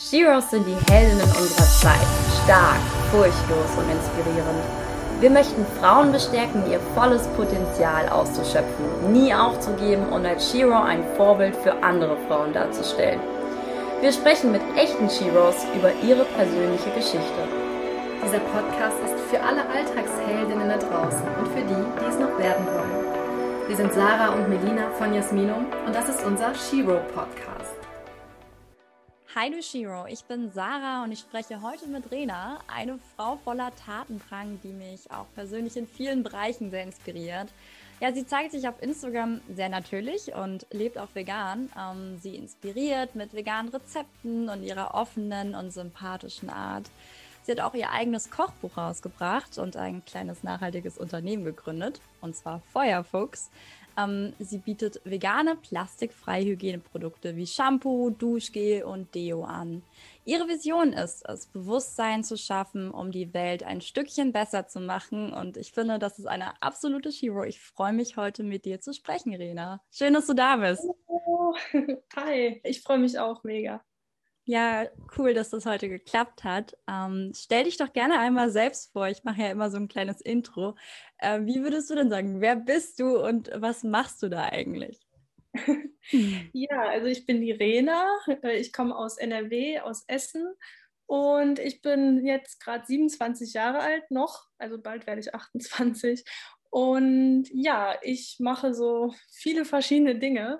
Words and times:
Sheroes 0.00 0.48
sind 0.48 0.66
die 0.66 0.90
Heldinnen 0.90 1.20
unserer 1.20 1.66
Zeit. 1.66 2.08
Stark, 2.42 2.80
furchtlos 3.10 3.68
und 3.76 3.84
inspirierend. 3.90 4.64
Wir 5.20 5.28
möchten 5.28 5.66
Frauen 5.78 6.10
bestärken, 6.10 6.64
ihr 6.70 6.80
volles 6.94 7.26
Potenzial 7.36 8.08
auszuschöpfen, 8.08 9.12
nie 9.12 9.34
aufzugeben 9.34 10.08
und 10.08 10.24
als 10.24 10.50
Shero 10.50 10.82
ein 10.82 11.04
Vorbild 11.18 11.54
für 11.54 11.82
andere 11.82 12.16
Frauen 12.26 12.54
darzustellen. 12.54 13.20
Wir 14.00 14.10
sprechen 14.10 14.52
mit 14.52 14.62
echten 14.74 15.10
Sheroes 15.10 15.66
über 15.76 15.92
ihre 16.02 16.24
persönliche 16.24 16.90
Geschichte. 16.96 17.42
Dieser 18.24 18.40
Podcast 18.40 18.96
ist 19.04 19.20
für 19.28 19.42
alle 19.42 19.68
Alltagsheldinnen 19.68 20.70
da 20.70 20.78
draußen 20.78 21.28
und 21.38 21.48
für 21.48 21.60
die, 21.60 22.00
die 22.00 22.08
es 22.08 22.18
noch 22.18 22.38
werden 22.38 22.64
wollen. 22.64 23.68
Wir 23.68 23.76
sind 23.76 23.92
Sarah 23.92 24.30
und 24.30 24.48
Melina 24.48 24.90
von 24.96 25.12
Jasminum 25.12 25.66
und 25.86 25.94
das 25.94 26.08
ist 26.08 26.24
unser 26.24 26.54
Shero 26.54 27.00
Podcast. 27.14 27.59
Hi 29.36 29.48
du 29.48 29.62
Shiro, 29.62 30.06
ich 30.08 30.24
bin 30.24 30.50
Sarah 30.50 31.04
und 31.04 31.12
ich 31.12 31.20
spreche 31.20 31.62
heute 31.62 31.86
mit 31.86 32.10
Rena, 32.10 32.58
eine 32.66 32.98
Frau 33.14 33.36
voller 33.36 33.70
Tatendrang, 33.76 34.58
die 34.64 34.72
mich 34.72 35.08
auch 35.12 35.26
persönlich 35.36 35.76
in 35.76 35.86
vielen 35.86 36.24
Bereichen 36.24 36.72
sehr 36.72 36.82
inspiriert. 36.82 37.46
Ja, 38.00 38.12
sie 38.12 38.26
zeigt 38.26 38.50
sich 38.50 38.66
auf 38.66 38.82
Instagram 38.82 39.40
sehr 39.54 39.68
natürlich 39.68 40.34
und 40.34 40.66
lebt 40.72 40.98
auch 40.98 41.14
vegan. 41.14 41.70
Ähm, 41.78 42.18
sie 42.18 42.34
inspiriert 42.34 43.14
mit 43.14 43.32
veganen 43.32 43.70
Rezepten 43.70 44.48
und 44.48 44.64
ihrer 44.64 44.94
offenen 44.94 45.54
und 45.54 45.70
sympathischen 45.70 46.50
Art. 46.50 46.90
Sie 47.42 47.52
hat 47.52 47.60
auch 47.60 47.74
ihr 47.74 47.90
eigenes 47.90 48.30
Kochbuch 48.30 48.76
rausgebracht 48.76 49.58
und 49.58 49.76
ein 49.76 50.04
kleines 50.04 50.42
nachhaltiges 50.42 50.98
Unternehmen 50.98 51.44
gegründet, 51.44 52.00
und 52.20 52.34
zwar 52.34 52.62
Feuerfuchs. 52.72 53.50
Ähm, 53.96 54.32
sie 54.38 54.58
bietet 54.58 55.00
vegane, 55.04 55.56
plastikfreie 55.56 56.44
Hygieneprodukte 56.44 57.36
wie 57.36 57.46
Shampoo, 57.46 58.10
Duschgel 58.10 58.84
und 58.84 59.14
Deo 59.14 59.44
an. 59.44 59.82
Ihre 60.24 60.48
Vision 60.48 60.92
ist 60.92 61.28
es, 61.28 61.46
Bewusstsein 61.46 62.22
zu 62.22 62.36
schaffen, 62.36 62.90
um 62.90 63.10
die 63.10 63.32
Welt 63.34 63.62
ein 63.62 63.80
Stückchen 63.80 64.32
besser 64.32 64.68
zu 64.68 64.80
machen. 64.80 65.32
Und 65.32 65.56
ich 65.56 65.72
finde, 65.72 65.98
das 65.98 66.18
ist 66.18 66.26
eine 66.26 66.60
absolute 66.62 67.10
Hero. 67.10 67.44
Ich 67.44 67.60
freue 67.60 67.92
mich 67.92 68.16
heute 68.16 68.42
mit 68.42 68.64
dir 68.64 68.80
zu 68.80 68.92
sprechen, 68.92 69.34
Rena. 69.34 69.82
Schön, 69.90 70.14
dass 70.14 70.26
du 70.26 70.34
da 70.34 70.56
bist. 70.56 70.86
Oh, 71.06 71.54
hi, 72.16 72.60
ich 72.64 72.82
freue 72.82 72.98
mich 72.98 73.18
auch 73.18 73.42
mega. 73.44 73.82
Ja, 74.50 74.88
cool, 75.16 75.32
dass 75.32 75.50
das 75.50 75.64
heute 75.64 75.88
geklappt 75.88 76.42
hat. 76.42 76.76
Ähm, 76.88 77.30
stell 77.36 77.62
dich 77.62 77.76
doch 77.76 77.92
gerne 77.92 78.18
einmal 78.18 78.50
selbst 78.50 78.90
vor. 78.92 79.06
Ich 79.06 79.22
mache 79.22 79.42
ja 79.42 79.50
immer 79.52 79.70
so 79.70 79.76
ein 79.76 79.86
kleines 79.86 80.20
Intro. 80.20 80.74
Äh, 81.18 81.42
wie 81.42 81.62
würdest 81.62 81.88
du 81.88 81.94
denn 81.94 82.10
sagen, 82.10 82.40
wer 82.40 82.56
bist 82.56 82.98
du 82.98 83.24
und 83.24 83.48
was 83.54 83.84
machst 83.84 84.20
du 84.24 84.28
da 84.28 84.46
eigentlich? 84.46 85.06
ja, 86.52 86.80
also 86.80 87.06
ich 87.06 87.26
bin 87.26 87.40
die 87.42 87.52
Rena. 87.52 88.04
Äh, 88.42 88.56
ich 88.56 88.72
komme 88.72 88.96
aus 88.96 89.18
NRW, 89.18 89.78
aus 89.78 90.02
Essen. 90.08 90.52
Und 91.06 91.60
ich 91.60 91.80
bin 91.80 92.26
jetzt 92.26 92.58
gerade 92.58 92.84
27 92.84 93.52
Jahre 93.52 93.78
alt 93.78 94.10
noch, 94.10 94.48
also 94.58 94.82
bald 94.82 95.06
werde 95.06 95.20
ich 95.20 95.32
28. 95.32 96.24
Und 96.70 97.46
ja, 97.52 97.96
ich 98.02 98.38
mache 98.40 98.74
so 98.74 99.14
viele 99.30 99.64
verschiedene 99.64 100.18
Dinge. 100.18 100.58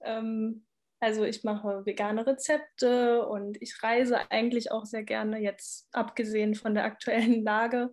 Ähm, 0.00 0.66
also 1.02 1.24
ich 1.24 1.42
mache 1.42 1.84
vegane 1.84 2.24
Rezepte 2.24 3.26
und 3.26 3.60
ich 3.60 3.82
reise 3.82 4.30
eigentlich 4.30 4.70
auch 4.70 4.84
sehr 4.84 5.02
gerne, 5.02 5.40
jetzt 5.40 5.88
abgesehen 5.90 6.54
von 6.54 6.74
der 6.74 6.84
aktuellen 6.84 7.42
Lage. 7.44 7.92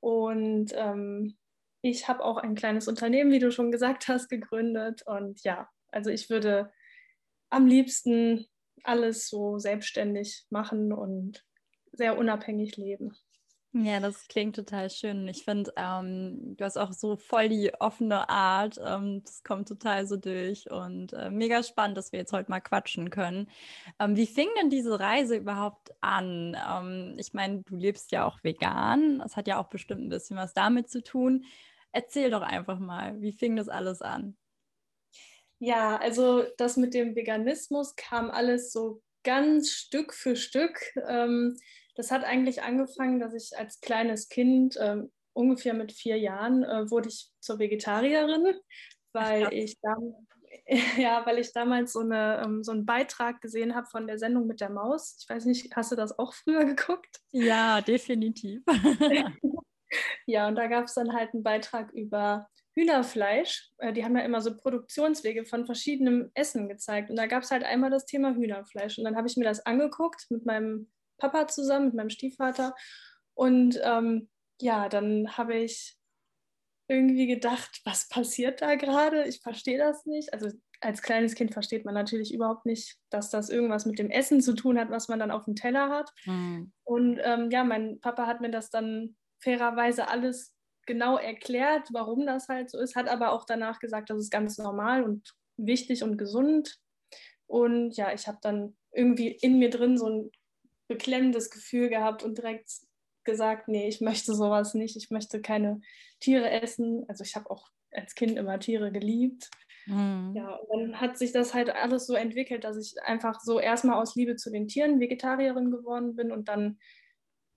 Und 0.00 0.72
ähm, 0.74 1.36
ich 1.82 2.08
habe 2.08 2.24
auch 2.24 2.38
ein 2.38 2.54
kleines 2.54 2.88
Unternehmen, 2.88 3.32
wie 3.32 3.38
du 3.38 3.52
schon 3.52 3.70
gesagt 3.70 4.08
hast, 4.08 4.30
gegründet. 4.30 5.02
Und 5.04 5.42
ja, 5.44 5.68
also 5.88 6.08
ich 6.08 6.30
würde 6.30 6.72
am 7.50 7.66
liebsten 7.66 8.46
alles 8.82 9.28
so 9.28 9.58
selbstständig 9.58 10.46
machen 10.48 10.90
und 10.90 11.44
sehr 11.92 12.16
unabhängig 12.16 12.78
leben. 12.78 13.14
Ja, 13.74 14.00
das 14.00 14.28
klingt 14.28 14.56
total 14.56 14.88
schön. 14.88 15.28
Ich 15.28 15.44
finde, 15.44 15.72
ähm, 15.76 16.56
du 16.56 16.64
hast 16.64 16.78
auch 16.78 16.92
so 16.92 17.16
voll 17.16 17.50
die 17.50 17.70
offene 17.78 18.28
Art. 18.30 18.78
Ähm, 18.82 19.22
das 19.24 19.42
kommt 19.42 19.68
total 19.68 20.06
so 20.06 20.16
durch 20.16 20.70
und 20.70 21.12
äh, 21.12 21.30
mega 21.30 21.62
spannend, 21.62 21.96
dass 21.98 22.10
wir 22.10 22.18
jetzt 22.18 22.32
heute 22.32 22.50
mal 22.50 22.60
quatschen 22.60 23.10
können. 23.10 23.50
Ähm, 24.00 24.16
wie 24.16 24.26
fing 24.26 24.48
denn 24.58 24.70
diese 24.70 24.98
Reise 24.98 25.36
überhaupt 25.36 25.92
an? 26.00 26.56
Ähm, 26.66 27.16
ich 27.18 27.34
meine, 27.34 27.62
du 27.62 27.76
lebst 27.76 28.10
ja 28.10 28.24
auch 28.24 28.42
vegan. 28.42 29.18
Das 29.18 29.36
hat 29.36 29.46
ja 29.46 29.58
auch 29.60 29.68
bestimmt 29.68 30.00
ein 30.02 30.08
bisschen 30.08 30.38
was 30.38 30.54
damit 30.54 30.88
zu 30.88 31.02
tun. 31.02 31.44
Erzähl 31.92 32.30
doch 32.30 32.42
einfach 32.42 32.78
mal, 32.78 33.20
wie 33.20 33.32
fing 33.32 33.54
das 33.56 33.68
alles 33.68 34.00
an? 34.00 34.36
Ja, 35.58 35.96
also 35.98 36.44
das 36.56 36.76
mit 36.76 36.94
dem 36.94 37.16
Veganismus 37.16 37.96
kam 37.96 38.30
alles 38.30 38.72
so 38.72 39.02
ganz 39.24 39.70
Stück 39.72 40.14
für 40.14 40.36
Stück. 40.36 40.80
Ähm, 41.06 41.56
das 41.98 42.12
hat 42.12 42.22
eigentlich 42.22 42.62
angefangen, 42.62 43.18
dass 43.18 43.34
ich 43.34 43.58
als 43.58 43.80
kleines 43.80 44.28
Kind, 44.28 44.76
äh, 44.76 45.02
ungefähr 45.32 45.74
mit 45.74 45.90
vier 45.92 46.16
Jahren, 46.16 46.62
äh, 46.62 46.88
wurde 46.90 47.08
ich 47.08 47.32
zur 47.40 47.58
Vegetarierin, 47.58 48.54
weil 49.12 49.46
Ach, 49.46 49.50
ich 49.50 49.76
ja, 50.96 51.26
weil 51.26 51.38
ich 51.38 51.52
damals 51.52 51.92
so, 51.92 52.00
eine, 52.00 52.40
ähm, 52.44 52.62
so 52.62 52.70
einen 52.70 52.86
Beitrag 52.86 53.40
gesehen 53.40 53.74
habe 53.74 53.88
von 53.88 54.06
der 54.06 54.16
Sendung 54.16 54.46
mit 54.46 54.60
der 54.60 54.70
Maus. 54.70 55.16
Ich 55.20 55.28
weiß 55.28 55.44
nicht, 55.46 55.74
hast 55.74 55.90
du 55.90 55.96
das 55.96 56.16
auch 56.20 56.34
früher 56.34 56.64
geguckt? 56.76 57.18
Ja, 57.32 57.80
definitiv. 57.80 58.62
ja, 60.26 60.46
und 60.46 60.54
da 60.54 60.68
gab 60.68 60.84
es 60.84 60.94
dann 60.94 61.12
halt 61.12 61.34
einen 61.34 61.42
Beitrag 61.42 61.92
über 61.94 62.48
Hühnerfleisch. 62.74 63.72
Äh, 63.78 63.92
die 63.92 64.04
haben 64.04 64.16
ja 64.16 64.22
immer 64.22 64.40
so 64.40 64.56
Produktionswege 64.56 65.44
von 65.44 65.66
verschiedenem 65.66 66.30
Essen 66.34 66.68
gezeigt. 66.68 67.10
Und 67.10 67.16
da 67.16 67.26
gab 67.26 67.42
es 67.42 67.50
halt 67.50 67.64
einmal 67.64 67.90
das 67.90 68.06
Thema 68.06 68.36
Hühnerfleisch. 68.36 68.98
Und 68.98 69.04
dann 69.04 69.16
habe 69.16 69.26
ich 69.26 69.36
mir 69.36 69.44
das 69.44 69.66
angeguckt 69.66 70.26
mit 70.30 70.46
meinem 70.46 70.88
Papa 71.18 71.48
zusammen, 71.48 71.86
mit 71.86 71.94
meinem 71.94 72.10
Stiefvater. 72.10 72.74
Und 73.34 73.78
ähm, 73.82 74.28
ja, 74.60 74.88
dann 74.88 75.36
habe 75.36 75.56
ich 75.56 75.96
irgendwie 76.88 77.26
gedacht, 77.26 77.80
was 77.84 78.08
passiert 78.08 78.62
da 78.62 78.74
gerade? 78.74 79.24
Ich 79.24 79.40
verstehe 79.40 79.78
das 79.78 80.06
nicht. 80.06 80.32
Also 80.32 80.50
als 80.80 81.02
kleines 81.02 81.34
Kind 81.34 81.52
versteht 81.52 81.84
man 81.84 81.94
natürlich 81.94 82.32
überhaupt 82.32 82.64
nicht, 82.64 82.96
dass 83.10 83.30
das 83.30 83.50
irgendwas 83.50 83.84
mit 83.84 83.98
dem 83.98 84.10
Essen 84.10 84.40
zu 84.40 84.54
tun 84.54 84.78
hat, 84.78 84.90
was 84.90 85.08
man 85.08 85.18
dann 85.18 85.30
auf 85.30 85.44
dem 85.44 85.54
Teller 85.54 85.90
hat. 85.90 86.10
Mhm. 86.24 86.72
Und 86.84 87.20
ähm, 87.22 87.50
ja, 87.50 87.64
mein 87.64 88.00
Papa 88.00 88.26
hat 88.26 88.40
mir 88.40 88.50
das 88.50 88.70
dann 88.70 89.16
fairerweise 89.40 90.08
alles 90.08 90.54
genau 90.86 91.18
erklärt, 91.18 91.88
warum 91.92 92.26
das 92.26 92.48
halt 92.48 92.70
so 92.70 92.78
ist, 92.78 92.96
hat 92.96 93.08
aber 93.08 93.32
auch 93.32 93.44
danach 93.44 93.78
gesagt, 93.78 94.10
das 94.10 94.18
ist 94.18 94.30
ganz 94.30 94.56
normal 94.56 95.04
und 95.04 95.34
wichtig 95.56 96.02
und 96.02 96.16
gesund. 96.16 96.78
Und 97.46 97.96
ja, 97.96 98.12
ich 98.12 98.26
habe 98.26 98.38
dann 98.40 98.76
irgendwie 98.92 99.28
in 99.28 99.58
mir 99.58 99.70
drin 99.70 99.98
so 99.98 100.08
ein 100.08 100.30
beklemmendes 100.88 101.50
Gefühl 101.50 101.88
gehabt 101.88 102.22
und 102.22 102.38
direkt 102.38 102.70
gesagt, 103.24 103.68
nee, 103.68 103.88
ich 103.88 104.00
möchte 104.00 104.34
sowas 104.34 104.74
nicht, 104.74 104.96
ich 104.96 105.10
möchte 105.10 105.40
keine 105.40 105.80
Tiere 106.18 106.50
essen. 106.50 107.04
Also 107.08 107.24
ich 107.24 107.36
habe 107.36 107.50
auch 107.50 107.68
als 107.92 108.14
Kind 108.14 108.38
immer 108.38 108.58
Tiere 108.58 108.90
geliebt. 108.90 109.50
Mhm. 109.86 110.32
Ja, 110.34 110.54
und 110.54 110.80
dann 110.80 111.00
hat 111.00 111.18
sich 111.18 111.32
das 111.32 111.54
halt 111.54 111.70
alles 111.70 112.06
so 112.06 112.14
entwickelt, 112.14 112.64
dass 112.64 112.76
ich 112.76 113.00
einfach 113.02 113.40
so 113.40 113.60
erstmal 113.60 114.00
aus 114.00 114.14
Liebe 114.16 114.36
zu 114.36 114.50
den 114.50 114.66
Tieren 114.66 115.00
Vegetarierin 115.00 115.70
geworden 115.70 116.16
bin 116.16 116.32
und 116.32 116.48
dann 116.48 116.78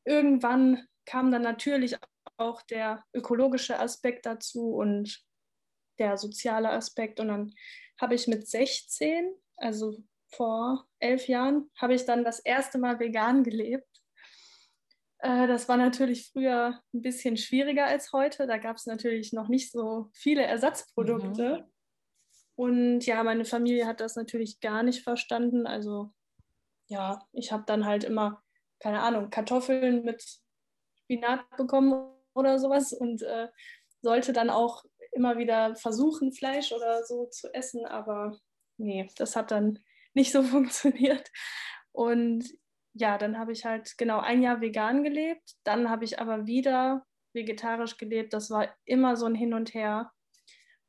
irgendwann 0.05 0.85
kam 1.05 1.31
dann 1.31 1.41
natürlich 1.41 1.95
auch 2.37 2.61
der 2.63 3.03
ökologische 3.13 3.79
Aspekt 3.79 4.25
dazu 4.25 4.73
und 4.73 5.23
der 5.99 6.17
soziale 6.17 6.69
Aspekt. 6.69 7.19
Und 7.19 7.27
dann 7.27 7.53
habe 7.99 8.15
ich 8.15 8.27
mit 8.27 8.47
16, 8.47 9.31
also 9.57 9.97
vor 10.33 10.85
elf 10.99 11.27
Jahren, 11.27 11.69
habe 11.77 11.93
ich 11.93 12.05
dann 12.05 12.23
das 12.23 12.39
erste 12.39 12.77
Mal 12.77 12.99
vegan 12.99 13.43
gelebt. 13.43 13.87
Äh, 15.19 15.47
das 15.47 15.69
war 15.69 15.77
natürlich 15.77 16.29
früher 16.31 16.79
ein 16.93 17.01
bisschen 17.01 17.37
schwieriger 17.37 17.85
als 17.85 18.11
heute. 18.11 18.47
Da 18.47 18.57
gab 18.57 18.77
es 18.77 18.85
natürlich 18.85 19.33
noch 19.33 19.47
nicht 19.47 19.71
so 19.71 20.09
viele 20.13 20.43
Ersatzprodukte. 20.43 21.59
Mhm. 21.59 21.71
Und 22.55 23.05
ja, 23.05 23.23
meine 23.23 23.45
Familie 23.45 23.85
hat 23.87 24.01
das 24.01 24.15
natürlich 24.15 24.59
gar 24.59 24.83
nicht 24.83 25.03
verstanden. 25.03 25.65
Also 25.65 26.11
ja, 26.87 27.25
ich 27.31 27.51
habe 27.51 27.63
dann 27.65 27.85
halt 27.85 28.03
immer, 28.03 28.43
keine 28.79 29.01
Ahnung, 29.01 29.29
Kartoffeln 29.29 30.03
mit 30.03 30.41
Spinat 31.03 31.49
bekommen 31.57 32.13
oder 32.33 32.59
sowas 32.59 32.93
und 32.93 33.21
äh, 33.21 33.47
sollte 34.01 34.33
dann 34.33 34.49
auch 34.49 34.83
immer 35.11 35.37
wieder 35.37 35.75
versuchen, 35.75 36.33
Fleisch 36.33 36.71
oder 36.71 37.03
so 37.03 37.25
zu 37.27 37.53
essen. 37.53 37.85
Aber 37.85 38.37
nee, 38.77 39.09
das 39.17 39.35
hat 39.35 39.51
dann 39.51 39.79
nicht 40.13 40.31
so 40.31 40.43
funktioniert. 40.43 41.29
Und 41.91 42.45
ja, 42.93 43.17
dann 43.17 43.37
habe 43.37 43.51
ich 43.51 43.65
halt 43.65 43.97
genau 43.97 44.19
ein 44.19 44.41
Jahr 44.41 44.61
vegan 44.61 45.03
gelebt. 45.03 45.55
Dann 45.63 45.89
habe 45.89 46.03
ich 46.05 46.19
aber 46.19 46.45
wieder 46.45 47.05
vegetarisch 47.33 47.97
gelebt. 47.97 48.33
Das 48.33 48.49
war 48.49 48.73
immer 48.85 49.15
so 49.15 49.25
ein 49.25 49.35
Hin 49.35 49.53
und 49.53 49.73
Her. 49.73 50.11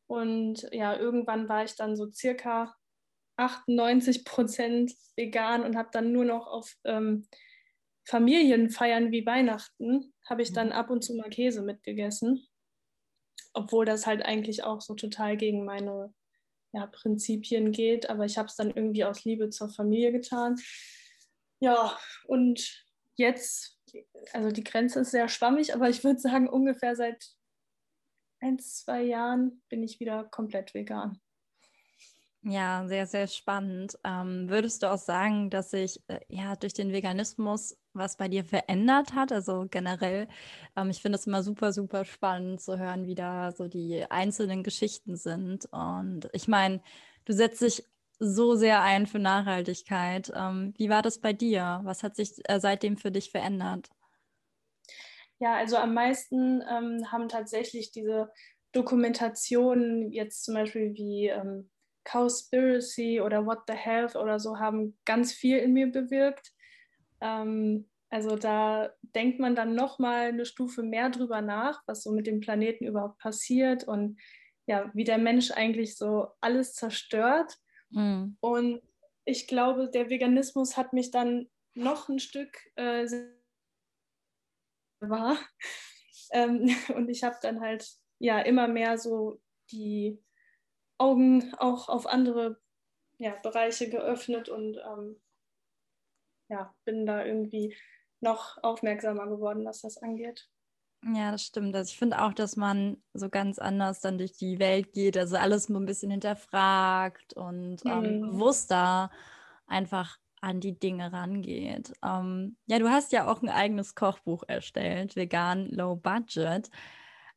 Und 0.07 0.69
ja, 0.73 0.97
irgendwann 0.97 1.49
war 1.49 1.65
ich 1.65 1.77
dann 1.77 1.97
so 1.97 2.11
circa 2.11 2.75
98 3.37 4.25
Prozent 4.25 4.93
vegan 5.17 5.63
und 5.63 5.77
habe 5.77 5.89
dann 5.93 6.13
nur 6.13 6.25
noch 6.25 6.47
auf 6.47 6.77
ähm, 6.85 7.27
Familienfeiern 8.05 9.13
wie 9.13 9.25
Weihnachten, 9.25 10.13
habe 10.29 10.43
ich 10.43 10.53
dann 10.53 10.69
mhm. 10.69 10.73
ab 10.73 10.91
und 10.91 11.03
zu 11.03 11.15
mal 11.15 11.31
Käse 11.31 11.63
mitgegessen. 11.63 12.47
Obwohl 13.55 13.85
das 13.85 14.07
halt 14.07 14.25
eigentlich 14.25 14.65
auch 14.65 14.81
so 14.81 14.95
total 14.95 15.37
gegen 15.37 15.65
meine 15.65 16.13
ja, 16.73 16.87
Prinzipien 16.87 17.73
geht, 17.73 18.09
aber 18.09 18.25
ich 18.25 18.39
habe 18.39 18.49
es 18.49 18.57
dann 18.57 18.71
irgendwie 18.71 19.05
aus 19.05 19.25
Liebe 19.25 19.51
zur 19.51 19.69
Familie 19.69 20.13
getan. 20.13 20.61
Ja, 21.61 21.99
und 22.27 22.85
jetzt, 23.15 23.79
also 24.33 24.51
die 24.51 24.65
Grenze 24.65 25.01
ist 25.01 25.11
sehr 25.11 25.29
schwammig, 25.29 25.75
aber 25.75 25.89
ich 25.89 26.03
würde 26.03 26.19
sagen, 26.19 26.49
ungefähr 26.49 26.97
seit 26.97 27.25
ein, 28.41 28.59
zwei 28.59 29.03
Jahren 29.03 29.63
bin 29.69 29.83
ich 29.83 30.01
wieder 30.01 30.25
komplett 30.25 30.75
vegan. 30.75 31.21
Ja, 32.45 32.85
sehr, 32.89 33.07
sehr 33.07 33.29
spannend. 33.29 33.97
Ähm, 34.03 34.49
würdest 34.49 34.83
du 34.83 34.91
auch 34.91 34.99
sagen, 34.99 35.49
dass 35.49 35.71
sich 35.71 36.03
äh, 36.09 36.19
ja 36.29 36.57
durch 36.57 36.75
den 36.75 36.93
Veganismus 36.93 37.79
was 37.95 38.17
bei 38.17 38.29
dir 38.29 38.45
verändert 38.45 39.15
hat? 39.15 39.33
Also 39.33 39.67
generell, 39.71 40.29
ähm, 40.77 40.91
ich 40.91 41.03
finde 41.03 41.19
es 41.19 41.27
immer 41.27 41.43
super, 41.43 41.73
super 41.73 42.05
spannend 42.05 42.61
zu 42.61 42.79
hören, 42.79 43.07
wie 43.07 43.15
da 43.15 43.53
so 43.53 43.69
die 43.69 44.05
einzelnen 44.11 44.63
Geschichten 44.63 45.17
sind. 45.17 45.67
Und 45.73 46.29
ich 46.33 46.49
meine, 46.49 46.83
du 47.25 47.33
setzt 47.33 47.63
dich 47.63 47.85
so 48.19 48.55
sehr 48.55 48.83
ein 48.83 49.07
für 49.07 49.19
Nachhaltigkeit. 49.19 50.33
Ähm, 50.35 50.75
wie 50.77 50.89
war 50.89 51.03
das 51.03 51.21
bei 51.21 51.33
dir? 51.33 51.81
Was 51.85 52.03
hat 52.03 52.17
sich 52.17 52.33
äh, 52.49 52.61
seitdem 52.61 52.97
für 52.97 53.11
dich 53.11 53.31
verändert? 53.31 53.91
Ja, 55.39 55.57
also 55.57 55.77
am 55.77 55.93
meisten 55.95 56.63
ähm, 56.63 57.11
haben 57.11 57.29
tatsächlich 57.29 57.91
diese 57.91 58.31
Dokumentationen, 58.73 60.13
jetzt 60.13 60.45
zum 60.45 60.55
Beispiel 60.55 60.95
wie 60.95 61.29
ähm, 61.29 61.71
Cowspiracy 62.05 63.21
oder 63.21 63.45
What 63.45 63.61
the 63.67 63.75
Health 63.75 64.17
oder 64.17 64.39
so 64.39 64.59
haben 64.59 64.99
ganz 65.05 65.33
viel 65.33 65.59
in 65.59 65.73
mir 65.73 65.89
bewirkt. 65.91 66.52
Ähm, 67.23 67.89
also 68.11 68.37
da 68.37 68.91
denkt 69.15 69.39
man 69.41 69.55
dann 69.55 69.75
noch 69.75 69.99
mal 69.99 70.29
eine 70.29 70.45
Stufe 70.45 70.83
mehr 70.83 71.09
drüber 71.09 71.41
nach, 71.41 71.83
was 71.87 72.03
so 72.03 72.13
mit 72.13 72.27
dem 72.27 72.41
Planeten 72.41 72.85
überhaupt 72.85 73.19
passiert 73.19 73.85
und 73.85 74.21
ja, 74.67 74.91
wie 74.93 75.05
der 75.05 75.19
Mensch 75.19 75.51
eigentlich 75.51 75.97
so 75.97 76.29
alles 76.41 76.75
zerstört. 76.75 77.57
Mhm. 77.91 78.37
Und 78.41 78.83
ich 79.25 79.47
glaube, 79.47 79.89
der 79.89 80.11
Veganismus 80.11 80.77
hat 80.77 80.93
mich 80.93 81.11
dann 81.11 81.49
noch 81.75 82.09
ein 82.09 82.19
Stück 82.19 82.59
äh, 82.77 83.07
war. 85.01 85.39
Ähm, 86.35 86.67
und 86.97 87.11
ich 87.11 87.25
habe 87.25 87.37
dann 87.43 87.61
halt 87.61 87.87
ja 88.19 88.41
immer 88.41 88.67
mehr 88.67 88.97
so 88.97 89.43
die 89.71 90.19
Augen 90.97 91.53
auch 91.59 91.91
auf 91.91 92.07
andere 92.07 92.59
ja, 93.19 93.37
Bereiche 93.43 93.91
geöffnet 93.91 94.49
und 94.49 94.79
ähm, 94.79 95.21
ja, 96.53 96.75
bin 96.85 97.07
da 97.07 97.25
irgendwie 97.25 97.75
noch 98.21 98.63
aufmerksamer 98.63 99.27
geworden, 99.27 99.65
was 99.65 99.81
das 99.81 99.97
angeht. 99.99 100.49
Ja, 101.05 101.33
das 101.33 101.43
stimmt. 101.43 101.75
Also 101.75 101.91
ich 101.91 101.99
finde 101.99 102.23
auch, 102.23 102.33
dass 102.33 102.57
man 102.57 103.03
so 103.13 103.29
ganz 103.29 103.59
anders 103.59 104.01
dann 104.01 104.19
durch 104.19 104.35
die 104.35 104.61
Welt 104.61 104.93
geht, 104.93 105.17
also 105.17 105.37
alles 105.37 105.69
mal 105.69 105.81
ein 105.81 105.87
bisschen 105.87 106.13
hinterfragt 106.13 107.33
und 107.33 107.85
ähm, 107.85 108.21
mhm. 108.21 108.21
bewusster 108.21 109.11
einfach 109.67 110.19
an 110.41 110.61
die 110.61 110.79
Dinge 110.79 111.13
rangeht. 111.13 111.93
Ähm, 112.05 112.57
ja, 112.67 112.79
du 112.79 112.89
hast 112.89 113.13
ja 113.13 113.27
auch 113.27 113.43
ein 113.43 113.49
eigenes 113.49 113.97
Kochbuch 113.97 114.45
erstellt, 114.47 115.17
vegan 115.17 115.67
low 115.71 115.97
budget. 115.97 116.71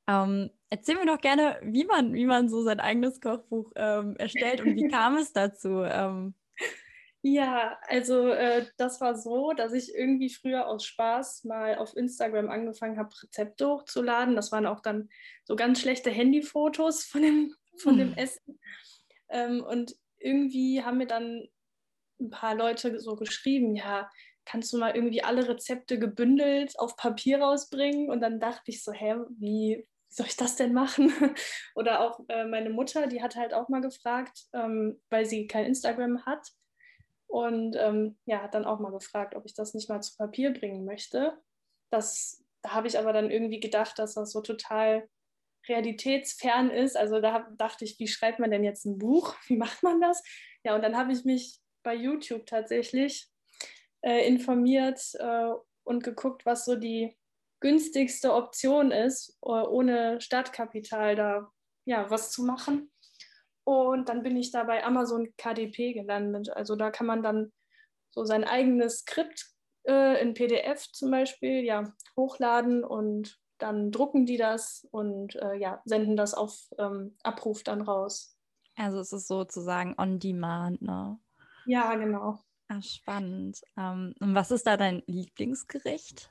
Ähm, 0.08 0.52
erzähl 0.70 0.96
mir 0.96 1.08
doch 1.08 1.22
gerne, 1.22 1.60
wie 1.64 1.86
man, 1.86 2.14
wie 2.14 2.26
man 2.26 2.50
so 2.50 2.62
sein 2.62 2.80
eigenes 2.80 3.20
Kochbuch 3.20 3.72
ähm, 3.76 4.16
erstellt 4.18 4.62
und 4.62 4.76
wie 4.76 4.88
kam 4.92 5.18
es 5.18 5.34
dazu? 5.34 5.82
Ja, 7.28 7.80
also 7.88 8.28
äh, 8.28 8.68
das 8.78 9.02
war 9.02 9.16
so, 9.16 9.54
dass 9.54 9.74
ich 9.74 9.96
irgendwie 9.96 10.30
früher 10.30 10.68
aus 10.68 10.86
Spaß 10.86 11.44
mal 11.46 11.76
auf 11.80 11.98
Instagram 11.98 12.52
angefangen 12.52 13.00
habe, 13.00 13.10
Rezepte 13.24 13.68
hochzuladen. 13.68 14.36
Das 14.36 14.52
waren 14.52 14.68
auch 14.68 14.80
dann 14.80 15.10
so 15.44 15.56
ganz 15.56 15.82
schlechte 15.82 16.12
Handyfotos 16.12 17.04
von 17.04 17.24
dem, 17.24 17.56
von 17.80 17.98
dem 17.98 18.10
hm. 18.10 18.18
Essen. 18.20 18.60
Ähm, 19.30 19.64
und 19.64 19.96
irgendwie 20.20 20.84
haben 20.84 21.00
mir 21.00 21.08
dann 21.08 21.48
ein 22.22 22.30
paar 22.30 22.54
Leute 22.54 23.00
so 23.00 23.16
geschrieben, 23.16 23.76
ja, 23.76 24.08
kannst 24.46 24.72
du 24.72 24.78
mal 24.78 24.96
irgendwie 24.96 25.24
alle 25.24 25.50
Rezepte 25.50 25.98
gebündelt 25.98 26.78
auf 26.78 26.96
Papier 26.96 27.42
rausbringen? 27.42 28.08
Und 28.12 28.22
dann 28.22 28.40
dachte 28.40 28.70
ich 28.70 28.84
so, 28.84 28.92
hä, 28.92 29.16
wie, 29.40 29.88
soll 30.10 30.28
ich 30.28 30.38
das 30.38 30.58
denn 30.58 30.74
machen? 30.74 31.12
Oder 31.76 32.02
auch 32.02 32.20
äh, 32.28 32.46
meine 32.46 32.70
Mutter, 32.70 33.08
die 33.08 33.24
hat 33.24 33.36
halt 33.36 33.56
auch 33.56 33.68
mal 33.68 33.82
gefragt, 33.82 34.44
ähm, 34.54 35.02
weil 35.10 35.26
sie 35.26 35.48
kein 35.48 35.66
Instagram 35.66 36.24
hat. 36.28 36.48
Und 37.36 37.76
ähm, 37.76 38.18
ja, 38.26 38.42
hat 38.42 38.54
dann 38.54 38.64
auch 38.64 38.80
mal 38.80 38.94
gefragt, 38.94 39.36
ob 39.36 39.46
ich 39.46 39.54
das 39.54 39.74
nicht 39.74 39.90
mal 39.90 40.00
zu 40.00 40.16
Papier 40.16 40.54
bringen 40.54 40.86
möchte. 40.86 41.38
Das, 41.92 42.42
da 42.62 42.70
habe 42.70 42.88
ich 42.88 42.98
aber 42.98 43.12
dann 43.12 43.30
irgendwie 43.30 43.60
gedacht, 43.60 44.00
dass 44.00 44.14
das 44.14 44.32
so 44.32 44.40
total 44.40 45.10
realitätsfern 45.68 46.70
ist. 46.70 46.96
Also 46.96 47.20
da 47.20 47.46
dachte 47.58 47.84
ich, 47.84 48.00
wie 48.00 48.08
schreibt 48.08 48.40
man 48.40 48.52
denn 48.52 48.64
jetzt 48.64 48.86
ein 48.86 48.98
Buch? 48.98 49.36
Wie 49.48 49.58
macht 49.58 49.84
man 49.84 50.00
das? 50.00 50.24
Ja, 50.64 50.76
und 50.76 50.82
dann 50.82 50.96
habe 50.96 51.12
ich 51.12 51.26
mich 51.26 51.60
bei 51.84 51.94
YouTube 51.94 52.46
tatsächlich 52.46 53.28
äh, 54.00 54.26
informiert 54.26 55.02
äh, 55.16 55.52
und 55.84 56.06
geguckt, 56.06 56.46
was 56.46 56.64
so 56.64 56.78
die 56.78 57.18
günstigste 57.60 58.34
Option 58.34 58.92
ist, 58.92 59.38
äh, 59.42 59.50
ohne 59.50 60.22
Startkapital 60.22 61.18
da 61.18 61.52
ja, 61.84 62.10
was 62.10 62.32
zu 62.32 62.46
machen. 62.46 62.94
Und 63.66 64.10
dann 64.10 64.24
bin 64.24 64.38
ich 64.38 64.52
da 64.52 64.64
bei 64.64 64.84
Amazon 64.84 65.28
KDP 65.38 65.94
gelandet. 65.94 66.50
Also 66.50 66.76
da 66.76 66.92
kann 66.92 67.08
man 67.08 67.24
dann 67.24 67.52
so 68.12 68.24
sein 68.24 68.44
eigenes 68.44 69.00
Skript 69.00 69.46
äh, 69.88 70.22
in 70.22 70.34
PDF 70.34 70.90
zum 70.92 71.12
Beispiel 71.12 71.64
ja, 71.64 71.94
hochladen 72.16 72.84
und 72.84 73.38
dann 73.58 73.92
drucken 73.92 74.26
die 74.26 74.38
das 74.38 74.88
und 74.92 75.36
äh, 75.36 75.56
ja, 75.56 75.82
senden 75.86 76.16
das 76.16 76.34
auf 76.34 76.70
ähm, 76.78 77.18
Abruf 77.24 77.64
dann 77.64 77.82
raus. 77.82 78.38
Also 78.76 79.00
es 79.00 79.12
ist 79.12 79.28
sozusagen 79.28 79.96
on 79.98 80.20
demand, 80.20 80.82
ne? 80.82 81.18
Ja, 81.66 81.96
genau. 81.96 82.40
Ah, 82.68 82.82
spannend. 82.82 83.62
Ähm, 83.78 84.14
und 84.20 84.36
was 84.36 84.52
ist 84.52 84.68
da 84.68 84.78
dein 84.78 85.02
Lieblingsgericht? 85.08 86.30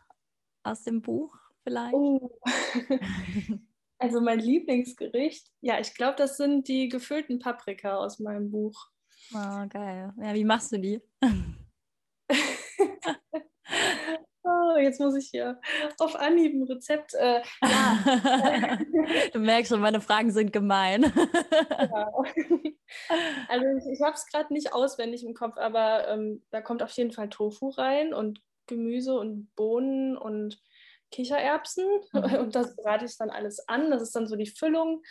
aus 0.64 0.82
dem 0.82 1.02
Buch 1.02 1.36
vielleicht? 1.62 1.94
Oh. 1.94 2.38
also 3.99 4.20
mein 4.20 4.38
Lieblingsgericht, 4.38 5.50
ja, 5.61 5.79
ich 5.81 5.94
glaube, 5.94 6.17
das 6.17 6.37
sind 6.37 6.69
die 6.69 6.88
gefüllten 6.88 7.38
Paprika 7.38 7.96
aus 7.96 8.19
meinem 8.19 8.50
Buch. 8.50 8.88
Oh, 9.32 9.67
geil. 9.69 10.12
Ja, 10.20 10.35
wie 10.35 10.44
machst 10.44 10.73
du 10.73 10.79
die? 10.79 11.00
oh, 14.43 14.76
jetzt 14.79 15.00
muss 15.00 15.17
ich 15.17 15.29
hier 15.31 15.61
auf 15.99 16.17
Anhieb 16.17 16.55
ein 16.55 16.64
Rezept. 16.64 17.14
Äh, 17.14 17.41
ja. 17.62 18.79
du 19.32 19.38
merkst 19.38 19.73
schon, 19.73 19.81
meine 19.81 20.00
Fragen 20.00 20.31
sind 20.31 20.52
gemein. 20.52 21.12
ja. 21.81 22.12
Also 23.49 23.67
ich, 23.79 23.93
ich 23.93 24.02
habe 24.02 24.14
es 24.14 24.26
gerade 24.26 24.52
nicht 24.52 24.73
auswendig 24.73 25.25
im 25.25 25.35
Kopf, 25.35 25.56
aber 25.56 26.08
ähm, 26.08 26.44
da 26.50 26.61
kommt 26.61 26.82
auf 26.82 26.91
jeden 26.91 27.12
Fall 27.12 27.29
Tofu 27.31 27.70
rein 27.70 28.12
und 28.12 28.43
Gemüse 28.67 29.15
und 29.19 29.55
Bohnen 29.56 30.17
und 30.17 30.60
Kichererbsen 31.11 31.87
mhm. 32.13 32.23
und 32.41 32.55
das 32.55 32.77
brate 32.77 33.05
ich 33.05 33.17
dann 33.17 33.31
alles 33.31 33.69
an. 33.69 33.91
Das 33.91 34.03
ist 34.03 34.15
dann 34.15 34.27
so 34.27 34.37
die 34.37 34.51
Füllung. 34.51 35.03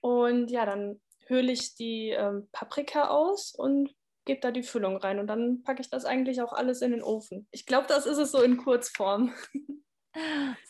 Und 0.00 0.50
ja, 0.50 0.64
dann 0.64 1.00
höhle 1.26 1.52
ich 1.52 1.74
die 1.74 2.10
ähm, 2.10 2.48
Paprika 2.52 3.08
aus 3.08 3.54
und 3.54 3.94
gebe 4.24 4.40
da 4.40 4.50
die 4.50 4.62
Füllung 4.62 4.96
rein. 4.96 5.18
Und 5.18 5.26
dann 5.26 5.62
packe 5.62 5.80
ich 5.80 5.90
das 5.90 6.04
eigentlich 6.04 6.42
auch 6.42 6.52
alles 6.52 6.82
in 6.82 6.92
den 6.92 7.02
Ofen. 7.02 7.48
Ich 7.50 7.66
glaube, 7.66 7.86
das 7.88 8.06
ist 8.06 8.18
es 8.18 8.30
so 8.30 8.42
in 8.42 8.56
Kurzform. 8.58 9.34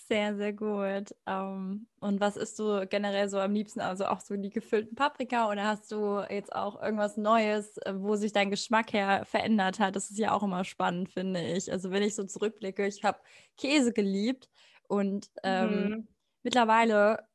Sehr, 0.09 0.37
sehr 0.37 0.53
gut. 0.53 1.15
Um, 1.27 1.27
ähm, 1.27 1.87
und 2.01 2.21
was 2.21 2.37
isst 2.37 2.59
du 2.59 2.87
generell 2.87 3.29
so 3.29 3.39
am 3.39 3.53
liebsten? 3.53 3.81
Also 3.81 4.07
auch 4.07 4.21
so 4.21 4.37
die 4.37 4.51
gefüllten 4.51 4.95
Paprika 4.95 5.51
oder 5.51 5.65
hast 5.65 5.93
du 5.93 6.21
jetzt 6.31 6.55
auch 6.55 6.83
irgendwas 6.83 7.17
Neues, 7.17 7.77
äh, 7.79 7.93
wo 7.95 8.17
sich 8.17 8.33
dein 8.33 8.51
Geschmack 8.51 8.93
her 8.93 9.25
verändert 9.25 9.79
hat? 9.79 9.97
Das 9.97 10.11
ist 10.11 10.19
ja 10.19 10.33
auch 10.33 10.43
immer 10.43 10.65
spannend, 10.65 11.11
finde 11.11 11.43
ich. 11.43 11.71
Also 11.71 11.91
wenn 11.91 12.03
ich 12.03 12.15
so 12.15 12.25
zurückblicke, 12.25 12.87
ich 12.87 13.05
habe 13.05 13.19
Käse 13.57 13.93
geliebt 13.93 14.49
und 14.89 15.31
ähm, 15.43 15.89
mhm. 15.89 16.09
mittlerweile 16.43 17.29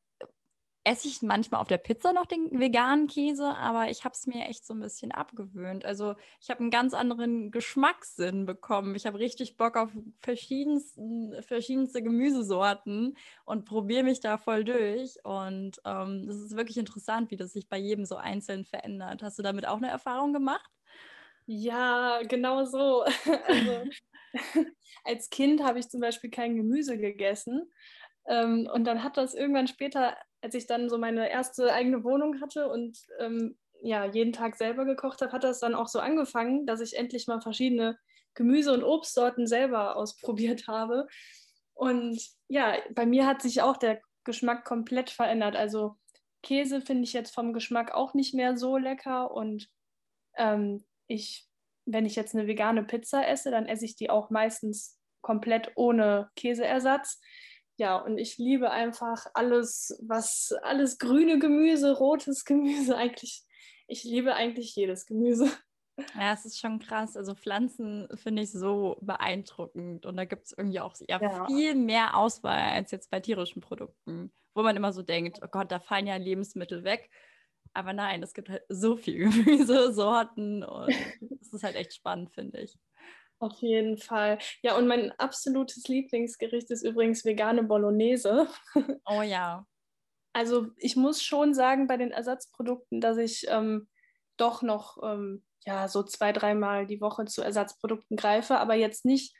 esse 0.84 1.08
ich 1.08 1.22
manchmal 1.22 1.62
auf 1.62 1.68
der 1.68 1.78
Pizza 1.78 2.12
noch 2.12 2.26
den 2.26 2.60
veganen 2.60 3.06
Käse, 3.06 3.56
aber 3.56 3.88
ich 3.90 4.04
habe 4.04 4.14
es 4.14 4.26
mir 4.26 4.46
echt 4.46 4.66
so 4.66 4.74
ein 4.74 4.80
bisschen 4.80 5.12
abgewöhnt. 5.12 5.86
Also 5.86 6.14
ich 6.40 6.50
habe 6.50 6.60
einen 6.60 6.70
ganz 6.70 6.92
anderen 6.92 7.50
Geschmackssinn 7.50 8.44
bekommen. 8.44 8.94
Ich 8.94 9.06
habe 9.06 9.18
richtig 9.18 9.56
Bock 9.56 9.76
auf 9.78 9.90
verschiedenste 10.20 12.02
Gemüsesorten 12.02 13.16
und 13.46 13.64
probiere 13.64 14.04
mich 14.04 14.20
da 14.20 14.36
voll 14.36 14.64
durch. 14.64 15.16
Und 15.24 15.80
ähm, 15.86 16.26
das 16.26 16.36
ist 16.36 16.56
wirklich 16.56 16.76
interessant, 16.76 17.30
wie 17.30 17.36
das 17.36 17.54
sich 17.54 17.66
bei 17.66 17.78
jedem 17.78 18.04
so 18.04 18.16
einzeln 18.16 18.64
verändert. 18.64 19.22
Hast 19.22 19.38
du 19.38 19.42
damit 19.42 19.66
auch 19.66 19.78
eine 19.78 19.88
Erfahrung 19.88 20.34
gemacht? 20.34 20.70
Ja, 21.46 22.20
genau 22.28 22.64
so. 22.64 23.04
Also, 23.46 23.84
als 25.04 25.30
Kind 25.30 25.62
habe 25.62 25.78
ich 25.78 25.88
zum 25.88 26.00
Beispiel 26.00 26.30
kein 26.30 26.56
Gemüse 26.56 26.98
gegessen. 26.98 27.70
Ähm, 28.26 28.68
und 28.72 28.84
dann 28.84 29.02
hat 29.02 29.16
das 29.16 29.34
irgendwann 29.34 29.68
später 29.68 30.16
als 30.44 30.54
ich 30.54 30.66
dann 30.66 30.88
so 30.88 30.98
meine 30.98 31.30
erste 31.30 31.72
eigene 31.72 32.04
Wohnung 32.04 32.40
hatte 32.40 32.68
und 32.68 32.98
ähm, 33.18 33.56
ja, 33.82 34.04
jeden 34.06 34.32
Tag 34.32 34.56
selber 34.56 34.84
gekocht 34.84 35.20
habe, 35.20 35.32
hat 35.32 35.44
das 35.44 35.60
dann 35.60 35.74
auch 35.74 35.88
so 35.88 35.98
angefangen, 35.98 36.66
dass 36.66 36.80
ich 36.80 36.96
endlich 36.96 37.26
mal 37.26 37.40
verschiedene 37.40 37.98
Gemüse- 38.34 38.72
und 38.72 38.84
Obstsorten 38.84 39.46
selber 39.46 39.96
ausprobiert 39.96 40.66
habe. 40.68 41.06
Und 41.74 42.20
ja, 42.48 42.76
bei 42.94 43.04
mir 43.06 43.26
hat 43.26 43.42
sich 43.42 43.62
auch 43.62 43.76
der 43.76 44.00
Geschmack 44.24 44.64
komplett 44.64 45.10
verändert. 45.10 45.56
Also 45.56 45.96
Käse 46.42 46.80
finde 46.80 47.04
ich 47.04 47.12
jetzt 47.12 47.34
vom 47.34 47.52
Geschmack 47.52 47.92
auch 47.92 48.14
nicht 48.14 48.34
mehr 48.34 48.56
so 48.56 48.76
lecker 48.76 49.32
und 49.32 49.68
ähm, 50.36 50.84
ich 51.08 51.48
wenn 51.86 52.06
ich 52.06 52.16
jetzt 52.16 52.34
eine 52.34 52.46
vegane 52.46 52.82
Pizza 52.82 53.26
esse, 53.28 53.50
dann 53.50 53.66
esse 53.66 53.84
ich 53.84 53.96
die 53.96 54.10
auch 54.10 54.30
meistens 54.30 54.98
komplett 55.20 55.72
ohne 55.74 56.30
Käseersatz. 56.36 57.20
Ja, 57.76 57.96
und 57.96 58.18
ich 58.18 58.38
liebe 58.38 58.70
einfach 58.70 59.26
alles, 59.34 59.98
was 60.00 60.54
alles 60.62 60.98
grüne 60.98 61.38
Gemüse, 61.38 61.96
rotes 61.96 62.44
Gemüse, 62.44 62.96
eigentlich, 62.96 63.44
ich 63.88 64.04
liebe 64.04 64.34
eigentlich 64.34 64.74
jedes 64.76 65.06
Gemüse. 65.06 65.50
Ja, 66.14 66.32
es 66.32 66.44
ist 66.44 66.58
schon 66.58 66.80
krass. 66.80 67.16
Also 67.16 67.34
Pflanzen 67.34 68.08
finde 68.14 68.42
ich 68.42 68.50
so 68.50 68.96
beeindruckend. 69.00 70.06
Und 70.06 70.16
da 70.16 70.24
gibt 70.24 70.46
es 70.46 70.54
irgendwie 70.56 70.80
auch 70.80 70.94
ja, 71.08 71.20
ja, 71.20 71.46
viel 71.46 71.74
mehr 71.74 72.16
Auswahl 72.16 72.72
als 72.72 72.90
jetzt 72.90 73.10
bei 73.10 73.20
tierischen 73.20 73.62
Produkten, 73.62 74.32
wo 74.54 74.62
man 74.62 74.76
immer 74.76 74.92
so 74.92 75.02
denkt, 75.02 75.40
oh 75.42 75.48
Gott, 75.48 75.70
da 75.70 75.78
fallen 75.78 76.06
ja 76.06 76.16
Lebensmittel 76.16 76.82
weg. 76.84 77.10
Aber 77.74 77.92
nein, 77.92 78.22
es 78.22 78.34
gibt 78.34 78.48
halt 78.48 78.62
so 78.68 78.96
viel 78.96 79.18
Gemüse, 79.30 79.92
Sorten 79.92 80.62
und 80.62 80.88
es 81.40 81.52
ist 81.52 81.62
halt 81.62 81.76
echt 81.76 81.94
spannend, 81.94 82.32
finde 82.32 82.60
ich. 82.60 82.76
Auf 83.38 83.58
jeden 83.60 83.98
Fall. 83.98 84.38
Ja, 84.62 84.76
und 84.76 84.86
mein 84.86 85.12
absolutes 85.18 85.86
Lieblingsgericht 85.88 86.70
ist 86.70 86.84
übrigens 86.84 87.24
vegane 87.24 87.62
Bolognese. 87.62 88.48
Oh 89.06 89.22
ja. 89.22 89.66
Also 90.32 90.68
ich 90.78 90.96
muss 90.96 91.22
schon 91.22 91.54
sagen, 91.54 91.86
bei 91.86 91.96
den 91.96 92.10
Ersatzprodukten, 92.10 93.00
dass 93.00 93.18
ich 93.18 93.46
ähm, 93.48 93.88
doch 94.36 94.62
noch 94.62 94.98
ähm, 95.02 95.44
ja, 95.66 95.88
so 95.88 96.02
zwei, 96.02 96.32
dreimal 96.32 96.86
die 96.86 97.00
Woche 97.00 97.24
zu 97.26 97.42
Ersatzprodukten 97.42 98.16
greife, 98.16 98.58
aber 98.58 98.74
jetzt 98.74 99.04
nicht 99.04 99.34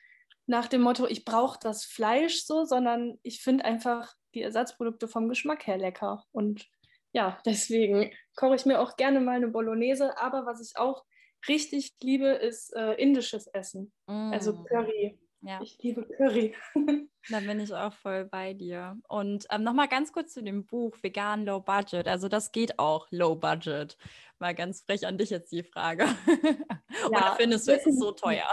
nach 0.46 0.68
dem 0.68 0.82
Motto, 0.82 1.06
ich 1.06 1.24
brauche 1.24 1.58
das 1.60 1.84
Fleisch 1.84 2.44
so, 2.44 2.64
sondern 2.64 3.18
ich 3.22 3.42
finde 3.42 3.64
einfach 3.64 4.14
die 4.34 4.42
Ersatzprodukte 4.42 5.08
vom 5.08 5.28
Geschmack 5.28 5.66
her 5.66 5.78
lecker. 5.78 6.24
Und 6.32 6.66
ja, 7.12 7.38
deswegen 7.46 8.12
koche 8.36 8.56
ich 8.56 8.66
mir 8.66 8.80
auch 8.80 8.96
gerne 8.96 9.20
mal 9.20 9.36
eine 9.36 9.48
Bolognese. 9.48 10.18
Aber 10.18 10.44
was 10.44 10.60
ich 10.60 10.76
auch 10.76 11.04
richtig 11.48 11.94
liebe, 12.02 12.28
ist 12.28 12.74
äh, 12.74 12.94
indisches 12.94 13.46
Essen. 13.48 13.92
Mm. 14.06 14.32
Also 14.32 14.64
Curry. 14.64 15.18
Ja. 15.42 15.60
Ich 15.62 15.78
liebe 15.82 16.06
Curry. 16.16 16.54
da 17.30 17.40
bin 17.40 17.60
ich 17.60 17.72
auch 17.72 17.92
voll 17.92 18.24
bei 18.24 18.54
dir. 18.54 18.96
Und 19.08 19.46
ähm, 19.50 19.62
nochmal 19.62 19.88
ganz 19.88 20.10
kurz 20.12 20.32
zu 20.32 20.42
dem 20.42 20.64
Buch 20.64 20.96
Vegan 21.02 21.44
Low 21.44 21.60
Budget. 21.60 22.08
Also 22.08 22.28
das 22.28 22.50
geht 22.50 22.78
auch 22.78 23.06
Low 23.10 23.34
Budget. 23.34 23.98
Mal 24.38 24.54
ganz 24.54 24.82
frech 24.82 25.06
an 25.06 25.18
dich 25.18 25.30
jetzt 25.30 25.52
die 25.52 25.64
Frage. 25.64 26.06
Ja, 27.00 27.08
Oder 27.08 27.36
findest 27.36 27.66
du, 27.66 27.72
es 27.72 27.84
ist 27.84 27.98
so 27.98 28.12
teuer? 28.12 28.48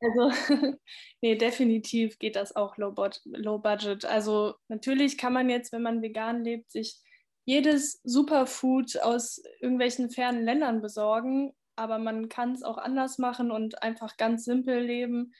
Also, 0.00 0.30
nee, 1.20 1.36
definitiv 1.36 2.18
geht 2.18 2.36
das 2.36 2.54
auch 2.54 2.76
low, 2.76 2.94
low 3.24 3.58
budget. 3.58 4.04
Also 4.04 4.54
natürlich 4.68 5.18
kann 5.18 5.32
man 5.32 5.50
jetzt, 5.50 5.72
wenn 5.72 5.82
man 5.82 6.02
vegan 6.02 6.44
lebt, 6.44 6.70
sich 6.70 7.00
jedes 7.44 8.00
Superfood 8.04 8.98
aus 9.00 9.42
irgendwelchen 9.60 10.10
fernen 10.10 10.44
Ländern 10.44 10.80
besorgen, 10.80 11.52
aber 11.80 11.98
man 11.98 12.28
kann 12.28 12.52
es 12.52 12.62
auch 12.62 12.76
anders 12.76 13.16
machen 13.16 13.50
und 13.50 13.82
einfach 13.82 14.18
ganz 14.18 14.44
simpel 14.44 14.80
leben. 14.80 15.32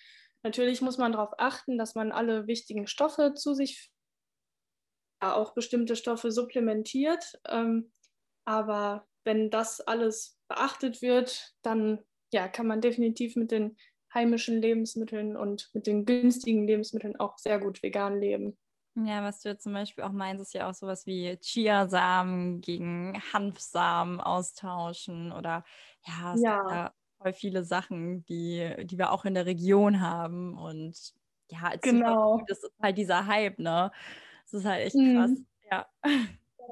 Natürlich 0.42 0.80
muss 0.80 0.96
man 0.96 1.12
darauf 1.12 1.34
achten, 1.36 1.76
dass 1.76 1.94
man 1.94 2.12
alle 2.12 2.46
wichtigen 2.46 2.86
Stoffe 2.86 3.34
zu 3.34 3.52
sich, 3.52 3.90
auch 5.20 5.52
bestimmte 5.52 5.96
Stoffe 5.96 6.32
supplementiert. 6.32 7.38
Ähm, 7.46 7.92
aber 8.46 9.06
wenn 9.24 9.50
das 9.50 9.82
alles 9.82 10.38
beachtet 10.48 11.02
wird, 11.02 11.52
dann 11.60 12.00
ja, 12.32 12.48
kann 12.48 12.66
man 12.66 12.80
definitiv 12.80 13.36
mit 13.36 13.50
den 13.50 13.76
heimischen 14.14 14.62
Lebensmitteln 14.62 15.36
und 15.36 15.68
mit 15.74 15.86
den 15.86 16.06
günstigen 16.06 16.66
Lebensmitteln 16.66 17.16
auch 17.16 17.36
sehr 17.36 17.60
gut 17.60 17.82
vegan 17.82 18.18
leben. 18.18 18.56
Ja, 18.96 19.22
was 19.22 19.40
du 19.40 19.48
jetzt 19.50 19.62
zum 19.62 19.72
Beispiel 19.72 20.04
auch 20.04 20.12
meinst, 20.12 20.42
ist 20.42 20.54
ja 20.54 20.68
auch 20.68 20.74
sowas 20.74 21.06
wie 21.06 21.36
Chiasamen 21.40 22.60
gegen 22.60 23.20
Hanfsamen 23.32 24.20
austauschen 24.20 25.32
oder 25.32 25.64
ja, 26.06 26.34
es 26.34 26.42
ja. 26.42 26.58
gibt 26.58 26.70
ja 26.70 26.94
voll 27.18 27.32
viele 27.32 27.64
Sachen, 27.64 28.24
die, 28.24 28.74
die 28.84 28.98
wir 28.98 29.12
auch 29.12 29.24
in 29.24 29.34
der 29.34 29.46
Region 29.46 30.00
haben 30.00 30.58
und 30.58 31.12
ja, 31.50 31.72
genau. 31.80 32.42
das 32.48 32.62
ist 32.62 32.72
halt 32.80 32.98
dieser 32.98 33.26
Hype, 33.26 33.58
ne? 33.58 33.90
Das 34.44 34.54
ist 34.54 34.64
halt 34.64 34.86
echt 34.86 34.96
krass, 34.96 35.30
mhm. 35.30 35.46
ja. 35.70 35.86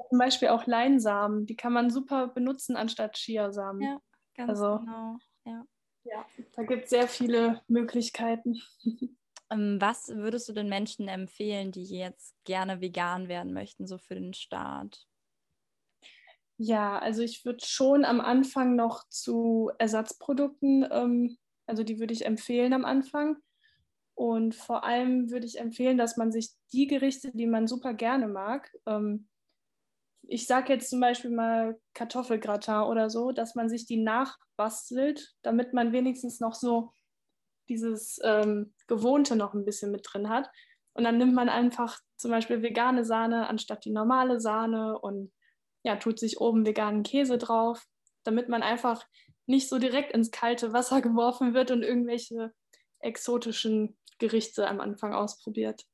Zum 0.09 0.17
Beispiel 0.17 0.49
auch 0.49 0.65
Leinsamen, 0.65 1.45
die 1.45 1.55
kann 1.55 1.73
man 1.73 1.89
super 1.89 2.27
benutzen 2.27 2.75
anstatt 2.75 3.15
Chiasamen. 3.15 3.81
Ja, 3.81 3.97
ganz 4.35 4.49
also, 4.49 4.79
genau, 4.79 5.17
ja. 5.45 5.65
Ja, 6.05 6.25
da 6.55 6.63
gibt 6.63 6.85
es 6.85 6.89
sehr 6.89 7.07
viele 7.07 7.61
Möglichkeiten. 7.67 8.61
Ähm, 9.51 9.77
was 9.79 10.09
würdest 10.09 10.47
du 10.49 10.53
den 10.53 10.69
Menschen 10.69 11.07
empfehlen, 11.07 11.71
die 11.71 11.83
jetzt 11.83 12.35
gerne 12.45 12.81
vegan 12.81 13.27
werden 13.27 13.53
möchten, 13.53 13.87
so 13.87 13.97
für 13.97 14.15
den 14.15 14.33
Start? 14.33 15.07
Ja, 16.57 16.99
also 16.99 17.21
ich 17.21 17.45
würde 17.45 17.65
schon 17.65 18.03
am 18.03 18.19
Anfang 18.19 18.75
noch 18.75 19.07
zu 19.09 19.71
Ersatzprodukten, 19.79 20.87
ähm, 20.91 21.37
also 21.65 21.83
die 21.83 21.99
würde 21.99 22.13
ich 22.13 22.25
empfehlen 22.25 22.73
am 22.73 22.85
Anfang. 22.85 23.37
Und 24.13 24.53
vor 24.53 24.83
allem 24.83 25.31
würde 25.31 25.45
ich 25.45 25.59
empfehlen, 25.59 25.97
dass 25.97 26.17
man 26.17 26.31
sich 26.33 26.49
die 26.73 26.87
Gerichte, 26.87 27.31
die 27.33 27.47
man 27.47 27.67
super 27.67 27.93
gerne 27.93 28.27
mag, 28.27 28.69
ähm, 28.85 29.29
ich 30.29 30.45
sage 30.45 30.73
jetzt 30.73 30.89
zum 30.89 30.99
Beispiel 30.99 31.31
mal 31.31 31.79
Kartoffelgratin 31.93 32.83
oder 32.83 33.09
so, 33.09 33.31
dass 33.31 33.55
man 33.55 33.67
sich 33.67 33.85
die 33.85 33.97
nachbastelt, 33.97 35.33
damit 35.41 35.73
man 35.73 35.91
wenigstens 35.91 36.39
noch 36.39 36.53
so 36.53 36.93
dieses 37.67 38.19
ähm, 38.23 38.73
Gewohnte 38.89 39.37
noch 39.37 39.53
ein 39.53 39.63
bisschen 39.63 39.91
mit 39.91 40.05
drin 40.11 40.27
hat. 40.27 40.49
Und 40.93 41.05
dann 41.05 41.17
nimmt 41.17 41.33
man 41.33 41.47
einfach 41.47 41.97
zum 42.17 42.31
Beispiel 42.31 42.61
vegane 42.61 43.05
Sahne 43.05 43.47
anstatt 43.47 43.85
die 43.85 43.91
normale 43.91 44.41
Sahne 44.41 44.99
und 44.99 45.31
ja, 45.83 45.95
tut 45.95 46.19
sich 46.19 46.41
oben 46.41 46.65
veganen 46.65 47.03
Käse 47.03 47.37
drauf, 47.37 47.85
damit 48.25 48.49
man 48.49 48.63
einfach 48.63 49.05
nicht 49.45 49.69
so 49.69 49.79
direkt 49.79 50.11
ins 50.11 50.31
kalte 50.31 50.73
Wasser 50.73 51.01
geworfen 51.01 51.53
wird 51.53 51.71
und 51.71 51.83
irgendwelche 51.83 52.51
exotischen 52.99 53.97
Gerichte 54.17 54.67
am 54.67 54.81
Anfang 54.81 55.13
ausprobiert. 55.13 55.85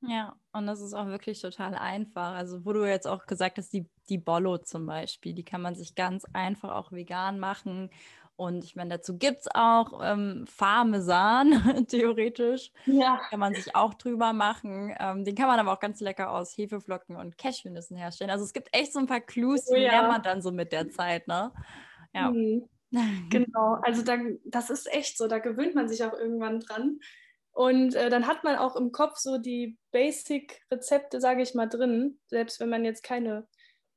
Ja, 0.00 0.36
und 0.52 0.66
das 0.66 0.80
ist 0.80 0.94
auch 0.94 1.06
wirklich 1.06 1.40
total 1.40 1.74
einfach. 1.74 2.34
Also, 2.34 2.64
wo 2.64 2.72
du 2.72 2.84
jetzt 2.84 3.08
auch 3.08 3.26
gesagt 3.26 3.58
hast, 3.58 3.72
die, 3.72 3.88
die 4.08 4.18
Bollo 4.18 4.58
zum 4.58 4.86
Beispiel, 4.86 5.34
die 5.34 5.44
kann 5.44 5.60
man 5.60 5.74
sich 5.74 5.96
ganz 5.96 6.24
einfach 6.32 6.74
auch 6.76 6.92
vegan 6.92 7.40
machen. 7.40 7.90
Und 8.38 8.62
ich 8.64 8.76
meine, 8.76 8.90
dazu 8.90 9.18
gibt 9.18 9.40
es 9.40 9.48
auch 9.52 10.00
ähm, 10.00 10.44
Parmesan, 10.56 11.50
theoretisch. 11.88 12.70
Ja. 12.86 13.20
Kann 13.30 13.40
man 13.40 13.52
sich 13.52 13.74
auch 13.74 13.94
drüber 13.94 14.32
machen. 14.32 14.94
Ähm, 15.00 15.24
den 15.24 15.34
kann 15.34 15.48
man 15.48 15.58
aber 15.58 15.72
auch 15.72 15.80
ganz 15.80 16.00
lecker 16.00 16.30
aus 16.30 16.56
Hefeflocken 16.56 17.16
und 17.16 17.36
Cashewnüssen 17.36 17.96
herstellen. 17.96 18.30
Also 18.30 18.44
es 18.44 18.52
gibt 18.52 18.68
echt 18.70 18.92
so 18.92 19.00
ein 19.00 19.08
paar 19.08 19.22
Clues, 19.22 19.64
die 19.64 19.74
oh, 19.74 19.76
ja. 19.76 19.90
lernt 19.90 20.08
man 20.08 20.22
dann 20.22 20.40
so 20.40 20.52
mit 20.52 20.70
der 20.70 20.88
Zeit, 20.88 21.26
ne? 21.26 21.52
Ja. 22.14 22.30
Mhm. 22.30 22.68
Genau, 23.28 23.76
also 23.82 24.00
da, 24.00 24.16
das 24.46 24.70
ist 24.70 24.90
echt 24.90 25.18
so, 25.18 25.28
da 25.28 25.40
gewöhnt 25.40 25.74
man 25.74 25.90
sich 25.90 26.02
auch 26.04 26.14
irgendwann 26.14 26.60
dran. 26.60 27.00
Und 27.52 27.94
äh, 27.94 28.08
dann 28.08 28.26
hat 28.26 28.44
man 28.44 28.56
auch 28.56 28.76
im 28.76 28.92
Kopf 28.92 29.16
so 29.18 29.36
die 29.36 29.76
Basic-Rezepte, 29.90 31.20
sage 31.20 31.42
ich 31.42 31.54
mal, 31.54 31.68
drin. 31.68 32.18
Selbst 32.28 32.60
wenn 32.60 32.70
man 32.70 32.86
jetzt 32.86 33.02
keine 33.02 33.46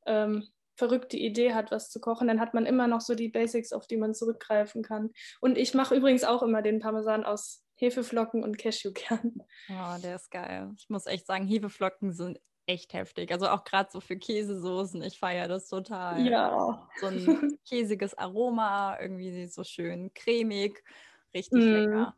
ähm, 0.06 0.46
verrückte 0.82 1.16
Idee 1.16 1.54
hat, 1.54 1.70
was 1.70 1.92
zu 1.92 2.00
kochen, 2.00 2.28
dann 2.28 2.40
hat 2.40 2.56
man 2.56 2.66
immer 2.66 2.88
noch 2.88 3.02
so 3.02 3.14
die 3.14 3.30
Basics, 3.30 3.72
auf 3.72 3.86
die 3.86 3.98
man 3.98 4.16
zurückgreifen 4.16 4.82
kann. 4.82 5.12
Und 5.40 5.60
ich 5.60 5.76
mache 5.76 5.94
übrigens 5.94 6.24
auch 6.24 6.42
immer 6.42 6.64
den 6.64 6.80
Parmesan 6.80 7.24
aus 7.24 7.64
Hefeflocken 7.76 8.44
und 8.44 8.58
Cashewkernen. 8.58 9.44
Oh, 9.70 10.02
der 10.02 10.16
ist 10.16 10.32
geil. 10.32 10.72
Ich 10.80 10.90
muss 10.90 11.06
echt 11.06 11.28
sagen, 11.28 11.46
Hefeflocken 11.46 12.14
sind 12.14 12.40
echt 12.66 12.94
heftig. 12.94 13.32
Also 13.32 13.48
auch 13.48 13.64
gerade 13.64 13.92
so 13.92 14.00
für 14.00 14.18
Käsesoßen. 14.18 15.04
Ich 15.04 15.20
feiere 15.20 15.48
das 15.48 15.68
total. 15.68 16.26
Ja. 16.26 16.90
So 17.00 17.06
ein 17.06 17.60
käsiges 17.70 18.18
Aroma, 18.18 18.98
irgendwie 19.00 19.46
so 19.46 19.64
schön 19.64 20.12
cremig, 20.16 20.84
richtig 21.32 21.64
mm. 21.64 21.74
lecker. 21.74 22.16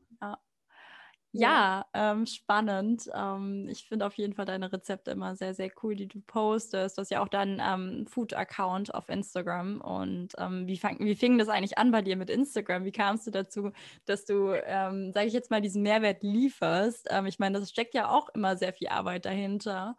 Ja. 1.34 1.86
Ähm, 1.94 2.28
spannend. 2.28 3.10
Ähm, 3.14 3.68
ich 3.68 3.88
finde 3.88 4.06
auf 4.06 4.14
jeden 4.16 4.34
Fall 4.34 4.46
deine 4.46 4.72
Rezepte 4.72 5.12
immer 5.12 5.36
sehr, 5.36 5.56
sehr 5.56 5.72
cool, 5.82 5.96
die 5.96 6.08
du 6.08 6.22
postest. 6.22 6.98
Du 6.98 7.02
hast 7.02 7.10
ja 7.10 7.22
auch 7.22 7.28
deinen 7.28 7.60
ähm, 7.60 8.06
Food-Account 8.08 8.94
auf 8.94 9.10
Instagram. 9.10 9.82
Und 9.82 10.34
ähm, 10.38 10.68
wie, 10.68 10.78
fang, 10.78 11.00
wie 11.00 11.16
fing 11.16 11.40
das 11.40 11.50
eigentlich 11.50 11.78
an 11.80 11.92
bei 11.92 12.04
dir 12.04 12.16
mit 12.18 12.30
Instagram? 12.30 12.86
Wie 12.86 12.92
kamst 12.92 13.26
du 13.26 13.32
dazu, 13.32 13.72
dass 14.06 14.26
du, 14.26 14.52
ähm, 14.54 15.12
sage 15.12 15.28
ich 15.28 15.34
jetzt 15.34 15.50
mal, 15.50 15.62
diesen 15.62 15.82
Mehrwert 15.82 16.22
lieferst? 16.22 17.08
Ähm, 17.10 17.26
ich 17.26 17.40
meine, 17.40 17.60
das 17.60 17.72
steckt 17.72 17.96
ja 17.96 18.10
auch 18.10 18.30
immer 18.30 18.56
sehr 18.56 18.74
viel 18.74 18.90
Arbeit 18.90 19.26
dahinter. 19.26 19.98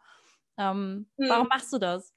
Hm. 0.56 1.06
Warum 1.28 1.48
machst 1.48 1.72
du 1.72 1.78
das? 1.78 2.13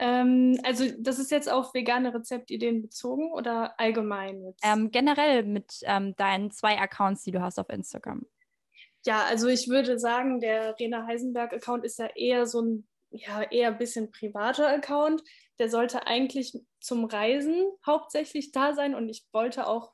Ähm, 0.00 0.58
also 0.64 0.86
das 0.98 1.18
ist 1.18 1.30
jetzt 1.30 1.50
auf 1.52 1.74
vegane 1.74 2.14
Rezeptideen 2.14 2.80
bezogen 2.80 3.30
oder 3.32 3.78
allgemein? 3.78 4.42
Jetzt? 4.42 4.64
Ähm, 4.64 4.90
generell 4.90 5.44
mit 5.44 5.80
ähm, 5.82 6.16
deinen 6.16 6.50
zwei 6.50 6.78
Accounts, 6.78 7.22
die 7.22 7.32
du 7.32 7.42
hast 7.42 7.58
auf 7.58 7.68
Instagram. 7.68 8.26
Ja, 9.04 9.24
also 9.24 9.48
ich 9.48 9.68
würde 9.68 9.98
sagen, 9.98 10.40
der 10.40 10.78
Rena 10.78 11.06
Heisenberg-Account 11.06 11.84
ist 11.84 11.98
ja 11.98 12.06
eher 12.16 12.46
so 12.46 12.62
ein, 12.62 12.88
ja, 13.10 13.42
eher 13.42 13.68
ein 13.68 13.78
bisschen 13.78 14.10
privater 14.10 14.68
Account. 14.68 15.22
Der 15.58 15.68
sollte 15.68 16.06
eigentlich 16.06 16.58
zum 16.80 17.04
Reisen 17.04 17.70
hauptsächlich 17.84 18.52
da 18.52 18.72
sein 18.72 18.94
und 18.94 19.10
ich 19.10 19.26
wollte 19.32 19.66
auch 19.66 19.92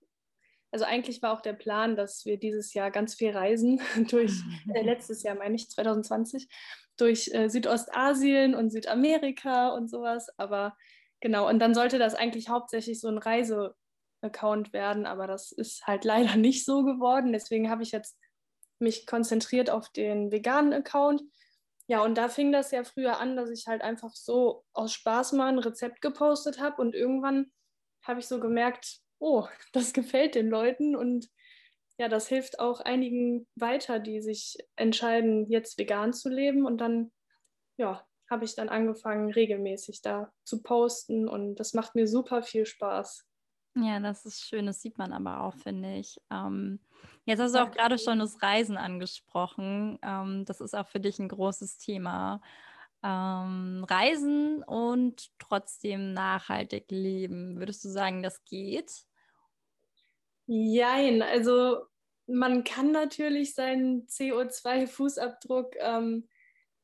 also 0.73 0.85
eigentlich 0.85 1.23
war 1.23 1.33
auch 1.33 1.41
der 1.41 1.55
Plan, 1.55 1.97
dass 1.97 2.27
wir 2.27 2.39
dieses 2.39 2.75
Jahr 2.75 2.91
ganz 2.91 3.15
viel 3.15 3.31
reisen, 3.31 3.81
durch 4.11 4.33
äh, 4.75 4.83
letztes 4.85 5.23
Jahr 5.23 5.35
meine 5.35 5.55
ich, 5.55 5.71
2020 5.71 6.49
durch 6.97 7.31
äh, 7.33 7.49
Südostasien 7.49 8.55
und 8.55 8.71
Südamerika 8.71 9.69
und 9.71 9.89
sowas. 9.91 10.29
Aber 10.39 10.77
genau, 11.21 11.49
und 11.49 11.59
dann 11.59 11.75
sollte 11.75 11.99
das 11.99 12.15
eigentlich 12.15 12.49
hauptsächlich 12.49 13.01
so 13.01 13.09
ein 13.09 13.19
Reise, 13.19 13.75
Account 14.23 14.73
werden, 14.73 15.07
aber 15.07 15.27
das 15.27 15.53
ist 15.53 15.87
halt 15.87 16.05
leider 16.05 16.37
nicht 16.37 16.65
so 16.65 16.85
geworden. 16.85 17.33
Deswegen 17.33 17.71
habe 17.71 17.83
ich 17.83 17.93
jetzt 17.93 18.19
mich 18.79 19.07
konzentriert 19.07 19.71
auf 19.71 19.89
den 19.91 20.31
veganen 20.31 20.75
Account. 20.75 21.23
Ja, 21.89 22.03
und 22.03 22.19
da 22.19 22.29
fing 22.29 22.53
das 22.53 22.73
ja 22.73 22.85
früher 22.85 23.19
an, 23.21 23.37
dass 23.37 23.49
ich 23.49 23.67
halt 23.69 23.83
einfach 23.83 24.15
so 24.15 24.65
aus 24.73 24.93
Spaß 24.93 25.33
mal 25.33 25.49
ein 25.49 25.59
Rezept 25.59 26.03
gepostet 26.03 26.61
habe 26.61 26.83
und 26.83 26.95
irgendwann 26.95 27.53
habe 28.03 28.21
ich 28.21 28.27
so 28.27 28.41
gemerkt, 28.41 28.99
oh, 29.19 29.47
das 29.73 29.93
gefällt 29.93 30.35
den 30.35 30.49
Leuten 30.49 30.97
und 30.97 31.29
ja, 31.99 32.09
das 32.09 32.29
hilft 32.29 32.61
auch 32.61 32.81
einigen 32.81 33.47
weiter, 33.55 33.99
die 33.99 34.21
sich 34.21 34.59
entscheiden, 34.77 35.51
jetzt 35.51 35.79
vegan 35.79 36.13
zu 36.13 36.29
leben 36.29 36.67
und 36.67 36.79
dann, 36.79 37.11
ja, 37.77 38.07
habe 38.29 38.45
ich 38.45 38.55
dann 38.55 38.69
angefangen, 38.69 39.33
regelmäßig 39.33 40.03
da 40.03 40.33
zu 40.45 40.63
posten 40.63 41.29
und 41.29 41.57
das 41.57 41.75
macht 41.75 41.95
mir 41.95 42.09
super 42.09 42.43
viel 42.43 42.67
Spaß. 42.67 43.25
Ja, 43.77 44.01
das 44.01 44.25
ist 44.25 44.41
schön, 44.43 44.67
das 44.67 44.81
sieht 44.81 44.99
man 44.99 45.13
aber 45.13 45.43
auch, 45.43 45.55
finde 45.55 45.97
ich. 45.97 46.19
Ähm, 46.31 46.81
jetzt 47.25 47.41
hast 47.41 47.55
du 47.55 47.63
auch 47.63 47.71
gerade 47.71 47.99
schon 47.99 48.19
das 48.19 48.43
Reisen 48.43 48.79
angesprochen. 48.79 49.99
Ähm, 50.03 50.45
das 50.47 50.61
ist 50.61 50.75
auch 50.75 50.89
für 50.89 51.01
dich 51.01 51.19
ein 51.19 51.29
großes 51.29 51.79
Thema. 51.79 52.41
Ähm, 53.03 53.85
Reisen 53.89 54.63
und 54.65 55.31
trotzdem 55.39 56.15
nachhaltig 56.15 56.87
leben. 56.91 57.59
Würdest 57.59 57.85
du 57.85 57.91
sagen, 57.91 58.23
das 58.23 58.43
geht? 58.45 59.07
Jein, 60.47 61.23
also 61.23 61.87
man 62.27 62.65
kann 62.65 62.93
natürlich 62.93 63.55
seinen 63.55 64.07
CO2-Fußabdruck 64.07 65.77
ähm, 65.79 66.29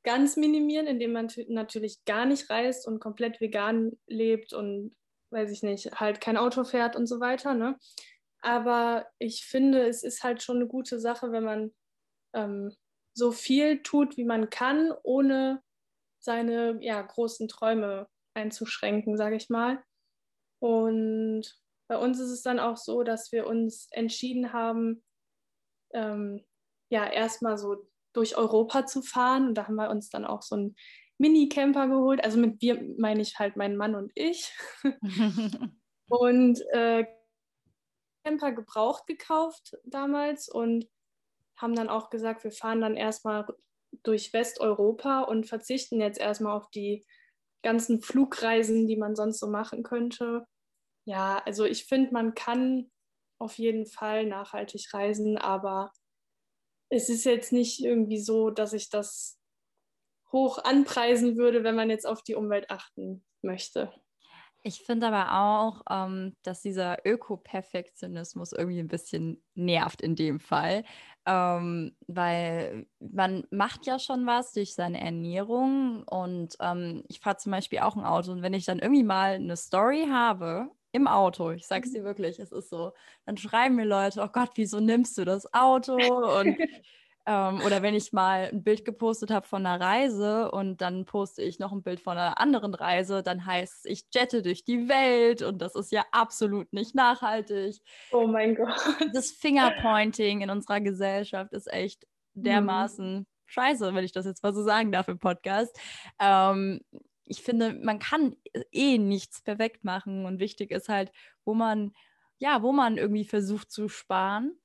ganz 0.05 0.37
minimieren, 0.37 0.87
indem 0.87 1.13
man 1.13 1.29
natürlich 1.49 2.05
gar 2.05 2.27
nicht 2.27 2.51
reist 2.51 2.87
und 2.87 3.01
komplett 3.01 3.41
vegan 3.41 3.99
lebt 4.07 4.53
und 4.53 4.95
weiß 5.31 5.51
ich 5.51 5.63
nicht, 5.63 5.93
halt 5.93 6.21
kein 6.21 6.37
Auto 6.37 6.65
fährt 6.65 6.97
und 6.97 7.07
so 7.07 7.21
weiter. 7.21 7.55
Ne? 7.55 7.79
Aber 8.41 9.07
ich 9.19 9.45
finde, 9.45 9.87
es 9.89 10.03
ist 10.03 10.23
halt 10.23 10.43
schon 10.43 10.57
eine 10.57 10.67
gute 10.67 11.01
Sache, 11.01 11.33
wenn 11.33 11.45
man 11.45 11.73
ähm, 12.35 12.75
so 13.15 13.31
viel 13.33 13.83
tut, 13.83 14.17
wie 14.17 14.25
man 14.25 14.51
kann, 14.51 14.93
ohne 15.03 15.63
seine 16.19 16.79
ja, 16.81 17.01
großen 17.01 17.49
Träume 17.49 18.09
einzuschränken, 18.35 19.17
sage 19.17 19.37
ich 19.37 19.49
mal. 19.49 19.83
Und 20.61 21.62
bei 21.93 21.99
uns 21.99 22.19
ist 22.19 22.31
es 22.31 22.41
dann 22.41 22.59
auch 22.59 22.79
so, 22.79 23.03
dass 23.03 23.33
wir 23.33 23.47
uns 23.47 23.87
entschieden 23.91 24.55
haben, 24.55 25.05
ähm, 25.93 26.43
ja, 26.91 27.07
erstmal 27.07 27.59
so 27.59 27.87
durch 28.15 28.35
Europa 28.39 28.87
zu 28.87 29.03
fahren. 29.03 29.49
Und 29.49 29.57
da 29.57 29.69
haben 29.69 29.75
wir 29.75 29.91
uns 29.91 30.09
dann 30.09 30.25
auch 30.25 30.41
so 30.41 30.57
ein 30.57 30.75
Mini-Camper 31.19 31.89
geholt. 31.89 32.25
Also 32.25 32.39
mit 32.39 32.63
wir 32.63 32.83
meine 32.97 33.21
ich 33.21 33.39
halt 33.39 33.57
meinen 33.57 33.77
Mann 33.77 33.95
und 33.95 34.11
ich. 34.15 34.55
und 36.09 36.63
äh, 36.73 37.05
Camper 38.25 38.53
gebraucht 38.53 39.07
gekauft 39.07 39.77
damals 39.85 40.49
und 40.49 40.89
haben 41.59 41.75
dann 41.75 41.91
auch 41.91 42.09
gesagt, 42.09 42.43
wir 42.43 42.53
fahren 42.53 42.81
dann 42.81 42.97
erstmal 42.97 43.47
durch 44.03 44.33
Westeuropa 44.33 45.25
und 45.25 45.47
verzichten 45.47 46.01
jetzt 46.01 46.19
erstmal 46.19 46.57
auf 46.57 46.71
die 46.71 47.05
ganzen 47.63 48.01
Flugreisen, 48.01 48.87
die 48.87 48.97
man 48.97 49.15
sonst 49.15 49.41
so 49.41 49.47
machen 49.47 49.83
könnte. 49.83 50.47
Ja, 51.05 51.43
also 51.45 51.65
ich 51.65 51.87
finde, 51.87 52.13
man 52.13 52.35
kann 52.35 52.91
auf 53.39 53.59
jeden 53.59 53.87
Fall 53.87 54.27
nachhaltig 54.27 54.93
reisen, 54.95 55.37
aber 55.37 55.93
es 56.91 57.09
ist 57.09 57.25
jetzt 57.25 57.53
nicht 57.53 57.83
irgendwie 57.83 58.21
so, 58.21 58.51
dass 58.51 58.73
ich 58.73 58.89
das 58.89 59.39
hoch 60.31 60.59
anpreisen 60.63 61.37
würde, 61.37 61.65
wenn 61.65 61.75
man 61.75 61.91
jetzt 61.91 62.07
auf 62.07 62.23
die 62.23 62.35
Umwelt 62.35 62.71
achten 62.71 63.25
möchte. 63.43 63.93
Ich 64.65 64.83
finde 64.83 65.09
aber 65.09 65.41
auch, 65.41 65.83
ähm, 65.91 66.37
dass 66.45 66.63
dieser 66.63 67.05
Öko-Perfektionismus 67.05 68.53
irgendwie 68.53 68.79
ein 68.79 68.87
bisschen 68.89 69.43
nervt 69.55 70.01
in 70.01 70.15
dem 70.15 70.39
Fall, 70.39 70.85
ähm, 71.27 71.97
weil 72.07 72.87
man 73.01 73.45
macht 73.51 73.87
ja 73.87 73.99
schon 73.99 74.25
was 74.25 74.53
durch 74.53 74.75
seine 74.75 75.01
Ernährung 75.01 76.05
und 76.05 76.55
ähm, 76.61 77.03
ich 77.09 77.19
fahre 77.19 77.39
zum 77.39 77.51
Beispiel 77.51 77.81
auch 77.81 77.97
ein 77.97 78.05
Auto 78.05 78.31
und 78.31 78.43
wenn 78.43 78.55
ich 78.55 78.65
dann 78.65 78.79
irgendwie 78.79 79.03
mal 79.03 79.35
eine 79.35 79.57
Story 79.57 80.07
habe 80.09 80.71
im 80.93 81.07
Auto, 81.07 81.51
ich 81.51 81.67
sag's 81.67 81.91
mhm. 81.91 81.95
dir 81.95 82.05
wirklich, 82.05 82.39
es 82.39 82.53
ist 82.53 82.71
so, 82.71 82.93
dann 83.27 83.37
schreiben 83.37 83.77
mir 83.77 83.87
Leute, 83.87 84.23
oh 84.23 84.29
Gott, 84.29 84.51
wieso 84.55 84.81
nimmst 84.81 85.17
du 85.19 85.25
das 85.25 85.53
Auto 85.53 85.95
und 85.95 86.57
ähm, 87.27 87.61
oder 87.65 87.83
wenn 87.83 87.95
ich 87.95 88.13
mal 88.13 88.51
ein 88.53 88.63
Bild 88.63 88.85
gepostet 88.85 89.31
habe 89.31 89.47
von 89.47 89.65
einer 89.65 89.83
Reise 89.83 90.51
und 90.51 90.81
dann 90.81 91.05
poste 91.05 91.43
ich 91.43 91.59
noch 91.59 91.73
ein 91.73 91.83
Bild 91.83 92.01
von 92.01 92.19
einer 92.19 92.39
anderen 92.39 92.75
Reise, 92.75 93.23
dann 93.23 93.47
heißt 93.47 93.85
es, 93.87 93.91
ich 93.91 94.05
jette 94.13 94.43
durch 94.43 94.65
die 94.65 94.89
Welt 94.89 95.43
und 95.43 95.63
das 95.63 95.75
ist 95.75 95.93
ja 95.93 96.05
absolut 96.13 96.73
nicht 96.73 96.95
nachhaltig. 96.95 97.81
Oh 98.11 98.27
mein 98.27 98.55
Gott. 98.55 98.81
Das 99.15 99.31
Fingerpointing 99.31 100.43
in 100.43 100.51
unserer 100.51 100.81
Gesellschaft 100.81 101.53
ist 101.53 101.73
echt 101.73 102.07
mhm. 102.35 102.43
dermaßen 102.43 103.15
mhm. 103.21 103.27
scheiße, 103.47 103.95
wenn 103.95 104.05
ich 104.05 104.13
das 104.13 104.27
jetzt 104.27 104.43
mal 104.43 104.53
so 104.53 104.63
sagen 104.63 104.93
darf 104.93 105.09
im 105.09 105.19
Podcast. 105.19 105.75
Ähm, 106.19 106.81
ich 107.25 107.43
finde, 107.43 107.75
man 107.75 107.99
kann 107.99 108.37
eh 108.71 108.99
nichts 108.99 109.43
perfekt 109.43 109.85
machen 109.85 110.27
und 110.27 110.41
wichtig 110.41 110.71
ist 110.71 110.89
halt, 110.89 111.13
wo 111.45 111.55
man, 111.55 111.93
ja, 112.39 112.63
wo 112.63 112.73
man 112.73 112.99
irgendwie 112.99 113.25
versucht 113.25 113.71
zu 113.71 113.89
sparen. 113.89 114.59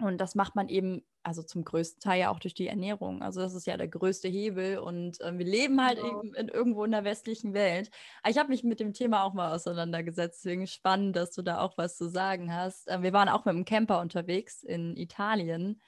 Und 0.00 0.18
das 0.18 0.34
macht 0.34 0.56
man 0.56 0.68
eben 0.68 1.04
also 1.24 1.42
zum 1.42 1.64
größten 1.64 2.00
Teil 2.00 2.20
ja 2.20 2.30
auch 2.30 2.38
durch 2.38 2.54
die 2.54 2.68
Ernährung. 2.68 3.22
Also 3.22 3.40
das 3.40 3.54
ist 3.54 3.66
ja 3.66 3.76
der 3.76 3.88
größte 3.88 4.28
Hebel 4.28 4.78
und 4.78 5.20
äh, 5.20 5.36
wir 5.36 5.46
leben 5.46 5.82
halt 5.82 5.98
genau. 5.98 6.20
eben 6.20 6.34
in, 6.34 6.48
irgendwo 6.48 6.84
in 6.84 6.90
der 6.90 7.04
westlichen 7.04 7.54
Welt. 7.54 7.90
Aber 8.22 8.30
ich 8.30 8.38
habe 8.38 8.50
mich 8.50 8.62
mit 8.62 8.78
dem 8.78 8.92
Thema 8.92 9.24
auch 9.24 9.32
mal 9.32 9.52
auseinandergesetzt, 9.52 10.44
deswegen 10.44 10.66
spannend, 10.66 11.16
dass 11.16 11.32
du 11.32 11.42
da 11.42 11.60
auch 11.60 11.78
was 11.78 11.96
zu 11.96 12.08
sagen 12.08 12.54
hast. 12.54 12.88
Äh, 12.88 13.02
wir 13.02 13.12
waren 13.12 13.28
auch 13.28 13.44
mit 13.44 13.54
einem 13.54 13.64
Camper 13.64 14.00
unterwegs 14.00 14.62
in 14.62 14.96
Italien 14.96 15.80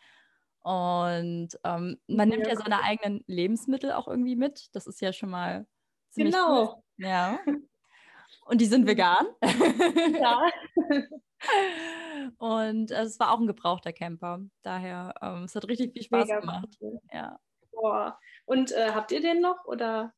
und 0.60 1.50
ähm, 1.62 1.98
man 2.08 2.28
nimmt 2.28 2.46
ja, 2.46 2.54
ja 2.54 2.56
seine 2.56 2.82
eigenen 2.82 3.22
Lebensmittel 3.26 3.92
auch 3.92 4.08
irgendwie 4.08 4.36
mit. 4.36 4.74
Das 4.74 4.86
ist 4.86 5.00
ja 5.00 5.12
schon 5.12 5.30
mal 5.30 5.66
Genau. 6.16 6.74
Cool. 6.74 6.82
Ja. 6.96 7.38
Und 8.46 8.60
die 8.60 8.66
sind 8.66 8.86
vegan. 8.86 9.26
Ja. 10.20 10.50
Und 12.38 12.90
äh, 12.90 13.02
es 13.02 13.20
war 13.20 13.32
auch 13.32 13.40
ein 13.40 13.46
gebrauchter 13.46 13.92
Camper. 13.92 14.40
Daher, 14.62 15.14
ähm, 15.20 15.44
es 15.44 15.54
hat 15.54 15.68
richtig 15.68 15.92
viel 15.92 16.02
Spaß 16.02 16.28
Mega 16.28 16.40
gemacht. 16.40 16.68
Cool. 16.80 16.98
Ja. 17.12 17.38
Boah. 17.72 18.18
Und 18.46 18.72
äh, 18.72 18.92
habt 18.92 19.12
ihr 19.12 19.20
den 19.20 19.40
noch 19.40 19.64
oder? 19.66 20.12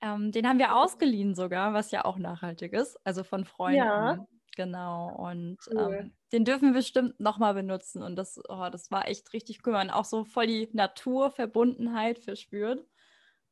Ähm, 0.00 0.30
den 0.30 0.46
haben 0.46 0.58
wir 0.58 0.76
ausgeliehen 0.76 1.34
sogar, 1.34 1.72
was 1.72 1.90
ja 1.90 2.04
auch 2.04 2.18
nachhaltig 2.18 2.72
ist, 2.72 2.98
also 3.04 3.24
von 3.24 3.44
Freunden. 3.44 3.78
Ja. 3.78 4.26
Genau. 4.56 5.14
Und 5.14 5.58
cool. 5.70 5.98
ähm, 6.00 6.12
den 6.32 6.44
dürfen 6.44 6.68
wir 6.68 6.74
bestimmt 6.74 7.18
nochmal 7.20 7.54
benutzen. 7.54 8.02
Und 8.02 8.16
das, 8.16 8.40
oh, 8.48 8.68
das 8.70 8.90
war 8.90 9.08
echt 9.08 9.32
richtig 9.32 9.60
cool. 9.64 9.72
Man 9.72 9.90
auch 9.90 10.04
so 10.04 10.24
voll 10.24 10.48
die 10.48 10.68
Naturverbundenheit 10.72 12.18
verspürt. 12.18 12.84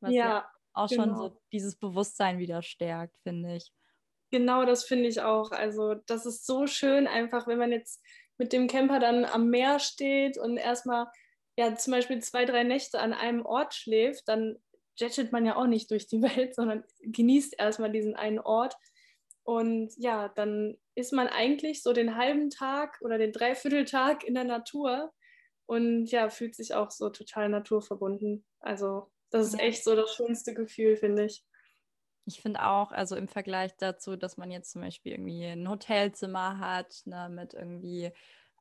Was 0.01 0.13
ja, 0.13 0.27
ja 0.27 0.51
auch 0.77 0.89
genau. 0.89 1.05
schon 1.05 1.17
so 1.17 1.41
dieses 1.53 1.77
Bewusstsein 1.77 2.39
wieder 2.39 2.63
stärkt, 2.63 3.17
finde 3.23 3.57
ich. 3.57 3.73
Genau, 4.31 4.65
das 4.65 4.85
finde 4.85 5.09
ich 5.09 5.21
auch. 5.21 5.51
Also 5.51 5.95
das 5.95 6.27
ist 6.27 6.47
so 6.47 6.67
schön, 6.67 7.07
einfach 7.07 7.47
wenn 7.47 7.59
man 7.59 7.73
jetzt 7.73 8.03
mit 8.39 8.53
dem 8.53 8.67
Camper 8.67 8.99
dann 8.99 9.25
am 9.25 9.49
Meer 9.49 9.79
steht 9.79 10.37
und 10.37 10.57
erstmal 10.57 11.07
ja 11.57 11.75
zum 11.75 11.93
Beispiel 11.93 12.21
zwei, 12.21 12.45
drei 12.45 12.65
Nächte 12.65 13.01
an 13.01 13.13
einem 13.15 13.47
Ort 13.47 13.75
schläft, 13.75 14.29
dann 14.29 14.59
jettet 14.99 15.33
man 15.33 15.47
ja 15.47 15.57
auch 15.57 15.67
nicht 15.67 15.91
durch 15.91 16.07
die 16.07 16.23
Welt, 16.23 16.55
sondern 16.55 16.85
genießt 17.03 17.55
erstmal 17.59 17.93
diesen 17.93 18.17
einen 18.17 18.41
Ort. 18.41 18.77
Und 19.45 19.93
ja, 19.97 20.29
dann 20.29 20.77
ist 20.97 21.13
man 21.13 21.29
eigentlich 21.29 21.83
so 21.83 21.93
den 21.93 22.17
halben 22.17 22.51
Tag 22.51 22.99
oder 23.01 23.17
den 23.17 23.33
Dreivierteltag 23.33 24.25
in 24.25 24.35
der 24.35 24.45
Natur 24.45 25.13
und 25.67 26.07
ja, 26.07 26.31
fühlt 26.31 26.57
sich 26.57 26.75
auch 26.75 26.91
so 26.91 27.11
total 27.11 27.49
naturverbunden. 27.49 28.45
Also 28.61 29.11
das 29.31 29.49
ist 29.49 29.61
echt 29.61 29.85
so 29.85 29.95
das 29.95 30.15
schönste 30.15 30.55
Gefühl, 30.55 30.97
finde 30.97 31.25
ich. 31.25 31.45
Ich 32.25 32.41
finde 32.41 32.67
auch, 32.67 32.91
also 32.91 33.15
im 33.15 33.29
Vergleich 33.29 33.77
dazu, 33.77 34.17
dass 34.17 34.37
man 34.37 34.51
jetzt 34.51 34.73
zum 34.73 34.83
Beispiel 34.83 35.13
irgendwie 35.13 35.45
ein 35.45 35.69
Hotelzimmer 35.69 36.59
hat, 36.59 37.03
ne, 37.05 37.29
mit 37.31 37.55
irgendwie 37.55 38.13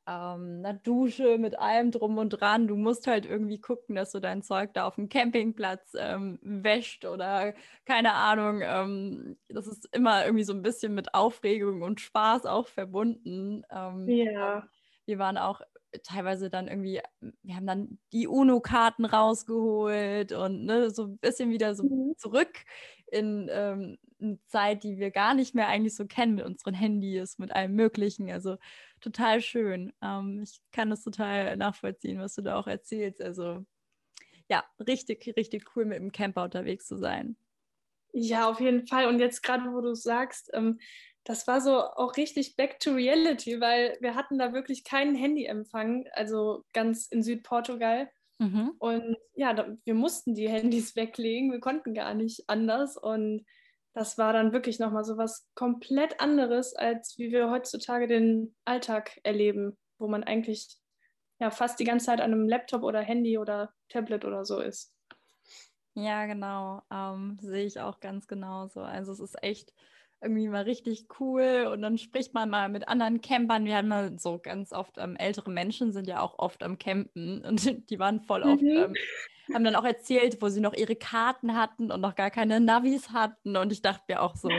ähm, 0.06 0.62
einer 0.64 0.74
Dusche, 0.74 1.36
mit 1.36 1.58
allem 1.58 1.90
drum 1.90 2.18
und 2.18 2.30
dran. 2.30 2.68
Du 2.68 2.76
musst 2.76 3.06
halt 3.08 3.26
irgendwie 3.26 3.60
gucken, 3.60 3.96
dass 3.96 4.12
du 4.12 4.20
dein 4.20 4.42
Zeug 4.42 4.72
da 4.72 4.86
auf 4.86 4.94
dem 4.94 5.08
Campingplatz 5.08 5.94
ähm, 5.98 6.38
wäscht 6.42 7.04
oder 7.04 7.54
keine 7.84 8.14
Ahnung. 8.14 8.60
Ähm, 8.62 9.36
das 9.48 9.66
ist 9.66 9.88
immer 9.92 10.24
irgendwie 10.24 10.44
so 10.44 10.52
ein 10.52 10.62
bisschen 10.62 10.94
mit 10.94 11.14
Aufregung 11.14 11.82
und 11.82 12.00
Spaß 12.00 12.46
auch 12.46 12.68
verbunden. 12.68 13.64
Ähm, 13.70 14.08
ja. 14.08 14.68
Wir 15.06 15.18
waren 15.18 15.38
auch 15.38 15.60
teilweise 16.02 16.50
dann 16.50 16.68
irgendwie, 16.68 17.00
wir 17.42 17.56
haben 17.56 17.66
dann 17.66 17.98
die 18.12 18.26
UNO-Karten 18.26 19.04
rausgeholt 19.04 20.32
und 20.32 20.64
ne, 20.64 20.90
so 20.90 21.04
ein 21.04 21.18
bisschen 21.18 21.50
wieder 21.50 21.74
so 21.74 21.84
mhm. 21.84 22.14
zurück 22.16 22.64
in 23.06 23.48
ähm, 23.50 23.98
eine 24.20 24.38
Zeit, 24.46 24.82
die 24.82 24.98
wir 24.98 25.10
gar 25.10 25.34
nicht 25.34 25.54
mehr 25.54 25.68
eigentlich 25.68 25.94
so 25.94 26.06
kennen 26.06 26.34
mit 26.34 26.44
unseren 26.44 26.74
Handys, 26.74 27.38
mit 27.38 27.54
allem 27.54 27.74
Möglichen. 27.74 28.30
Also 28.30 28.56
total 29.00 29.40
schön. 29.40 29.92
Ähm, 30.02 30.40
ich 30.42 30.60
kann 30.72 30.90
das 30.90 31.02
total 31.02 31.56
nachvollziehen, 31.56 32.18
was 32.18 32.34
du 32.34 32.42
da 32.42 32.56
auch 32.56 32.66
erzählst. 32.66 33.20
Also 33.22 33.64
ja, 34.48 34.64
richtig, 34.86 35.34
richtig 35.36 35.76
cool 35.76 35.84
mit 35.84 35.98
dem 35.98 36.12
Camper 36.12 36.44
unterwegs 36.44 36.86
zu 36.86 36.96
sein. 36.96 37.36
Ja, 38.12 38.48
auf 38.48 38.60
jeden 38.60 38.86
Fall. 38.86 39.06
Und 39.06 39.18
jetzt 39.18 39.42
gerade, 39.42 39.72
wo 39.72 39.80
du 39.80 39.94
sagst, 39.94 40.50
ähm, 40.54 40.78
das 41.26 41.48
war 41.48 41.60
so 41.60 41.80
auch 41.80 42.16
richtig 42.16 42.54
back 42.54 42.78
to 42.78 42.92
reality, 42.92 43.60
weil 43.60 43.96
wir 44.00 44.14
hatten 44.14 44.38
da 44.38 44.52
wirklich 44.52 44.84
keinen 44.84 45.16
Handyempfang, 45.16 46.06
also 46.12 46.64
ganz 46.72 47.08
in 47.08 47.24
Südportugal. 47.24 48.08
Mhm. 48.38 48.74
Und 48.78 49.16
ja, 49.34 49.52
da, 49.52 49.76
wir 49.84 49.94
mussten 49.94 50.34
die 50.34 50.48
Handys 50.48 50.94
weglegen, 50.96 51.50
wir 51.50 51.58
konnten 51.58 51.94
gar 51.94 52.14
nicht 52.14 52.44
anders. 52.48 52.96
Und 52.96 53.44
das 53.92 54.18
war 54.18 54.32
dann 54.32 54.52
wirklich 54.52 54.78
nochmal 54.78 55.02
so 55.02 55.16
was 55.16 55.48
komplett 55.56 56.20
anderes, 56.20 56.76
als 56.76 57.18
wie 57.18 57.32
wir 57.32 57.50
heutzutage 57.50 58.06
den 58.06 58.54
Alltag 58.64 59.18
erleben, 59.24 59.76
wo 59.98 60.06
man 60.06 60.22
eigentlich 60.22 60.76
ja 61.40 61.50
fast 61.50 61.80
die 61.80 61.84
ganze 61.84 62.06
Zeit 62.06 62.20
an 62.20 62.32
einem 62.32 62.48
Laptop 62.48 62.84
oder 62.84 63.00
Handy 63.00 63.36
oder 63.36 63.72
Tablet 63.88 64.24
oder 64.24 64.44
so 64.44 64.60
ist. 64.60 64.94
Ja, 65.94 66.26
genau. 66.26 66.82
Ähm, 66.92 67.36
sehe 67.40 67.64
ich 67.64 67.80
auch 67.80 67.98
ganz 67.98 68.28
genauso. 68.28 68.82
Also 68.82 69.10
es 69.10 69.18
ist 69.18 69.42
echt 69.42 69.72
irgendwie 70.20 70.48
mal 70.48 70.62
richtig 70.62 71.06
cool 71.20 71.68
und 71.72 71.82
dann 71.82 71.98
spricht 71.98 72.34
man 72.34 72.48
mal 72.48 72.68
mit 72.68 72.88
anderen 72.88 73.20
Campern. 73.20 73.64
Wir 73.64 73.76
haben 73.76 73.88
mal 73.88 74.18
so 74.18 74.38
ganz 74.38 74.72
oft, 74.72 74.96
ähm, 74.98 75.16
ältere 75.16 75.50
Menschen 75.50 75.92
sind 75.92 76.06
ja 76.06 76.20
auch 76.20 76.38
oft 76.38 76.62
am 76.62 76.78
Campen 76.78 77.44
und 77.46 77.90
die 77.90 77.98
waren 77.98 78.20
voll 78.20 78.42
oft, 78.42 78.62
mhm. 78.62 78.68
ähm, 78.68 78.94
haben 79.54 79.64
dann 79.64 79.76
auch 79.76 79.84
erzählt, 79.84 80.40
wo 80.40 80.48
sie 80.48 80.60
noch 80.60 80.74
ihre 80.74 80.96
Karten 80.96 81.56
hatten 81.56 81.90
und 81.92 82.00
noch 82.00 82.14
gar 82.14 82.30
keine 82.30 82.60
Navis 82.60 83.10
hatten 83.10 83.56
und 83.56 83.72
ich 83.72 83.82
dachte 83.82 84.04
mir 84.08 84.22
auch 84.22 84.36
so, 84.36 84.50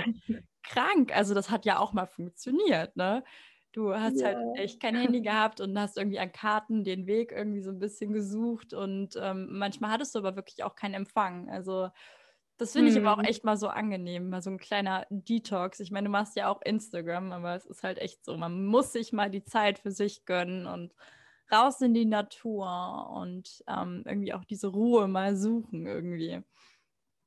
krank, 0.63 1.15
also 1.15 1.33
das 1.33 1.49
hat 1.49 1.65
ja 1.65 1.79
auch 1.79 1.93
mal 1.93 2.07
funktioniert, 2.07 2.95
ne? 2.95 3.23
Du 3.73 3.93
hast 3.93 4.23
halt 4.23 4.37
ja. 4.37 4.43
halt 4.43 4.59
echt 4.59 4.81
kein 4.81 4.95
Handy 4.95 5.21
gehabt 5.21 5.61
und 5.61 5.77
hast 5.77 5.97
irgendwie 5.97 6.19
an 6.19 6.31
Karten 6.31 6.83
den 6.83 7.05
Weg 7.05 7.31
irgendwie 7.31 7.61
so 7.61 7.69
ein 7.69 7.79
bisschen 7.79 8.11
gesucht 8.11 8.73
und 8.73 9.15
ähm, 9.21 9.49
manchmal 9.51 9.91
hattest 9.91 10.15
du 10.15 10.19
aber 10.19 10.35
wirklich 10.35 10.63
auch 10.63 10.75
keinen 10.75 10.95
Empfang. 10.95 11.49
Also 11.49 11.89
das 12.57 12.73
finde 12.73 12.91
ich 12.91 12.97
aber 12.97 13.13
auch 13.13 13.17
mhm. 13.17 13.25
echt 13.25 13.43
mal 13.43 13.57
so 13.57 13.67
angenehm, 13.67 14.29
mal 14.29 14.41
so 14.41 14.49
ein 14.49 14.57
kleiner 14.57 15.05
Detox. 15.09 15.79
Ich 15.79 15.91
meine, 15.91 16.05
du 16.05 16.11
machst 16.11 16.35
ja 16.35 16.49
auch 16.49 16.61
Instagram, 16.63 17.31
aber 17.31 17.55
es 17.55 17.65
ist 17.65 17.83
halt 17.83 17.99
echt 17.99 18.25
so, 18.25 18.35
man 18.35 18.65
muss 18.65 18.91
sich 18.91 19.13
mal 19.13 19.29
die 19.29 19.43
Zeit 19.43 19.79
für 19.79 19.91
sich 19.91 20.25
gönnen 20.25 20.65
und 20.65 20.93
raus 21.51 21.79
in 21.81 21.93
die 21.93 22.05
Natur 22.05 23.09
und 23.15 23.63
ähm, 23.67 24.03
irgendwie 24.05 24.33
auch 24.33 24.43
diese 24.43 24.67
Ruhe 24.67 25.07
mal 25.07 25.35
suchen 25.35 25.85
irgendwie. 25.85 26.41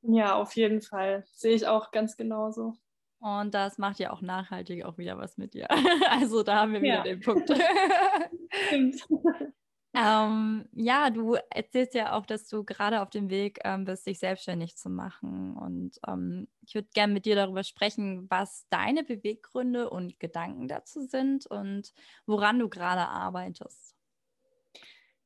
Ja, 0.01 0.35
auf 0.35 0.55
jeden 0.55 0.81
Fall. 0.81 1.23
Sehe 1.31 1.55
ich 1.55 1.67
auch 1.67 1.91
ganz 1.91 2.17
genauso. 2.17 2.73
Und 3.19 3.53
das 3.53 3.77
macht 3.77 3.99
ja 3.99 4.11
auch 4.11 4.21
nachhaltig 4.21 4.83
auch 4.83 4.97
wieder 4.97 5.17
was 5.17 5.37
mit 5.37 5.53
dir. 5.53 5.67
Also 6.09 6.43
da 6.43 6.61
haben 6.61 6.73
wir 6.73 6.81
wieder 6.81 6.97
ja. 6.97 7.03
den 7.03 7.21
Punkt. 7.21 7.49
Ähm, 9.93 10.69
ja, 10.71 11.09
du 11.09 11.35
erzählst 11.49 11.95
ja 11.95 12.13
auch, 12.13 12.25
dass 12.25 12.47
du 12.47 12.63
gerade 12.63 13.01
auf 13.01 13.09
dem 13.09 13.29
Weg 13.29 13.59
ähm, 13.65 13.83
bist, 13.83 14.07
dich 14.07 14.19
selbstständig 14.19 14.77
zu 14.77 14.89
machen. 14.89 15.57
Und 15.57 15.99
ähm, 16.07 16.47
ich 16.65 16.75
würde 16.75 16.87
gerne 16.93 17.13
mit 17.13 17.25
dir 17.25 17.35
darüber 17.35 17.63
sprechen, 17.63 18.29
was 18.29 18.65
deine 18.69 19.03
Beweggründe 19.03 19.89
und 19.89 20.17
Gedanken 20.19 20.69
dazu 20.69 21.01
sind 21.01 21.45
und 21.45 21.93
woran 22.25 22.59
du 22.59 22.69
gerade 22.69 23.01
arbeitest. 23.01 23.95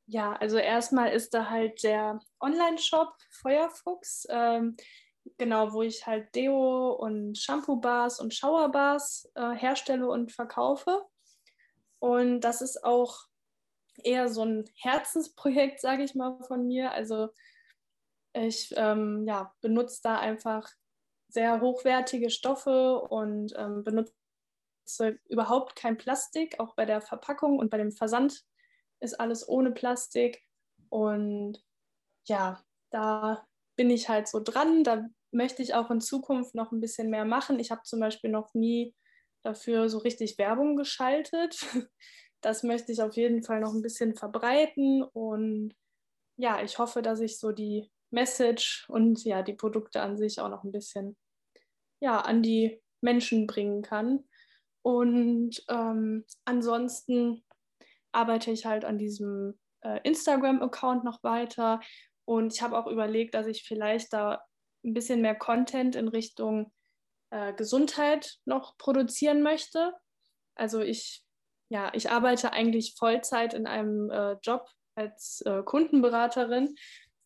Ja, 0.07 0.33
also 0.33 0.57
erstmal 0.57 1.11
ist 1.11 1.33
da 1.33 1.49
halt 1.49 1.83
der 1.83 2.19
Online-Shop 2.39 3.13
Feuerfuchs, 3.29 4.27
ähm, 4.29 4.77
genau, 5.37 5.73
wo 5.73 5.83
ich 5.83 6.07
halt 6.07 6.33
Deo 6.35 6.91
und 6.91 7.37
Shampoo-Bars 7.37 8.19
und 8.19 8.33
Shower-Bars 8.33 9.31
äh, 9.35 9.51
herstelle 9.51 10.07
und 10.07 10.31
verkaufe. 10.31 11.05
Und 11.99 12.41
das 12.41 12.61
ist 12.61 12.83
auch 12.83 13.25
eher 14.03 14.29
so 14.29 14.43
ein 14.43 14.65
Herzensprojekt, 14.75 15.79
sage 15.79 16.03
ich 16.03 16.15
mal, 16.15 16.37
von 16.47 16.67
mir. 16.67 16.91
Also 16.91 17.29
ich 18.33 18.73
ähm, 18.75 19.25
ja, 19.27 19.53
benutze 19.61 20.01
da 20.03 20.19
einfach 20.19 20.69
sehr 21.29 21.61
hochwertige 21.61 22.29
Stoffe 22.29 22.99
und 22.99 23.53
ähm, 23.57 23.83
benutze 23.83 24.13
überhaupt 25.29 25.75
kein 25.75 25.97
Plastik. 25.97 26.59
Auch 26.59 26.75
bei 26.75 26.85
der 26.85 27.01
Verpackung 27.01 27.59
und 27.59 27.69
bei 27.69 27.77
dem 27.77 27.91
Versand 27.91 28.43
ist 28.99 29.19
alles 29.19 29.47
ohne 29.47 29.71
Plastik. 29.71 30.41
Und 30.89 31.63
ja, 32.27 32.63
da 32.91 33.45
bin 33.75 33.89
ich 33.89 34.09
halt 34.09 34.27
so 34.27 34.39
dran. 34.39 34.83
Da 34.83 35.05
möchte 35.31 35.61
ich 35.61 35.73
auch 35.73 35.91
in 35.91 36.01
Zukunft 36.01 36.55
noch 36.55 36.71
ein 36.71 36.81
bisschen 36.81 37.09
mehr 37.09 37.25
machen. 37.25 37.59
Ich 37.59 37.71
habe 37.71 37.81
zum 37.83 37.99
Beispiel 37.99 38.29
noch 38.29 38.53
nie 38.53 38.95
dafür 39.43 39.89
so 39.89 39.99
richtig 39.99 40.37
Werbung 40.37 40.75
geschaltet. 40.75 41.65
das 42.45 42.61
möchte 42.61 42.91
ich 42.91 43.01
auf 43.01 43.15
jeden 43.15 43.41
Fall 43.41 43.59
noch 43.59 43.73
ein 43.73 43.81
bisschen 43.81 44.15
verbreiten 44.15 45.01
und 45.01 45.73
ja, 46.37 46.61
ich 46.61 46.77
hoffe, 46.77 47.01
dass 47.01 47.19
ich 47.21 47.39
so 47.39 47.51
die 47.51 47.89
Message 48.11 48.85
und 48.87 49.23
ja, 49.23 49.41
die 49.41 49.53
Produkte 49.53 50.01
an 50.01 50.15
sich 50.15 50.39
auch 50.39 50.49
noch 50.49 50.63
ein 50.63 50.71
bisschen 50.71 51.17
ja, 51.99 52.19
an 52.19 52.43
die 52.43 52.79
Menschen 53.01 53.47
bringen 53.47 53.81
kann. 53.81 54.25
Und 54.83 55.63
ähm, 55.69 56.23
ansonsten 56.43 57.43
arbeite 58.11 58.51
ich 58.51 58.67
halt 58.67 58.85
an 58.85 58.99
diesem 58.99 59.57
äh, 59.81 59.99
Instagram-Account 60.03 61.03
noch 61.03 61.23
weiter. 61.23 61.79
Und 62.25 62.53
ich 62.53 62.61
habe 62.61 62.77
auch 62.77 62.85
überlegt, 62.85 63.33
dass 63.33 63.47
ich 63.47 63.63
vielleicht 63.63 64.13
da 64.13 64.43
ein 64.83 64.93
bisschen 64.93 65.21
mehr 65.21 65.35
Content 65.35 65.95
in 65.95 66.07
Richtung 66.07 66.71
äh, 67.31 67.53
Gesundheit 67.53 68.37
noch 68.45 68.77
produzieren 68.77 69.41
möchte. 69.41 69.93
Also 70.53 70.81
ich 70.81 71.24
ja, 71.75 71.91
ich 71.91 72.09
arbeite 72.09 72.53
eigentlich 72.53 72.95
Vollzeit 72.97 73.53
in 73.53 73.67
einem 73.67 74.09
äh, 74.09 74.37
Job 74.41 74.65
als 74.95 75.41
äh, 75.41 75.61
Kundenberaterin. 75.61 76.73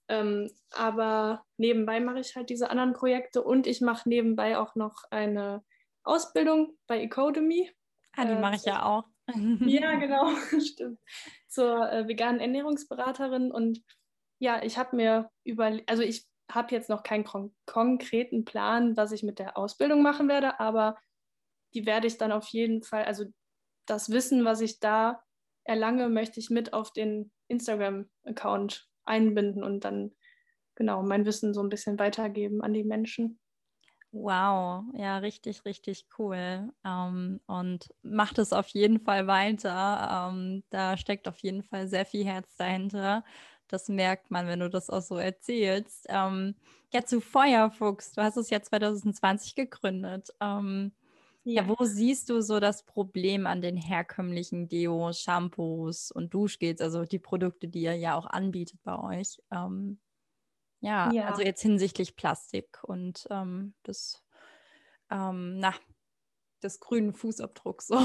Ähm, 0.07 0.49
aber 0.71 1.45
nebenbei 1.57 1.99
mache 1.99 2.21
ich 2.21 2.35
halt 2.35 2.49
diese 2.49 2.71
anderen 2.71 2.93
Projekte 2.93 3.43
und 3.43 3.67
ich 3.67 3.79
mache 3.79 4.09
nebenbei 4.09 4.57
auch 4.57 4.73
noch 4.73 5.03
eine 5.11 5.63
Ausbildung 6.03 6.75
bei 6.87 6.99
Ecodemy. 6.99 7.71
Ah, 8.17 8.25
die 8.25 8.33
mache 8.33 8.55
ich 8.55 8.63
ja 8.63 8.83
auch. 8.83 9.03
ja, 9.59 9.93
genau, 9.99 10.31
stimmt. 10.59 10.99
Zur 11.47 11.91
äh, 11.91 12.07
veganen 12.07 12.41
Ernährungsberaterin. 12.41 13.51
Und 13.51 13.83
ja, 14.39 14.63
ich 14.63 14.79
habe 14.79 14.95
mir 14.95 15.29
über, 15.43 15.77
also 15.85 16.01
ich 16.01 16.25
habe 16.51 16.73
jetzt 16.73 16.89
noch 16.89 17.03
keinen 17.03 17.23
kon 17.23 17.55
konkreten 17.67 18.45
Plan, 18.45 18.97
was 18.97 19.11
ich 19.11 19.21
mit 19.21 19.37
der 19.37 19.59
Ausbildung 19.59 20.01
machen 20.01 20.27
werde, 20.27 20.59
aber 20.59 20.97
die 21.75 21.85
werde 21.85 22.07
ich 22.07 22.17
dann 22.17 22.31
auf 22.31 22.47
jeden 22.47 22.81
Fall, 22.81 23.05
also 23.05 23.25
das 23.89 24.09
Wissen, 24.09 24.45
was 24.45 24.61
ich 24.61 24.79
da 24.79 25.23
erlange, 25.63 26.09
möchte 26.09 26.39
ich 26.39 26.49
mit 26.49 26.73
auf 26.73 26.91
den 26.91 27.31
Instagram-Account 27.47 28.89
einbinden 29.05 29.63
und 29.63 29.83
dann 29.83 30.15
genau 30.75 31.03
mein 31.03 31.25
Wissen 31.25 31.53
so 31.53 31.61
ein 31.61 31.69
bisschen 31.69 31.99
weitergeben 31.99 32.61
an 32.61 32.73
die 32.73 32.83
Menschen. 32.83 33.39
Wow, 34.11 34.85
ja, 34.93 35.19
richtig, 35.19 35.65
richtig 35.65 36.07
cool. 36.17 36.71
Ähm, 36.83 37.39
und 37.45 37.89
macht 38.01 38.39
es 38.39 38.53
auf 38.53 38.67
jeden 38.69 38.99
Fall 38.99 39.27
weiter. 39.27 40.31
Ähm, 40.31 40.63
da 40.71 40.97
steckt 40.97 41.27
auf 41.27 41.37
jeden 41.39 41.61
Fall 41.61 41.87
sehr 41.87 42.05
viel 42.05 42.25
Herz 42.25 42.55
dahinter. 42.55 43.23
Das 43.67 43.87
merkt 43.87 44.31
man, 44.31 44.47
wenn 44.47 44.61
du 44.61 44.69
das 44.69 44.89
auch 44.89 45.01
so 45.03 45.17
erzählst. 45.17 46.07
Ähm, 46.09 46.55
ja, 46.91 47.05
zu 47.05 47.21
Feuerfuchs, 47.21 48.13
du 48.13 48.23
hast 48.23 48.37
es 48.37 48.49
ja 48.49 48.61
2020 48.61 49.53
gegründet. 49.53 50.29
Ähm, 50.41 50.91
ja. 51.43 51.63
ja, 51.63 51.67
wo 51.67 51.83
siehst 51.83 52.29
du 52.29 52.41
so 52.41 52.59
das 52.59 52.83
Problem 52.83 53.47
an 53.47 53.61
den 53.61 53.77
herkömmlichen 53.77 54.67
Deos, 54.67 55.21
Shampoos 55.21 56.11
und 56.11 56.33
Duschgels, 56.33 56.81
also 56.81 57.05
die 57.05 57.19
Produkte, 57.19 57.67
die 57.67 57.81
ihr 57.81 57.95
ja 57.95 58.15
auch 58.15 58.25
anbietet 58.25 58.79
bei 58.83 58.97
euch? 58.97 59.41
Ähm, 59.51 59.99
ja, 60.81 61.11
ja, 61.11 61.27
also 61.27 61.41
jetzt 61.41 61.61
hinsichtlich 61.61 62.15
Plastik 62.15 62.79
und 62.83 63.27
ähm, 63.29 63.73
des, 63.85 64.23
ähm, 65.09 65.59
na, 65.59 65.73
des 66.63 66.79
grünen 66.79 67.13
Fußabdrucks. 67.13 67.87
So. 67.87 67.99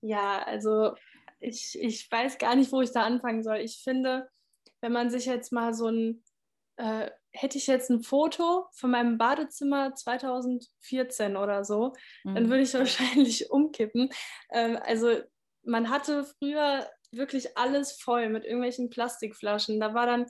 ja, 0.00 0.42
also 0.42 0.94
ich, 1.40 1.78
ich 1.80 2.10
weiß 2.10 2.38
gar 2.38 2.56
nicht, 2.56 2.72
wo 2.72 2.80
ich 2.80 2.92
da 2.92 3.04
anfangen 3.04 3.42
soll. 3.42 3.58
Ich 3.58 3.82
finde, 3.82 4.28
wenn 4.80 4.92
man 4.92 5.10
sich 5.10 5.26
jetzt 5.26 5.52
mal 5.52 5.74
so 5.74 5.88
ein 5.88 6.23
äh, 6.76 7.10
hätte 7.32 7.58
ich 7.58 7.66
jetzt 7.66 7.90
ein 7.90 8.02
Foto 8.02 8.66
von 8.72 8.90
meinem 8.90 9.18
Badezimmer 9.18 9.94
2014 9.94 11.36
oder 11.36 11.64
so, 11.64 11.92
mhm. 12.24 12.34
dann 12.34 12.48
würde 12.48 12.62
ich 12.62 12.74
wahrscheinlich 12.74 13.50
umkippen. 13.50 14.10
Ähm, 14.50 14.78
also 14.82 15.20
man 15.64 15.90
hatte 15.90 16.24
früher 16.24 16.88
wirklich 17.12 17.56
alles 17.56 17.92
voll 17.92 18.28
mit 18.28 18.44
irgendwelchen 18.44 18.90
Plastikflaschen. 18.90 19.80
Da 19.80 19.94
war 19.94 20.06
dann 20.06 20.26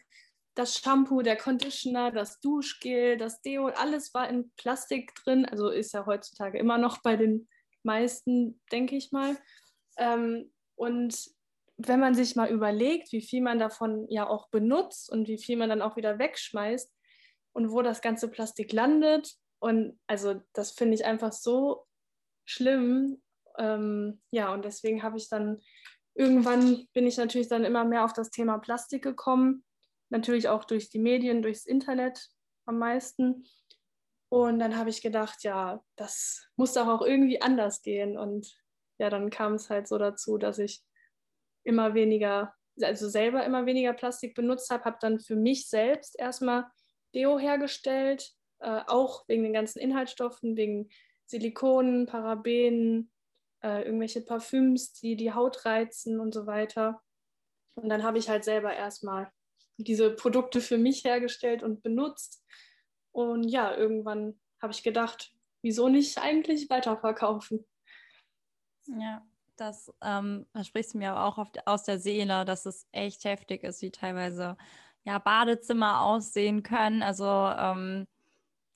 das 0.55 0.79
Shampoo, 0.79 1.23
der 1.23 1.37
Conditioner, 1.37 2.13
das 2.13 2.41
Duschgel, 2.41 3.17
das 3.17 3.43
Deo, 3.43 3.67
alles 3.67 4.15
war 4.15 4.29
in 4.29 4.51
Plastik 4.57 5.15
drin. 5.17 5.45
Also 5.47 5.69
ist 5.69 5.93
ja 5.93 6.07
heutzutage 6.07 6.59
immer 6.59 6.79
noch 6.79 7.03
bei 7.03 7.17
den 7.17 7.49
meisten, 7.83 8.61
denke 8.71 8.97
ich 8.97 9.11
mal. 9.11 9.37
Ähm, 9.97 10.53
und 10.77 11.34
wenn 11.77 12.01
man 12.01 12.15
sich 12.15 12.37
mal 12.37 12.51
überlegt, 12.51 13.13
wie 13.13 13.23
viel 13.23 13.43
man 13.43 13.59
davon 13.59 14.07
ja 14.09 14.29
auch 14.29 14.49
benutzt 14.49 15.11
und 15.11 15.29
wie 15.29 15.39
viel 15.39 15.57
man 15.57 15.69
dann 15.69 15.83
auch 15.83 15.97
wieder 15.97 16.19
wegschmeißt 16.19 16.93
und 17.53 17.71
wo 17.71 17.83
das 17.83 18.01
ganze 18.01 18.29
Plastik 18.29 18.73
landet. 18.73 19.35
Und 19.59 19.99
also 20.07 20.41
das 20.53 20.73
finde 20.73 20.95
ich 20.95 21.05
einfach 21.05 21.33
so 21.33 21.87
schlimm. 22.45 23.23
Ähm, 23.59 24.21
ja, 24.31 24.53
und 24.53 24.65
deswegen 24.65 25.03
habe 25.03 25.17
ich 25.17 25.29
dann 25.29 25.61
irgendwann 26.15 26.87
bin 26.93 27.07
ich 27.07 27.17
natürlich 27.17 27.49
dann 27.49 27.65
immer 27.65 27.85
mehr 27.85 28.05
auf 28.05 28.13
das 28.13 28.31
Thema 28.31 28.59
Plastik 28.59 29.03
gekommen. 29.03 29.65
Natürlich 30.11 30.49
auch 30.49 30.65
durch 30.65 30.91
die 30.91 31.01
Medien, 31.01 31.43
durchs 31.43 31.67
Internet 31.67 32.29
am 32.67 32.79
meisten. 32.79 33.47
Und 34.29 34.59
dann 34.59 34.77
habe 34.77 34.91
ich 34.91 35.03
gedacht, 35.03 35.43
ja, 35.43 35.83
das 35.97 36.49
muss 36.57 36.75
doch 36.75 36.87
auch 36.87 37.03
irgendwie 37.03 37.41
anders 37.41 37.83
gehen. 37.83 38.17
Und 38.17 38.53
ja, 38.99 39.11
dann 39.11 39.31
kam 39.31 39.55
es 39.55 39.71
halt 39.71 39.89
so 39.89 39.99
dazu, 39.99 40.39
dass 40.39 40.59
ich 40.59 40.83
immer 41.65 41.95
weniger, 41.95 42.55
also 42.81 43.09
selber 43.09 43.45
immer 43.45 43.67
weniger 43.67 43.93
Plastik 43.93 44.35
benutzt 44.35 44.71
habe, 44.71 44.85
habe 44.85 44.99
dann 45.01 45.21
für 45.21 45.37
mich 45.37 45.69
selbst 45.69 46.19
erstmal 46.19 46.67
Deo 47.15 47.39
hergestellt, 47.39 48.33
äh, 48.61 48.81
auch 48.87 49.27
wegen 49.29 49.43
den 49.43 49.53
ganzen 49.53 49.79
Inhaltsstoffen, 49.79 50.57
wegen 50.57 50.89
Silikonen, 51.27 52.07
Parabenen, 52.07 53.11
äh, 53.63 53.83
irgendwelche 53.83 54.21
Parfüms, 54.21 54.93
die 54.93 55.17
die 55.17 55.33
Haut 55.33 55.65
reizen 55.65 56.21
und 56.21 56.35
so 56.35 56.47
weiter. 56.47 57.03
Und 57.75 57.89
dann 57.89 58.03
habe 58.03 58.19
ich 58.19 58.29
halt 58.29 58.45
selber 58.45 58.75
erstmal 58.75 59.33
diese 59.77 60.11
Produkte 60.15 60.61
für 60.61 60.79
mich 60.79 61.05
hergestellt 61.05 61.63
und 61.63 61.83
benutzt. 61.83 62.45
Und 63.13 63.45
ja, 63.45 63.75
irgendwann 63.75 64.39
habe 64.61 64.73
ich 64.73 64.83
gedacht, 64.83 65.33
wieso 65.63 65.89
nicht 65.89 66.19
eigentlich 66.19 66.69
weiterverkaufen? 66.71 67.67
Ja, 68.87 69.27
das 69.57 69.93
ähm, 70.03 70.47
sprichst 70.63 70.95
du 70.95 70.99
mir 70.99 71.21
auch 71.21 71.39
auf, 71.39 71.49
aus 71.67 71.85
der 71.85 71.99
Seele, 71.99 72.45
dass 72.45 72.67
es 72.67 72.87
echt 72.93 73.25
heftig 73.25 73.63
ist, 73.63 73.83
wie 73.83 73.91
teilweise 73.91 74.57
ja, 75.05 75.19
Badezimmer 75.19 76.03
aussehen 76.03 76.63
können. 76.63 77.03
Also 77.03 77.25
ähm, 77.27 78.07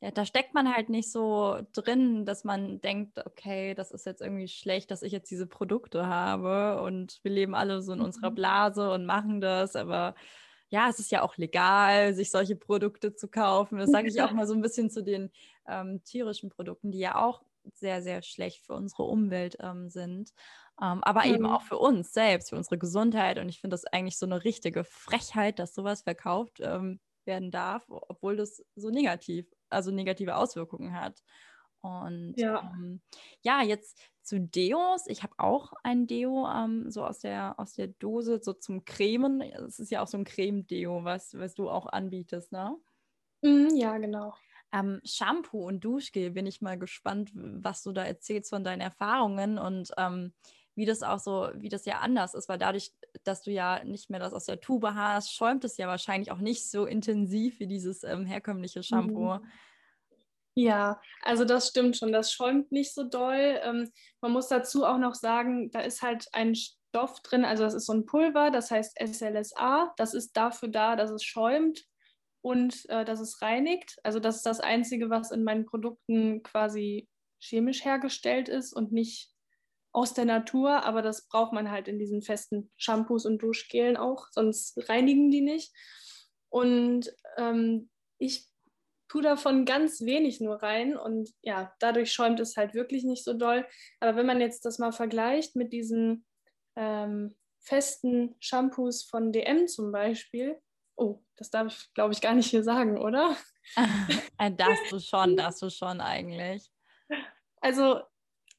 ja, 0.00 0.12
da 0.12 0.24
steckt 0.24 0.54
man 0.54 0.72
halt 0.72 0.90
nicht 0.90 1.10
so 1.10 1.58
drin, 1.72 2.24
dass 2.24 2.44
man 2.44 2.80
denkt, 2.80 3.18
okay, 3.26 3.74
das 3.74 3.90
ist 3.90 4.06
jetzt 4.06 4.20
irgendwie 4.20 4.46
schlecht, 4.46 4.90
dass 4.90 5.02
ich 5.02 5.12
jetzt 5.12 5.30
diese 5.30 5.46
Produkte 5.46 6.06
habe 6.06 6.80
und 6.82 7.18
wir 7.24 7.32
leben 7.32 7.54
alle 7.54 7.82
so 7.82 7.92
in 7.92 8.00
unserer 8.00 8.30
mhm. 8.30 8.36
Blase 8.36 8.92
und 8.92 9.06
machen 9.06 9.40
das, 9.40 9.74
aber 9.74 10.14
ja, 10.70 10.88
es 10.88 10.98
ist 11.00 11.10
ja 11.10 11.22
auch 11.22 11.36
legal, 11.36 12.14
sich 12.14 12.30
solche 12.30 12.54
Produkte 12.54 13.14
zu 13.14 13.28
kaufen. 13.28 13.78
Das 13.78 13.90
sage 13.90 14.08
ich 14.08 14.20
auch 14.20 14.32
mal 14.32 14.46
so 14.46 14.54
ein 14.54 14.60
bisschen 14.60 14.90
zu 14.90 15.02
den 15.02 15.30
ähm, 15.66 16.02
tierischen 16.04 16.50
Produkten, 16.50 16.92
die 16.92 16.98
ja 16.98 17.16
auch 17.16 17.42
sehr, 17.74 18.02
sehr 18.02 18.22
schlecht 18.22 18.64
für 18.66 18.74
unsere 18.74 19.04
Umwelt 19.04 19.56
ähm, 19.60 19.88
sind, 19.88 20.32
ähm, 20.80 21.02
aber 21.02 21.24
mhm. 21.24 21.34
eben 21.34 21.46
auch 21.46 21.62
für 21.62 21.78
uns 21.78 22.12
selbst, 22.12 22.50
für 22.50 22.56
unsere 22.56 22.78
Gesundheit. 22.78 23.38
Und 23.38 23.48
ich 23.48 23.60
finde 23.60 23.74
das 23.74 23.84
eigentlich 23.84 24.18
so 24.18 24.26
eine 24.26 24.44
richtige 24.44 24.84
Frechheit, 24.84 25.58
dass 25.58 25.74
sowas 25.74 26.02
verkauft 26.02 26.60
ähm, 26.60 27.00
werden 27.24 27.50
darf, 27.50 27.84
obwohl 27.88 28.36
das 28.36 28.64
so 28.76 28.90
negativ, 28.90 29.46
also 29.68 29.90
negative 29.90 30.36
Auswirkungen 30.36 30.94
hat. 30.94 31.22
Und 31.80 32.34
ja, 32.36 32.72
ähm, 32.74 33.00
ja 33.42 33.62
jetzt 33.62 33.98
zu 34.22 34.40
Deos. 34.40 35.06
Ich 35.06 35.22
habe 35.22 35.34
auch 35.38 35.72
ein 35.82 36.06
Deo 36.06 36.46
ähm, 36.48 36.90
so 36.90 37.04
aus 37.04 37.20
der, 37.20 37.58
aus 37.58 37.74
der 37.74 37.88
Dose, 37.88 38.40
so 38.42 38.52
zum 38.52 38.84
Cremen. 38.84 39.40
Es 39.40 39.78
ist 39.78 39.90
ja 39.90 40.02
auch 40.02 40.08
so 40.08 40.18
ein 40.18 40.24
Creme-Deo, 40.24 41.04
was, 41.04 41.34
was 41.38 41.54
du 41.54 41.70
auch 41.70 41.86
anbietest, 41.86 42.52
ne? 42.52 42.76
Mm, 43.42 43.74
ja, 43.74 43.96
genau. 43.98 44.34
Ähm, 44.72 45.00
Shampoo 45.04 45.66
und 45.66 45.80
Duschgel 45.80 46.30
bin 46.30 46.46
ich 46.46 46.60
mal 46.60 46.78
gespannt, 46.78 47.30
was 47.34 47.82
du 47.82 47.92
da 47.92 48.04
erzählst 48.04 48.50
von 48.50 48.64
deinen 48.64 48.82
Erfahrungen 48.82 49.58
und 49.58 49.92
ähm, 49.96 50.34
wie 50.78 50.86
das 50.86 51.02
auch 51.02 51.18
so, 51.18 51.50
wie 51.56 51.68
das 51.68 51.86
ja 51.86 51.98
anders 51.98 52.34
ist, 52.34 52.48
weil 52.48 52.56
dadurch, 52.56 52.92
dass 53.24 53.42
du 53.42 53.50
ja 53.50 53.82
nicht 53.82 54.10
mehr 54.10 54.20
das 54.20 54.32
aus 54.32 54.44
der 54.44 54.60
Tube 54.60 54.94
hast, 54.94 55.34
schäumt 55.34 55.64
es 55.64 55.76
ja 55.76 55.88
wahrscheinlich 55.88 56.30
auch 56.30 56.38
nicht 56.38 56.70
so 56.70 56.86
intensiv 56.86 57.58
wie 57.58 57.66
dieses 57.66 58.04
ähm, 58.04 58.24
herkömmliche 58.24 58.84
Shampoo. 58.84 59.34
Mhm. 59.34 59.46
Ja, 60.54 61.00
also 61.22 61.44
das 61.44 61.68
stimmt 61.68 61.96
schon, 61.96 62.12
das 62.12 62.32
schäumt 62.32 62.70
nicht 62.70 62.94
so 62.94 63.02
doll. 63.02 63.58
Ähm, 63.64 63.90
man 64.20 64.30
muss 64.30 64.46
dazu 64.46 64.84
auch 64.84 64.98
noch 64.98 65.16
sagen, 65.16 65.72
da 65.72 65.80
ist 65.80 66.00
halt 66.00 66.28
ein 66.32 66.54
Stoff 66.54 67.20
drin, 67.22 67.44
also 67.44 67.64
das 67.64 67.74
ist 67.74 67.86
so 67.86 67.92
ein 67.92 68.06
Pulver, 68.06 68.52
das 68.52 68.70
heißt 68.70 69.00
SLSA, 69.00 69.92
das 69.96 70.14
ist 70.14 70.36
dafür 70.36 70.68
da, 70.68 70.94
dass 70.94 71.10
es 71.10 71.24
schäumt 71.24 71.86
und 72.40 72.88
äh, 72.88 73.04
dass 73.04 73.18
es 73.18 73.42
reinigt. 73.42 73.96
Also 74.04 74.20
das 74.20 74.36
ist 74.36 74.46
das 74.46 74.60
Einzige, 74.60 75.10
was 75.10 75.32
in 75.32 75.42
meinen 75.42 75.66
Produkten 75.66 76.44
quasi 76.44 77.08
chemisch 77.40 77.84
hergestellt 77.84 78.48
ist 78.48 78.72
und 78.72 78.92
nicht 78.92 79.32
aus 79.92 80.14
der 80.14 80.24
Natur, 80.24 80.84
aber 80.84 81.02
das 81.02 81.26
braucht 81.28 81.52
man 81.52 81.70
halt 81.70 81.88
in 81.88 81.98
diesen 81.98 82.22
festen 82.22 82.70
Shampoos 82.76 83.26
und 83.26 83.38
Duschgelen 83.38 83.96
auch, 83.96 84.26
sonst 84.30 84.88
reinigen 84.88 85.30
die 85.30 85.40
nicht. 85.40 85.72
Und 86.50 87.12
ähm, 87.36 87.90
ich 88.18 88.48
tue 89.08 89.22
davon 89.22 89.64
ganz 89.64 90.02
wenig 90.02 90.40
nur 90.40 90.62
rein 90.62 90.96
und 90.96 91.30
ja, 91.42 91.72
dadurch 91.78 92.12
schäumt 92.12 92.40
es 92.40 92.56
halt 92.56 92.74
wirklich 92.74 93.04
nicht 93.04 93.24
so 93.24 93.32
doll. 93.32 93.66
Aber 94.00 94.16
wenn 94.16 94.26
man 94.26 94.40
jetzt 94.40 94.64
das 94.64 94.78
mal 94.78 94.92
vergleicht 94.92 95.56
mit 95.56 95.72
diesen 95.72 96.26
ähm, 96.76 97.34
festen 97.60 98.36
Shampoos 98.38 99.02
von 99.04 99.32
DM 99.32 99.66
zum 99.66 99.92
Beispiel, 99.92 100.60
oh, 100.96 101.22
das 101.36 101.50
darf 101.50 101.68
ich, 101.68 101.94
glaube 101.94 102.12
ich, 102.12 102.20
gar 102.20 102.34
nicht 102.34 102.50
hier 102.50 102.62
sagen, 102.62 102.98
oder? 102.98 103.36
Äh, 104.38 104.52
darfst 104.52 104.84
du 104.92 104.98
schon, 104.98 105.36
darfst 105.36 105.60
du 105.60 105.68
schon 105.68 106.00
eigentlich. 106.00 106.70
Also 107.60 108.00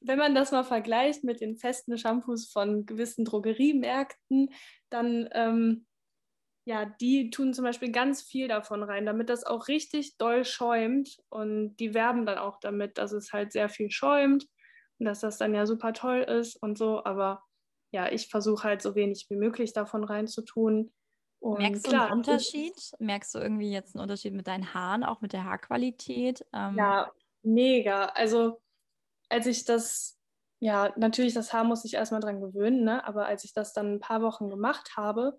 wenn 0.00 0.18
man 0.18 0.34
das 0.34 0.52
mal 0.52 0.64
vergleicht 0.64 1.24
mit 1.24 1.40
den 1.40 1.56
festen 1.56 1.96
Shampoos 1.98 2.50
von 2.50 2.86
gewissen 2.86 3.24
Drogeriemärkten, 3.24 4.50
dann 4.88 5.28
ähm, 5.32 5.86
ja, 6.64 6.84
die 6.84 7.30
tun 7.30 7.52
zum 7.52 7.64
Beispiel 7.64 7.90
ganz 7.90 8.22
viel 8.22 8.48
davon 8.48 8.82
rein, 8.82 9.06
damit 9.06 9.28
das 9.28 9.44
auch 9.44 9.68
richtig 9.68 10.18
doll 10.18 10.44
schäumt. 10.44 11.18
Und 11.28 11.76
die 11.76 11.94
werben 11.94 12.26
dann 12.26 12.38
auch 12.38 12.60
damit, 12.60 12.98
dass 12.98 13.12
es 13.12 13.32
halt 13.32 13.52
sehr 13.52 13.68
viel 13.68 13.90
schäumt 13.90 14.46
und 14.98 15.06
dass 15.06 15.20
das 15.20 15.38
dann 15.38 15.54
ja 15.54 15.66
super 15.66 15.92
toll 15.92 16.20
ist 16.20 16.56
und 16.62 16.78
so. 16.78 17.04
Aber 17.04 17.42
ja, 17.92 18.12
ich 18.12 18.28
versuche 18.28 18.64
halt 18.64 18.82
so 18.82 18.94
wenig 18.94 19.26
wie 19.30 19.36
möglich 19.36 19.72
davon 19.72 20.04
reinzutun. 20.04 20.92
Und 21.40 21.58
Merkst 21.58 21.86
du 21.86 21.98
einen 21.98 22.12
Unterschied? 22.12 22.74
Merkst 22.98 23.34
du 23.34 23.38
irgendwie 23.38 23.72
jetzt 23.72 23.96
einen 23.96 24.02
Unterschied 24.02 24.34
mit 24.34 24.46
deinen 24.46 24.74
Haaren, 24.74 25.02
auch 25.02 25.22
mit 25.22 25.32
der 25.32 25.44
Haarqualität? 25.44 26.46
Ähm, 26.52 26.76
ja, 26.76 27.10
mega. 27.42 28.04
Also 28.04 28.60
als 29.30 29.46
ich 29.46 29.64
das, 29.64 30.18
ja, 30.60 30.92
natürlich, 30.96 31.32
das 31.32 31.52
Haar 31.52 31.64
muss 31.64 31.84
ich 31.84 31.94
erstmal 31.94 32.20
dran 32.20 32.40
gewöhnen, 32.40 32.84
ne? 32.84 33.04
aber 33.06 33.26
als 33.26 33.44
ich 33.44 33.54
das 33.54 33.72
dann 33.72 33.94
ein 33.94 34.00
paar 34.00 34.22
Wochen 34.22 34.50
gemacht 34.50 34.96
habe, 34.96 35.36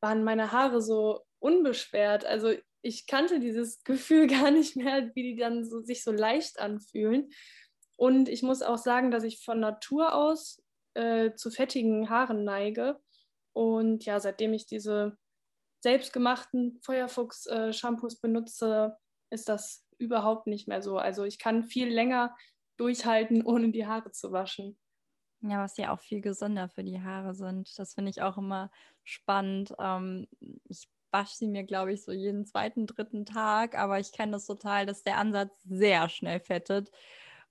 waren 0.00 0.24
meine 0.24 0.52
Haare 0.52 0.80
so 0.80 1.20
unbeschwert. 1.40 2.24
Also 2.24 2.54
ich 2.82 3.06
kannte 3.06 3.40
dieses 3.40 3.82
Gefühl 3.84 4.26
gar 4.26 4.50
nicht 4.50 4.76
mehr, 4.76 5.10
wie 5.14 5.34
die 5.34 5.36
dann 5.36 5.64
so, 5.64 5.80
sich 5.80 6.02
so 6.02 6.12
leicht 6.12 6.60
anfühlen. 6.60 7.30
Und 7.96 8.28
ich 8.28 8.42
muss 8.42 8.62
auch 8.62 8.78
sagen, 8.78 9.10
dass 9.10 9.24
ich 9.24 9.44
von 9.44 9.60
Natur 9.60 10.14
aus 10.14 10.62
äh, 10.94 11.34
zu 11.34 11.50
fettigen 11.50 12.08
Haaren 12.10 12.44
neige. 12.44 13.00
Und 13.52 14.04
ja, 14.04 14.18
seitdem 14.20 14.52
ich 14.52 14.66
diese 14.66 15.16
selbstgemachten 15.80 16.80
Feuerfuchs-Shampoos 16.82 18.14
äh, 18.14 18.18
benutze, 18.20 18.96
ist 19.30 19.48
das 19.48 19.86
überhaupt 19.98 20.46
nicht 20.46 20.66
mehr 20.66 20.82
so. 20.82 20.98
Also 20.98 21.24
ich 21.24 21.38
kann 21.38 21.64
viel 21.64 21.88
länger 21.88 22.34
durchhalten, 22.76 23.44
ohne 23.44 23.70
die 23.70 23.86
Haare 23.86 24.10
zu 24.10 24.32
waschen. 24.32 24.76
Ja, 25.40 25.62
was 25.62 25.76
ja 25.76 25.92
auch 25.92 26.00
viel 26.00 26.20
gesünder 26.20 26.68
für 26.68 26.84
die 26.84 27.02
Haare 27.02 27.34
sind. 27.34 27.78
Das 27.78 27.94
finde 27.94 28.10
ich 28.10 28.22
auch 28.22 28.38
immer 28.38 28.70
spannend. 29.02 29.74
Ähm, 29.78 30.26
ich 30.68 30.88
wasche 31.10 31.36
sie 31.36 31.46
mir, 31.46 31.64
glaube 31.64 31.92
ich, 31.92 32.02
so 32.02 32.12
jeden 32.12 32.46
zweiten, 32.46 32.86
dritten 32.86 33.26
Tag, 33.26 33.78
aber 33.78 34.00
ich 34.00 34.12
kenne 34.12 34.32
das 34.32 34.46
total, 34.46 34.86
dass 34.86 35.02
der 35.02 35.18
Ansatz 35.18 35.52
sehr 35.62 36.08
schnell 36.08 36.40
fettet. 36.40 36.90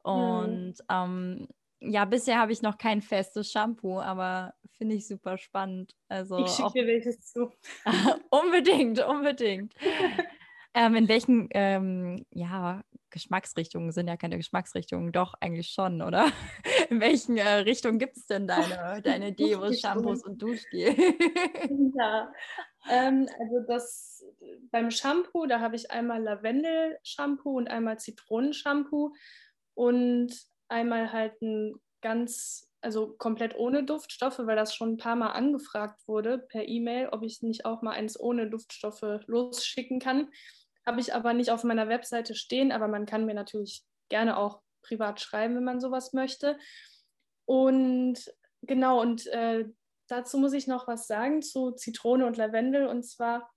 Und 0.02 0.74
mhm. 0.74 0.74
ähm, 0.90 1.48
ja, 1.80 2.06
bisher 2.06 2.40
habe 2.40 2.52
ich 2.52 2.62
noch 2.62 2.78
kein 2.78 3.02
festes 3.02 3.52
Shampoo, 3.52 4.00
aber 4.00 4.54
finde 4.72 4.96
ich 4.96 5.08
super 5.08 5.38
spannend. 5.38 5.96
Also 6.08 6.38
ich 6.40 6.52
schicke 6.52 6.74
dir 6.74 6.88
welches 6.88 7.22
zu. 7.22 7.52
unbedingt, 8.30 9.00
unbedingt. 9.06 9.74
ähm, 10.74 10.96
in 10.96 11.08
welchen 11.08 11.48
ähm, 11.52 12.26
ja, 12.32 12.84
Geschmacksrichtungen 13.14 13.92
sind 13.92 14.08
ja 14.08 14.18
keine 14.18 14.38
Geschmacksrichtungen, 14.38 15.12
doch 15.14 15.36
eigentlich 15.40 15.70
schon, 15.70 16.02
oder? 16.02 16.32
In 16.90 17.00
welchen 17.00 17.38
äh, 17.38 17.48
Richtungen 17.48 18.00
gibt 18.00 18.18
es 18.18 18.26
denn 18.26 18.48
deine, 18.48 19.02
deine 19.04 19.32
Deos, 19.32 19.80
Shampoos 19.80 20.26
und 20.26 20.42
Duschgel? 20.42 20.96
ja, 21.98 22.34
ähm, 22.90 23.30
also 23.40 23.60
das 23.68 24.26
beim 24.72 24.92
Shampoo, 24.92 25.46
da 25.46 25.60
habe 25.60 25.76
ich 25.76 25.92
einmal 25.92 26.22
Lavendel-Shampoo 26.22 27.58
und 27.58 27.70
einmal 27.70 28.00
Zitronenshampoo 28.00 29.14
und 29.76 30.34
einmal 30.68 31.14
halt 31.14 31.42
ein 31.42 31.76
ganz, 32.02 32.70
also 32.82 33.14
komplett 33.18 33.56
ohne 33.56 33.84
Duftstoffe, 33.84 34.40
weil 34.40 34.56
das 34.56 34.76
schon 34.76 34.94
ein 34.94 34.98
paar 34.98 35.16
Mal 35.16 35.32
angefragt 35.32 36.08
wurde 36.08 36.40
per 36.40 36.68
E-Mail, 36.68 37.10
ob 37.12 37.24
ich 37.24 37.44
nicht 37.44 37.66
auch 37.66 37.82
mal 37.82 37.92
eins 37.92 38.20
ohne 38.20 38.50
Duftstoffe 38.50 39.22
losschicken 39.28 40.00
kann. 40.00 40.30
Habe 40.86 41.00
ich 41.00 41.14
aber 41.14 41.34
nicht 41.34 41.52
auf 41.52 41.64
meiner 41.64 41.88
Webseite 41.88 42.36
stehen, 42.36 42.72
aber 42.72 42.88
man 42.88 43.06
kann 43.06 43.26
mir 43.26 43.34
natürlich 43.34 43.84
gerne 44.10 44.38
auch 44.38 44.62
privat 44.82 45.22
schreiben, 45.22 45.56
wenn 45.56 45.64
man 45.64 45.80
sowas 45.80 46.14
möchte. 46.14 46.58
Und 47.46 48.34
genau, 48.62 49.02
und 49.02 49.28
äh, 49.28 49.66
dazu 50.08 50.38
muss 50.38 50.54
ich 50.54 50.68
noch 50.68 50.88
was 50.88 51.08
sagen 51.08 51.42
zu 51.42 51.72
Zitrone 51.72 52.26
und 52.26 52.38
Lavendel. 52.38 52.88
Und 52.88 53.04
zwar 53.04 53.52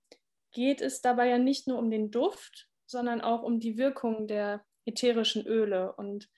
geht 0.51 0.81
es 0.81 1.01
dabei 1.01 1.27
ja 1.27 1.37
nicht 1.37 1.67
nur 1.67 1.77
um 1.77 1.91
den 1.91 2.11
Duft, 2.11 2.69
sondern 2.85 3.21
auch 3.21 3.43
um 3.43 3.59
die 3.59 3.77
Wirkung 3.77 4.27
der 4.27 4.65
ätherischen 4.85 5.45
Öle. 5.45 5.93
Und 5.93 6.29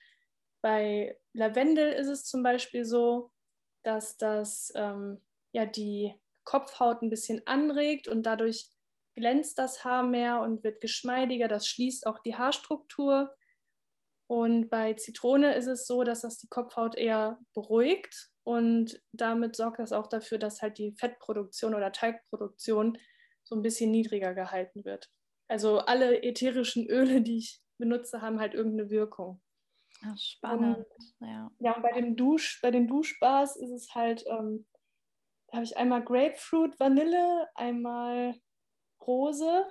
bei 0.60 1.18
Lavendel 1.32 1.92
ist 1.92 2.08
es 2.08 2.24
zum 2.24 2.42
Beispiel 2.42 2.84
so, 2.84 3.30
dass 3.82 4.16
das 4.16 4.72
ähm, 4.74 5.22
ja 5.52 5.64
die 5.64 6.14
Kopfhaut 6.44 7.02
ein 7.02 7.10
bisschen 7.10 7.46
anregt 7.46 8.08
und 8.08 8.24
dadurch 8.24 8.68
glänzt 9.16 9.58
das 9.58 9.84
Haar 9.84 10.02
mehr 10.02 10.40
und 10.40 10.64
wird 10.64 10.80
geschmeidiger. 10.80 11.48
Das 11.48 11.66
schließt 11.66 12.06
auch 12.06 12.18
die 12.20 12.36
Haarstruktur. 12.36 13.34
Und 14.26 14.68
bei 14.70 14.94
Zitrone 14.94 15.54
ist 15.54 15.66
es 15.66 15.86
so, 15.86 16.04
dass 16.04 16.20
das 16.22 16.38
die 16.38 16.48
Kopfhaut 16.48 16.96
eher 16.96 17.40
beruhigt 17.52 18.30
und 18.44 19.00
damit 19.12 19.56
sorgt 19.56 19.78
das 19.78 19.92
auch 19.92 20.06
dafür, 20.06 20.38
dass 20.38 20.62
halt 20.62 20.78
die 20.78 20.94
Fettproduktion 20.98 21.74
oder 21.74 21.92
Teigproduktion 21.92 22.98
so 23.44 23.54
ein 23.54 23.62
bisschen 23.62 23.90
niedriger 23.90 24.34
gehalten 24.34 24.84
wird. 24.84 25.10
Also 25.48 25.78
alle 25.78 26.22
ätherischen 26.22 26.86
Öle, 26.88 27.22
die 27.22 27.38
ich 27.38 27.60
benutze, 27.78 28.22
haben 28.22 28.40
halt 28.40 28.54
irgendeine 28.54 28.90
Wirkung. 28.90 29.40
Ach, 30.02 30.16
spannend. 30.16 30.78
Und, 30.78 31.28
ja. 31.28 31.50
ja, 31.58 31.76
und 31.76 31.82
bei, 31.82 31.92
dem 31.92 32.16
Dusch, 32.16 32.60
bei 32.62 32.70
den 32.70 32.86
Duschbars 32.86 33.56
ist 33.56 33.70
es 33.70 33.94
halt, 33.94 34.24
ähm, 34.26 34.66
da 35.48 35.56
habe 35.56 35.64
ich 35.64 35.76
einmal 35.76 36.02
Grapefruit, 36.02 36.78
Vanille, 36.78 37.48
einmal 37.54 38.34
Rose, 39.06 39.66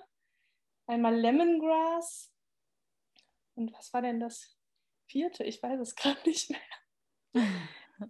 einmal 0.88 1.16
Lemongrass. 1.16 2.32
Und 3.56 3.74
was 3.74 3.94
war 3.94 4.02
denn 4.02 4.20
das 4.20 4.58
vierte? 5.08 5.44
Ich 5.44 5.62
weiß 5.62 5.80
es 5.80 5.96
gerade 5.96 6.22
nicht 6.26 6.50
mehr. 6.50 7.44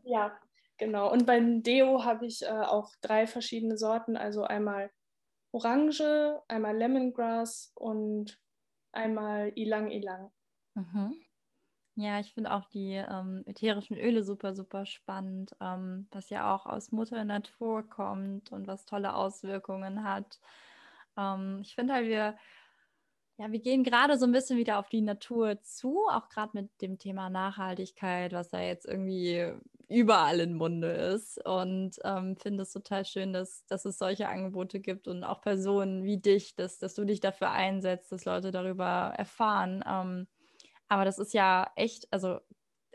ja, 0.04 0.40
genau. 0.78 1.12
Und 1.12 1.26
beim 1.26 1.64
Deo 1.64 2.04
habe 2.04 2.26
ich 2.26 2.44
äh, 2.44 2.48
auch 2.50 2.92
drei 3.02 3.28
verschiedene 3.28 3.78
Sorten. 3.78 4.18
Also 4.18 4.44
einmal 4.44 4.92
Orange, 5.52 6.42
einmal 6.48 6.78
Lemongrass 6.78 7.72
und 7.76 8.40
einmal 8.92 9.52
Ilang 9.56 9.90
Ilang. 9.90 10.32
Mhm. 10.76 11.16
Ja, 11.96 12.20
ich 12.20 12.34
finde 12.34 12.54
auch 12.54 12.66
die 12.66 12.94
ähm, 12.94 13.44
ätherischen 13.46 13.98
Öle 13.98 14.24
super, 14.24 14.56
super 14.56 14.86
spannend, 14.86 15.54
ähm, 15.60 16.08
was 16.12 16.30
ja 16.30 16.56
auch 16.56 16.66
aus 16.66 16.94
Mutter 16.94 17.26
Natur 17.26 17.84
kommt 17.90 18.54
und 18.54 18.68
was 18.68 18.86
tolle 18.86 19.14
Auswirkungen 19.16 20.06
hat. 20.06 20.40
Ähm, 21.20 21.60
ich 21.62 21.76
finde 21.76 21.94
halt, 21.94 22.08
wir, 22.08 22.38
ja, 23.38 23.52
wir 23.52 23.60
gehen 23.60 23.84
gerade 23.84 24.18
so 24.18 24.26
ein 24.26 24.32
bisschen 24.32 24.58
wieder 24.58 24.80
auf 24.80 24.90
die 24.90 25.02
Natur 25.02 25.62
zu, 25.62 26.08
auch 26.10 26.30
gerade 26.30 26.52
mit 26.54 26.70
dem 26.82 26.98
Thema 26.98 27.30
Nachhaltigkeit, 27.30 28.34
was 28.34 28.52
ja 28.52 28.62
jetzt 28.62 28.86
irgendwie 28.86 29.54
überall 29.88 30.40
im 30.40 30.56
Munde 30.56 30.92
ist. 30.92 31.44
Und 31.46 31.98
ähm, 32.04 32.38
finde 32.38 32.64
es 32.64 32.72
total 32.72 33.06
schön, 33.06 33.34
dass, 33.34 33.66
dass 33.68 33.86
es 33.86 33.98
solche 33.98 34.30
Angebote 34.30 34.80
gibt 34.80 35.08
und 35.08 35.24
auch 35.24 35.42
Personen 35.42 36.04
wie 36.04 36.18
dich, 36.18 36.56
dass, 36.56 36.80
dass 36.80 36.96
du 36.96 37.06
dich 37.06 37.20
dafür 37.20 37.52
einsetzt, 37.52 38.12
dass 38.12 38.26
Leute 38.26 38.52
darüber 38.52 39.14
erfahren. 39.18 39.84
Ähm, 39.88 40.28
aber 40.88 41.06
das 41.06 41.20
ist 41.20 41.34
ja 41.34 41.72
echt, 41.76 42.12
also 42.12 42.40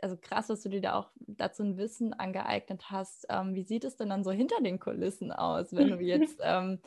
also 0.01 0.17
krass, 0.17 0.47
dass 0.47 0.61
du 0.61 0.69
dir 0.69 0.81
da 0.81 0.95
auch 0.95 1.09
dazu 1.19 1.63
ein 1.63 1.77
Wissen 1.77 2.13
angeeignet 2.13 2.91
hast. 2.91 3.25
Ähm, 3.29 3.55
wie 3.55 3.63
sieht 3.63 3.83
es 3.83 3.95
denn 3.95 4.09
dann 4.09 4.23
so 4.23 4.31
hinter 4.31 4.61
den 4.61 4.79
Kulissen 4.79 5.31
aus, 5.31 5.73
wenn 5.73 5.89
du 5.89 5.97
jetzt 5.99 6.39
ähm, 6.43 6.79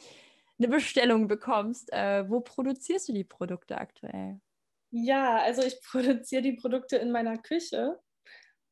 eine 0.58 0.68
Bestellung 0.68 1.28
bekommst. 1.28 1.92
Äh, 1.92 2.28
wo 2.28 2.40
produzierst 2.40 3.08
du 3.08 3.12
die 3.12 3.24
Produkte 3.24 3.78
aktuell? 3.78 4.40
Ja, 4.90 5.38
also 5.38 5.62
ich 5.62 5.80
produziere 5.90 6.42
die 6.42 6.54
Produkte 6.54 6.96
in 6.96 7.10
meiner 7.10 7.38
Küche. 7.38 7.98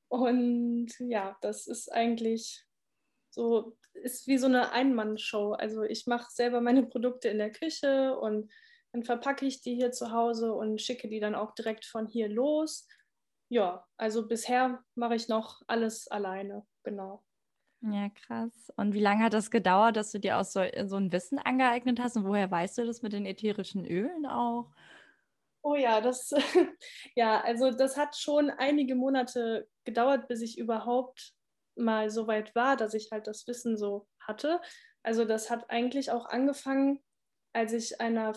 Und 0.08 0.88
ja, 0.98 1.36
das 1.40 1.66
ist 1.66 1.92
eigentlich 1.92 2.64
so, 3.30 3.76
ist 3.92 4.26
wie 4.26 4.38
so 4.38 4.46
eine 4.46 4.72
Einmannshow. 4.72 5.52
Also 5.52 5.82
ich 5.82 6.06
mache 6.06 6.30
selber 6.30 6.60
meine 6.60 6.86
Produkte 6.86 7.28
in 7.28 7.38
der 7.38 7.52
Küche 7.52 8.16
und 8.18 8.50
dann 8.92 9.02
verpacke 9.02 9.44
ich 9.44 9.60
die 9.60 9.74
hier 9.74 9.92
zu 9.92 10.12
Hause 10.12 10.54
und 10.54 10.80
schicke 10.80 11.08
die 11.08 11.20
dann 11.20 11.34
auch 11.34 11.54
direkt 11.54 11.84
von 11.84 12.06
hier 12.06 12.28
los. 12.28 12.88
Ja, 13.48 13.86
also 13.96 14.26
bisher 14.26 14.82
mache 14.94 15.16
ich 15.16 15.28
noch 15.28 15.62
alles 15.66 16.08
alleine, 16.08 16.66
genau. 16.82 17.25
Ja, 17.88 18.08
krass. 18.08 18.72
Und 18.76 18.94
wie 18.94 19.00
lange 19.00 19.22
hat 19.22 19.32
das 19.32 19.50
gedauert, 19.50 19.96
dass 19.96 20.10
du 20.10 20.18
dir 20.18 20.38
auch 20.38 20.44
so, 20.44 20.60
so 20.86 20.96
ein 20.96 21.12
Wissen 21.12 21.38
angeeignet 21.38 22.00
hast? 22.00 22.16
Und 22.16 22.24
woher 22.26 22.50
weißt 22.50 22.78
du 22.78 22.86
das 22.86 23.02
mit 23.02 23.12
den 23.12 23.26
ätherischen 23.26 23.84
Ölen 23.84 24.26
auch? 24.26 24.72
Oh 25.62 25.76
ja, 25.76 26.00
das, 26.00 26.30
ja, 27.14 27.40
also 27.42 27.70
das 27.70 27.96
hat 27.96 28.16
schon 28.16 28.50
einige 28.50 28.94
Monate 28.94 29.68
gedauert, 29.84 30.26
bis 30.26 30.40
ich 30.42 30.58
überhaupt 30.58 31.32
mal 31.76 32.10
so 32.10 32.26
weit 32.26 32.54
war, 32.54 32.76
dass 32.76 32.94
ich 32.94 33.10
halt 33.12 33.26
das 33.26 33.46
Wissen 33.46 33.76
so 33.76 34.08
hatte. 34.20 34.60
Also 35.02 35.24
das 35.24 35.50
hat 35.50 35.70
eigentlich 35.70 36.10
auch 36.10 36.26
angefangen, 36.26 37.02
als 37.52 37.72
ich 37.72 38.00
einer 38.00 38.32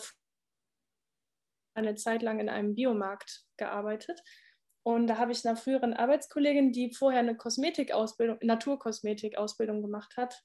eine 1.74 1.96
Zeit 1.96 2.22
lang 2.22 2.40
in 2.40 2.50
einem 2.50 2.76
Biomarkt 2.76 3.46
gearbeitet 3.58 4.22
und 4.96 5.08
da 5.08 5.18
habe 5.18 5.32
ich 5.32 5.46
einer 5.46 5.56
früheren 5.56 5.94
Arbeitskollegin, 5.94 6.72
die 6.72 6.94
vorher 6.94 7.20
eine 7.20 7.36
Kosmetikausbildung, 7.36 8.40
Naturkosmetikausbildung 8.42 9.84
gemacht 9.84 10.18
hat, 10.18 10.44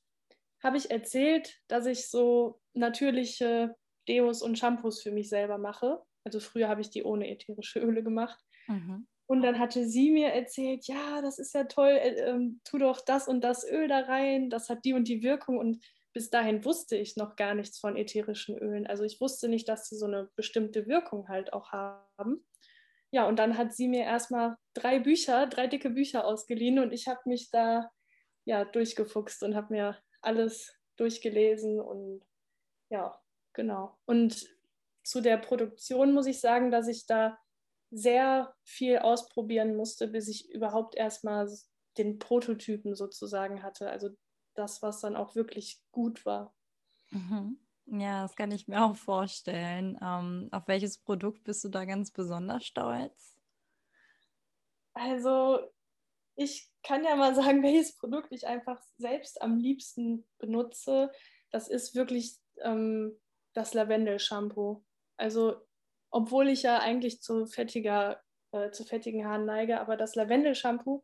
habe 0.62 0.76
ich 0.76 0.90
erzählt, 0.90 1.60
dass 1.66 1.86
ich 1.86 2.08
so 2.10 2.60
natürliche 2.74 3.74
Deos 4.06 4.42
und 4.42 4.58
Shampoos 4.58 5.02
für 5.02 5.12
mich 5.12 5.30
selber 5.30 5.56
mache. 5.56 6.02
Also 6.24 6.40
früher 6.40 6.68
habe 6.68 6.82
ich 6.82 6.90
die 6.90 7.04
ohne 7.04 7.30
ätherische 7.30 7.80
Öle 7.80 8.02
gemacht. 8.02 8.38
Mhm. 8.66 9.06
Und 9.26 9.40
dann 9.40 9.58
hatte 9.58 9.86
sie 9.86 10.10
mir 10.10 10.28
erzählt, 10.28 10.86
ja, 10.86 11.22
das 11.22 11.38
ist 11.38 11.54
ja 11.54 11.64
toll, 11.64 11.92
äh, 11.92 12.10
äh, 12.10 12.50
tu 12.64 12.76
doch 12.76 13.00
das 13.00 13.28
und 13.28 13.42
das 13.42 13.66
Öl 13.66 13.88
da 13.88 14.00
rein, 14.00 14.50
das 14.50 14.68
hat 14.68 14.84
die 14.84 14.92
und 14.92 15.08
die 15.08 15.22
Wirkung. 15.22 15.56
Und 15.56 15.82
bis 16.12 16.28
dahin 16.28 16.64
wusste 16.66 16.96
ich 16.96 17.16
noch 17.16 17.36
gar 17.36 17.54
nichts 17.54 17.78
von 17.78 17.96
ätherischen 17.96 18.58
Ölen. 18.58 18.86
Also 18.86 19.04
ich 19.04 19.22
wusste 19.22 19.48
nicht, 19.48 19.68
dass 19.70 19.88
sie 19.88 19.96
so 19.96 20.04
eine 20.04 20.28
bestimmte 20.36 20.86
Wirkung 20.86 21.28
halt 21.28 21.54
auch 21.54 21.72
haben. 21.72 22.44
Ja, 23.14 23.28
und 23.28 23.38
dann 23.38 23.56
hat 23.56 23.72
sie 23.72 23.86
mir 23.86 24.02
erstmal 24.02 24.56
drei 24.74 24.98
Bücher, 24.98 25.46
drei 25.46 25.68
dicke 25.68 25.90
Bücher 25.90 26.24
ausgeliehen 26.24 26.80
und 26.80 26.92
ich 26.92 27.06
habe 27.06 27.20
mich 27.26 27.48
da 27.48 27.88
ja 28.44 28.64
durchgefuchst 28.64 29.44
und 29.44 29.54
habe 29.54 29.72
mir 29.72 29.96
alles 30.20 30.76
durchgelesen 30.96 31.80
und 31.80 32.24
ja, 32.90 33.16
genau. 33.52 33.96
Und 34.04 34.48
zu 35.04 35.20
der 35.20 35.36
Produktion 35.36 36.12
muss 36.12 36.26
ich 36.26 36.40
sagen, 36.40 36.72
dass 36.72 36.88
ich 36.88 37.06
da 37.06 37.38
sehr 37.92 38.52
viel 38.64 38.98
ausprobieren 38.98 39.76
musste, 39.76 40.08
bis 40.08 40.26
ich 40.26 40.50
überhaupt 40.50 40.96
erstmal 40.96 41.48
den 41.96 42.18
Prototypen 42.18 42.96
sozusagen 42.96 43.62
hatte. 43.62 43.90
Also 43.90 44.10
das, 44.54 44.82
was 44.82 45.00
dann 45.00 45.14
auch 45.14 45.36
wirklich 45.36 45.80
gut 45.92 46.26
war. 46.26 46.52
Mhm. 47.10 47.60
Ja, 47.86 48.22
das 48.22 48.34
kann 48.34 48.50
ich 48.50 48.66
mir 48.66 48.82
auch 48.82 48.96
vorstellen. 48.96 49.98
Ähm, 50.02 50.48
auf 50.50 50.66
welches 50.66 50.98
Produkt 50.98 51.44
bist 51.44 51.62
du 51.64 51.68
da 51.68 51.84
ganz 51.84 52.10
besonders 52.10 52.64
stolz? 52.64 53.36
Also, 54.94 55.58
ich 56.36 56.70
kann 56.82 57.04
ja 57.04 57.14
mal 57.16 57.34
sagen, 57.34 57.62
welches 57.62 57.96
Produkt 57.96 58.32
ich 58.32 58.46
einfach 58.46 58.80
selbst 58.96 59.42
am 59.42 59.58
liebsten 59.58 60.26
benutze. 60.38 61.10
Das 61.50 61.68
ist 61.68 61.94
wirklich 61.94 62.38
ähm, 62.62 63.20
das 63.52 63.74
Lavendel-Shampoo. 63.74 64.82
Also, 65.16 65.56
obwohl 66.10 66.48
ich 66.48 66.62
ja 66.62 66.78
eigentlich 66.78 67.20
zu, 67.20 67.46
fettiger, 67.46 68.22
äh, 68.52 68.70
zu 68.70 68.84
fettigen 68.84 69.26
Haaren 69.26 69.44
neige, 69.44 69.80
aber 69.80 69.96
das 69.96 70.14
Lavendel-Shampoo, 70.14 71.02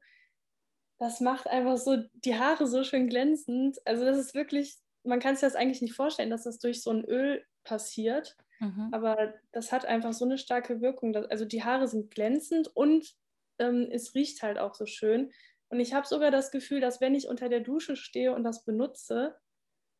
das 0.98 1.20
macht 1.20 1.46
einfach 1.46 1.76
so 1.76 1.96
die 2.14 2.38
Haare 2.38 2.66
so 2.66 2.84
schön 2.84 3.08
glänzend. 3.08 3.78
Also, 3.84 4.04
das 4.06 4.16
ist 4.16 4.34
wirklich 4.34 4.78
man 5.04 5.20
kann 5.20 5.34
sich 5.34 5.42
das 5.42 5.56
eigentlich 5.56 5.82
nicht 5.82 5.94
vorstellen, 5.94 6.30
dass 6.30 6.44
das 6.44 6.58
durch 6.58 6.82
so 6.82 6.90
ein 6.90 7.04
Öl 7.04 7.44
passiert. 7.64 8.36
Mhm. 8.60 8.88
Aber 8.92 9.34
das 9.52 9.72
hat 9.72 9.84
einfach 9.84 10.12
so 10.12 10.24
eine 10.24 10.38
starke 10.38 10.80
Wirkung. 10.80 11.12
Dass, 11.12 11.26
also 11.26 11.44
die 11.44 11.64
Haare 11.64 11.88
sind 11.88 12.10
glänzend 12.10 12.68
und 12.68 13.14
ähm, 13.58 13.88
es 13.90 14.14
riecht 14.14 14.42
halt 14.42 14.58
auch 14.58 14.74
so 14.74 14.86
schön. 14.86 15.32
Und 15.68 15.80
ich 15.80 15.94
habe 15.94 16.06
sogar 16.06 16.30
das 16.30 16.50
Gefühl, 16.50 16.80
dass 16.80 17.00
wenn 17.00 17.14
ich 17.14 17.28
unter 17.28 17.48
der 17.48 17.60
Dusche 17.60 17.96
stehe 17.96 18.34
und 18.34 18.44
das 18.44 18.64
benutze, 18.64 19.36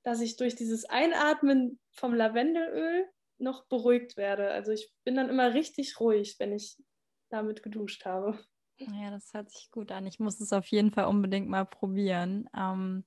dass 0.02 0.20
ich 0.20 0.36
durch 0.36 0.56
dieses 0.56 0.84
Einatmen 0.84 1.78
vom 1.92 2.14
Lavendelöl 2.14 3.06
noch 3.38 3.66
beruhigt 3.66 4.16
werde. 4.16 4.50
Also 4.50 4.72
ich 4.72 4.92
bin 5.04 5.14
dann 5.14 5.28
immer 5.28 5.54
richtig 5.54 6.00
ruhig, 6.00 6.36
wenn 6.38 6.52
ich 6.52 6.76
damit 7.30 7.62
geduscht 7.62 8.04
habe. 8.04 8.38
Ja, 8.78 9.10
das 9.10 9.32
hört 9.34 9.50
sich 9.50 9.70
gut 9.70 9.92
an. 9.92 10.06
Ich 10.06 10.18
muss 10.18 10.40
es 10.40 10.52
auf 10.52 10.66
jeden 10.66 10.90
Fall 10.90 11.04
unbedingt 11.04 11.48
mal 11.48 11.66
probieren. 11.66 12.48
Ähm, 12.56 13.04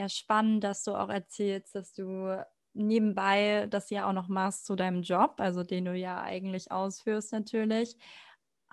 ja, 0.00 0.08
spannend, 0.08 0.64
dass 0.64 0.82
du 0.82 0.94
auch 0.94 1.10
erzählst, 1.10 1.74
dass 1.74 1.92
du 1.92 2.42
nebenbei 2.72 3.66
das 3.68 3.90
ja 3.90 4.08
auch 4.08 4.14
noch 4.14 4.28
machst 4.28 4.64
zu 4.64 4.74
deinem 4.74 5.02
Job, 5.02 5.34
also 5.38 5.62
den 5.62 5.84
du 5.84 5.94
ja 5.94 6.22
eigentlich 6.22 6.72
ausführst 6.72 7.32
natürlich. 7.32 7.96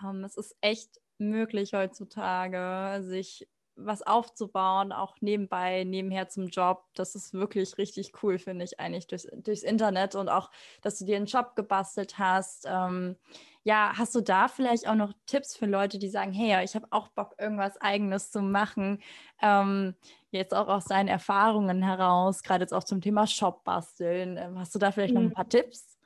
Ähm, 0.01 0.24
es 0.24 0.38
ist 0.38 0.56
echt 0.62 1.01
möglich 1.18 1.74
heutzutage, 1.74 3.04
sich 3.04 3.45
was 3.76 4.01
aufzubauen, 4.01 4.91
auch 4.91 5.18
nebenbei, 5.20 5.84
nebenher 5.84 6.30
zum 6.30 6.47
Job. 6.47 6.86
Das 6.95 7.14
ist 7.14 7.34
wirklich 7.34 7.78
richtig 7.78 8.24
cool, 8.24 8.39
finde 8.39 8.64
ich 8.66 8.80
eigentlich 8.80 9.08
durchs, 9.08 9.28
durchs 9.43 9.64
Internet 9.64 10.16
und 10.16 10.30
auch, 10.30 10.49
dass 10.82 10.97
du 10.97 11.06
dir 11.06 11.18
einen 11.18 11.26
Job 11.26 11.56
gebastelt 11.56 12.18
hast. 12.18 12.66
Ähm, 12.68 13.18
ja, 13.64 13.91
hast 13.97 14.16
du 14.16 14.22
da 14.22 14.47
vielleicht 14.47 14.88
auch 14.88 14.95
noch 14.95 15.14
Tipps 15.26 15.58
für 15.58 15.66
Leute, 15.66 15.99
die 15.99 16.08
sagen, 16.08 16.32
hey, 16.32 16.64
ich 16.64 16.74
habe 16.74 16.88
auch 16.91 17.10
Bock, 17.10 17.36
irgendwas 17.38 17.76
Eigenes 17.82 18.32
zu 18.32 18.41
machen? 18.41 19.01
Ähm, 19.41 19.93
jetzt 20.32 20.53
auch 20.53 20.67
aus 20.67 20.86
deinen 20.86 21.07
Erfahrungen 21.07 21.84
heraus, 21.84 22.43
gerade 22.43 22.63
jetzt 22.63 22.73
auch 22.73 22.84
zum 22.84 23.01
Thema 23.01 23.28
Shop 23.28 23.63
basteln. 23.63 24.38
Ähm, 24.38 24.59
hast 24.59 24.75
du 24.75 24.80
da 24.80 24.91
vielleicht 24.91 25.13
noch 25.13 25.21
ein 25.21 25.28
mhm. 25.28 25.34
paar 25.34 25.49
Tipps? 25.49 25.97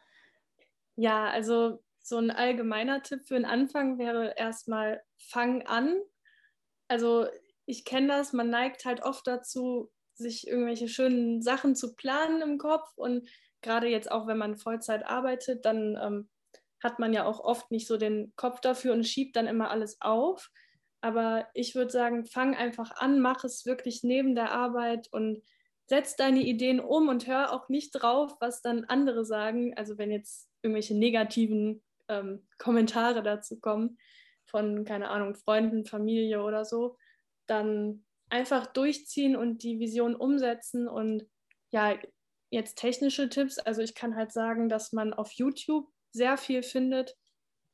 Ja, 0.95 1.29
also 1.29 1.83
so 2.03 2.17
ein 2.17 2.31
allgemeiner 2.31 3.01
Tipp 3.01 3.21
für 3.25 3.35
den 3.35 3.45
Anfang 3.45 3.97
wäre 3.97 4.33
erstmal, 4.37 5.01
fang 5.17 5.65
an. 5.67 5.99
Also 6.87 7.27
ich 7.65 7.85
kenne 7.85 8.07
das, 8.07 8.33
man 8.33 8.49
neigt 8.49 8.85
halt 8.85 9.03
oft 9.03 9.25
dazu, 9.27 9.91
sich 10.15 10.47
irgendwelche 10.47 10.87
schönen 10.87 11.41
Sachen 11.41 11.75
zu 11.75 11.95
planen 11.95 12.41
im 12.41 12.57
Kopf 12.57 12.91
und 12.95 13.27
gerade 13.61 13.87
jetzt 13.87 14.11
auch, 14.11 14.27
wenn 14.27 14.37
man 14.37 14.57
Vollzeit 14.57 15.05
arbeitet, 15.05 15.65
dann 15.65 15.97
ähm, 16.01 16.29
hat 16.83 16.99
man 16.99 17.13
ja 17.13 17.25
auch 17.25 17.39
oft 17.39 17.71
nicht 17.71 17.87
so 17.87 17.97
den 17.97 18.33
Kopf 18.35 18.59
dafür 18.59 18.93
und 18.93 19.07
schiebt 19.07 19.35
dann 19.35 19.47
immer 19.47 19.69
alles 19.69 20.01
auf. 20.01 20.51
Aber 21.01 21.47
ich 21.53 21.75
würde 21.75 21.91
sagen, 21.91 22.25
fang 22.25 22.55
einfach 22.55 22.91
an, 22.97 23.19
mach 23.19 23.43
es 23.43 23.65
wirklich 23.65 24.03
neben 24.03 24.35
der 24.35 24.51
Arbeit 24.51 25.07
und 25.11 25.41
setz 25.87 26.15
deine 26.15 26.41
Ideen 26.41 26.79
um 26.79 27.09
und 27.09 27.27
hör 27.27 27.51
auch 27.51 27.67
nicht 27.67 27.91
drauf, 27.91 28.37
was 28.39 28.61
dann 28.61 28.85
andere 28.85 29.25
sagen. 29.25 29.75
Also 29.75 29.97
wenn 29.97 30.11
jetzt 30.11 30.47
irgendwelche 30.61 30.95
negativen 30.95 31.83
ähm, 32.07 32.47
Kommentare 32.57 33.23
dazu 33.23 33.59
kommen 33.59 33.97
von, 34.45 34.85
keine 34.85 35.09
Ahnung, 35.09 35.35
Freunden, 35.35 35.85
Familie 35.85 36.43
oder 36.43 36.65
so, 36.65 36.97
dann 37.47 38.05
einfach 38.29 38.67
durchziehen 38.67 39.35
und 39.35 39.63
die 39.63 39.79
Vision 39.79 40.15
umsetzen 40.15 40.87
und 40.87 41.27
ja, 41.71 41.97
jetzt 42.51 42.77
technische 42.77 43.29
Tipps. 43.29 43.57
Also 43.59 43.81
ich 43.81 43.95
kann 43.95 44.15
halt 44.15 44.31
sagen, 44.31 44.69
dass 44.69 44.93
man 44.93 45.13
auf 45.13 45.31
YouTube 45.31 45.89
sehr 46.11 46.37
viel 46.37 46.63
findet 46.63 47.17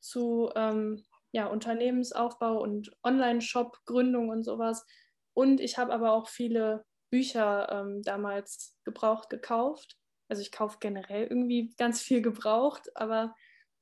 zu 0.00 0.50
ähm, 0.54 1.04
ja, 1.32 1.46
Unternehmensaufbau 1.46 2.60
und 2.60 2.90
Online-Shop-Gründung 3.02 4.28
und 4.28 4.42
sowas. 4.42 4.86
Und 5.34 5.60
ich 5.60 5.78
habe 5.78 5.92
aber 5.92 6.12
auch 6.12 6.28
viele 6.28 6.84
Bücher 7.10 7.68
ähm, 7.70 8.02
damals 8.02 8.76
gebraucht 8.84 9.30
gekauft. 9.30 9.96
Also 10.28 10.42
ich 10.42 10.52
kaufe 10.52 10.78
generell 10.80 11.26
irgendwie 11.26 11.74
ganz 11.76 12.00
viel 12.00 12.22
gebraucht, 12.22 12.90
aber 12.94 13.34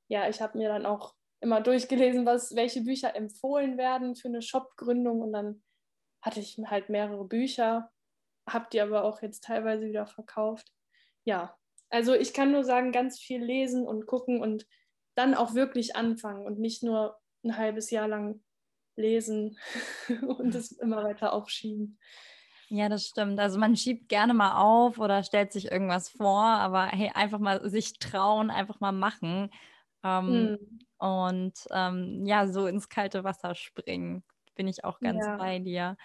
ja, 0.08 0.28
ich 0.28 0.40
habe 0.40 0.58
mir 0.58 0.68
dann 0.68 0.86
auch 0.86 1.14
immer 1.40 1.60
durchgelesen, 1.60 2.24
was, 2.24 2.54
welche 2.54 2.82
Bücher 2.82 3.16
empfohlen 3.16 3.78
werden 3.78 4.16
für 4.16 4.28
eine 4.28 4.42
Shop-Gründung 4.42 5.20
und 5.20 5.32
dann 5.32 5.62
hatte 6.22 6.40
ich 6.40 6.58
halt 6.66 6.88
mehrere 6.88 7.24
Bücher, 7.24 7.90
habe 8.48 8.66
die 8.72 8.80
aber 8.80 9.04
auch 9.04 9.22
jetzt 9.22 9.44
teilweise 9.44 9.86
wieder 9.86 10.06
verkauft. 10.06 10.72
Ja, 11.24 11.56
also 11.90 12.14
ich 12.14 12.32
kann 12.32 12.52
nur 12.52 12.64
sagen, 12.64 12.92
ganz 12.92 13.18
viel 13.18 13.42
lesen 13.42 13.86
und 13.86 14.06
gucken 14.06 14.40
und 14.40 14.66
dann 15.14 15.34
auch 15.34 15.54
wirklich 15.54 15.96
anfangen 15.96 16.44
und 16.44 16.58
nicht 16.58 16.82
nur 16.82 17.18
ein 17.46 17.56
halbes 17.56 17.90
Jahr 17.90 18.08
lang 18.08 18.40
lesen 18.96 19.58
und 20.38 20.54
es 20.54 20.72
immer 20.72 21.04
weiter 21.04 21.32
aufschieben. 21.32 21.98
Ja, 22.68 22.88
das 22.88 23.06
stimmt. 23.06 23.38
Also 23.38 23.58
man 23.58 23.76
schiebt 23.76 24.08
gerne 24.08 24.34
mal 24.34 24.60
auf 24.60 24.98
oder 24.98 25.22
stellt 25.22 25.52
sich 25.52 25.70
irgendwas 25.70 26.08
vor, 26.08 26.42
aber 26.42 26.86
hey, 26.86 27.10
einfach 27.14 27.38
mal 27.38 27.68
sich 27.68 27.98
trauen, 27.98 28.50
einfach 28.50 28.80
mal 28.80 28.92
machen. 28.92 29.50
Ähm, 30.02 30.58
hm. 30.58 30.78
Und 30.98 31.54
ähm, 31.70 32.26
ja, 32.26 32.48
so 32.48 32.66
ins 32.66 32.88
kalte 32.88 33.22
Wasser 33.22 33.54
springen. 33.54 34.24
Bin 34.56 34.66
ich 34.66 34.84
auch 34.84 34.98
ganz 34.98 35.24
ja. 35.24 35.36
bei 35.36 35.58
dir. 35.58 35.96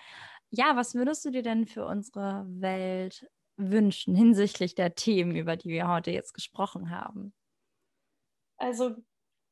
Ja, 0.49 0.75
was 0.75 0.93
würdest 0.93 1.25
du 1.25 1.31
dir 1.31 1.41
denn 1.41 1.65
für 1.65 1.85
unsere 1.85 2.45
Welt 2.47 3.27
wünschen 3.57 4.15
hinsichtlich 4.15 4.75
der 4.75 4.95
Themen, 4.95 5.35
über 5.35 5.55
die 5.55 5.69
wir 5.69 5.87
heute 5.87 6.11
jetzt 6.11 6.33
gesprochen 6.33 6.89
haben? 6.91 7.33
Also 8.57 8.95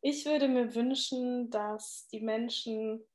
ich 0.01 0.25
würde 0.25 0.47
mir 0.47 0.75
wünschen, 0.75 1.49
dass 1.49 2.07
die 2.11 2.21
Menschen 2.21 3.05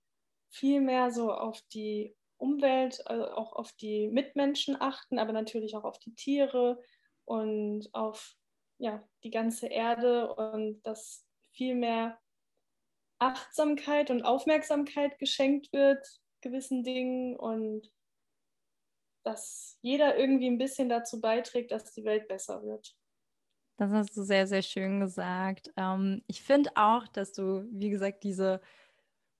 viel 0.51 0.80
mehr 0.80 1.11
so 1.11 1.32
auf 1.32 1.61
die 1.72 2.14
Umwelt, 2.37 3.07
also 3.07 3.28
auch 3.28 3.53
auf 3.55 3.72
die 3.72 4.09
Mitmenschen 4.09 4.80
achten, 4.80 5.18
aber 5.18 5.32
natürlich 5.32 5.74
auch 5.76 5.85
auf 5.85 5.99
die 5.99 6.14
Tiere 6.14 6.82
und 7.24 7.89
auf 7.93 8.37
ja, 8.78 9.03
die 9.22 9.30
ganze 9.30 9.68
Erde 9.68 10.35
und 10.35 10.82
dass 10.82 11.26
viel 11.53 11.74
mehr 11.74 12.18
Achtsamkeit 13.18 14.11
und 14.11 14.22
Aufmerksamkeit 14.22 15.18
geschenkt 15.18 15.72
wird 15.72 16.07
gewissen 16.45 16.85
Dingen 16.85 17.37
und 17.37 17.91
dass 19.24 19.78
jeder 19.80 20.16
irgendwie 20.16 20.47
ein 20.47 20.59
bisschen 20.59 20.89
dazu 20.89 21.20
beiträgt, 21.20 21.72
dass 21.72 21.93
die 21.95 22.05
Welt 22.05 22.28
besser 22.28 22.62
wird. 22.62 22.95
Das 23.77 23.91
hast 23.91 24.16
du 24.16 24.22
sehr, 24.22 24.47
sehr 24.47 24.62
schön 24.62 25.01
gesagt. 25.01 25.70
Ähm, 25.77 26.22
ich 26.29 26.43
finde 26.43 26.70
auch, 26.77 27.09
dass 27.09 27.33
du, 27.33 27.66
wie 27.72 27.91
gesagt, 27.91 28.22
diese 28.25 28.61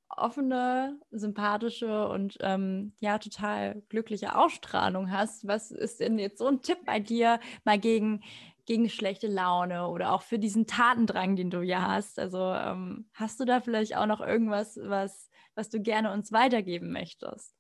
offene, 0.09 1.01
sympathische 1.11 2.09
und 2.09 2.39
ähm, 2.41 2.95
ja, 3.01 3.19
total 3.19 3.83
glückliche 3.89 4.37
Ausstrahlung 4.37 5.11
hast. 5.11 5.47
Was 5.47 5.71
ist 5.71 6.01
denn 6.01 6.19
jetzt 6.19 6.39
so 6.39 6.47
ein 6.47 6.63
Tipp 6.63 6.79
bei 6.85 7.01
dir, 7.01 7.41
mal 7.65 7.79
gegen, 7.79 8.23
gegen 8.67 8.89
schlechte 8.89 9.27
Laune 9.29 9.89
oder 9.89 10.13
auch 10.13 10.23
für 10.23 10.39
diesen 10.39 10.67
Tatendrang, 10.67 11.37
den 11.37 11.51
du 11.51 11.63
ja 11.63 11.83
hast? 11.89 12.19
Also 12.19 12.39
ähm, 12.53 13.09
hast 13.15 13.41
du 13.41 13.45
da 13.45 13.61
vielleicht 13.61 13.97
auch 13.97 14.07
noch 14.07 14.21
irgendwas, 14.21 14.79
was, 14.83 15.31
was 15.55 15.71
du 15.71 15.81
gerne 15.81 16.13
uns 16.13 16.33
weitergeben 16.33 16.93
möchtest? 16.93 17.55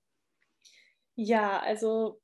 Ja, 1.17 1.61
also 1.61 2.21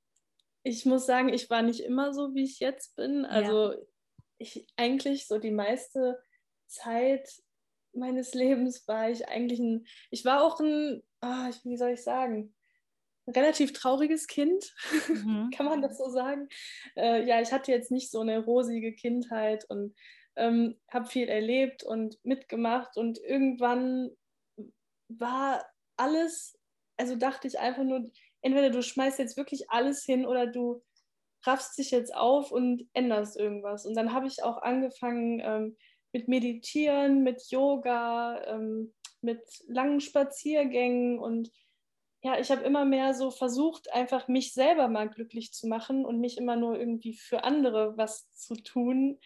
ich 0.62 0.84
muss 0.84 1.07
sagen, 1.07 1.28
ich 1.30 1.51
war 1.51 1.62
nicht 1.62 1.80
immer 1.80 2.12
so, 2.12 2.34
wie 2.34 2.44
ich 2.44 2.61
jetzt 2.61 2.96
bin. 2.96 3.24
Also 3.24 3.72
ja. 3.72 3.76
Ich 4.41 4.66
eigentlich 4.76 5.28
so 5.28 5.38
die 5.38 5.51
meiste 5.51 6.20
Zeit 6.66 7.30
meines 7.93 8.34
Lebens 8.34 8.86
war 8.88 9.11
ich 9.11 9.28
eigentlich 9.28 9.61
ein, 9.61 9.86
ich 10.11 10.24
war 10.24 10.43
auch 10.43 10.59
ein, 10.61 11.03
ah, 11.20 11.51
wie 11.64 11.76
soll 11.76 11.91
ich 11.91 12.03
sagen, 12.03 12.55
ein 13.26 13.32
relativ 13.32 13.72
trauriges 13.72 14.26
Kind, 14.26 14.74
mhm. 15.09 15.51
kann 15.55 15.66
man 15.66 15.82
das 15.82 15.99
so 15.99 16.09
sagen? 16.09 16.49
Äh, 16.97 17.24
ja, 17.26 17.41
ich 17.41 17.53
hatte 17.53 17.70
jetzt 17.70 17.91
nicht 17.91 18.11
so 18.11 18.20
eine 18.20 18.43
rosige 18.45 18.95
Kindheit 18.95 19.64
und 19.68 19.95
ähm, 20.36 20.80
habe 20.91 21.07
viel 21.07 21.28
erlebt 21.28 21.82
und 21.82 22.18
mitgemacht 22.24 22.97
und 22.97 23.18
irgendwann 23.18 24.11
war 25.09 25.66
alles, 25.97 26.59
also 26.97 27.16
dachte 27.16 27.47
ich 27.47 27.59
einfach 27.59 27.82
nur, 27.82 28.11
entweder 28.41 28.70
du 28.70 28.82
schmeißt 28.82 29.18
jetzt 29.18 29.36
wirklich 29.36 29.70
alles 29.70 30.05
hin 30.05 30.24
oder 30.24 30.47
du 30.47 30.82
raffst 31.45 31.78
dich 31.78 31.91
jetzt 31.91 32.14
auf 32.14 32.53
und 32.53 32.88
änderst 32.93 33.38
irgendwas. 33.38 33.86
Und 33.86 33.95
dann 33.95 34.12
habe 34.12 34.26
ich 34.26 34.43
auch 34.43 34.59
angefangen 34.59 35.41
ähm, 35.43 35.76
mit 36.12 36.28
Meditieren, 36.28 37.22
mit 37.22 37.51
Yoga, 37.51 38.43
ähm, 38.47 38.93
mit 39.22 39.43
langen 39.66 40.01
Spaziergängen 40.01 41.18
und 41.18 41.51
ja, 42.22 42.38
ich 42.38 42.51
habe 42.51 42.62
immer 42.62 42.84
mehr 42.84 43.14
so 43.14 43.30
versucht, 43.30 43.91
einfach 43.93 44.28
mich 44.28 44.53
selber 44.53 44.88
mal 44.88 45.09
glücklich 45.09 45.53
zu 45.55 45.66
machen 45.66 46.05
und 46.05 46.20
nicht 46.20 46.36
immer 46.36 46.57
nur 46.57 46.78
irgendwie 46.78 47.14
für 47.14 47.45
andere 47.45 47.97
was 47.97 48.30
zu 48.32 48.57
tun. 48.57 49.18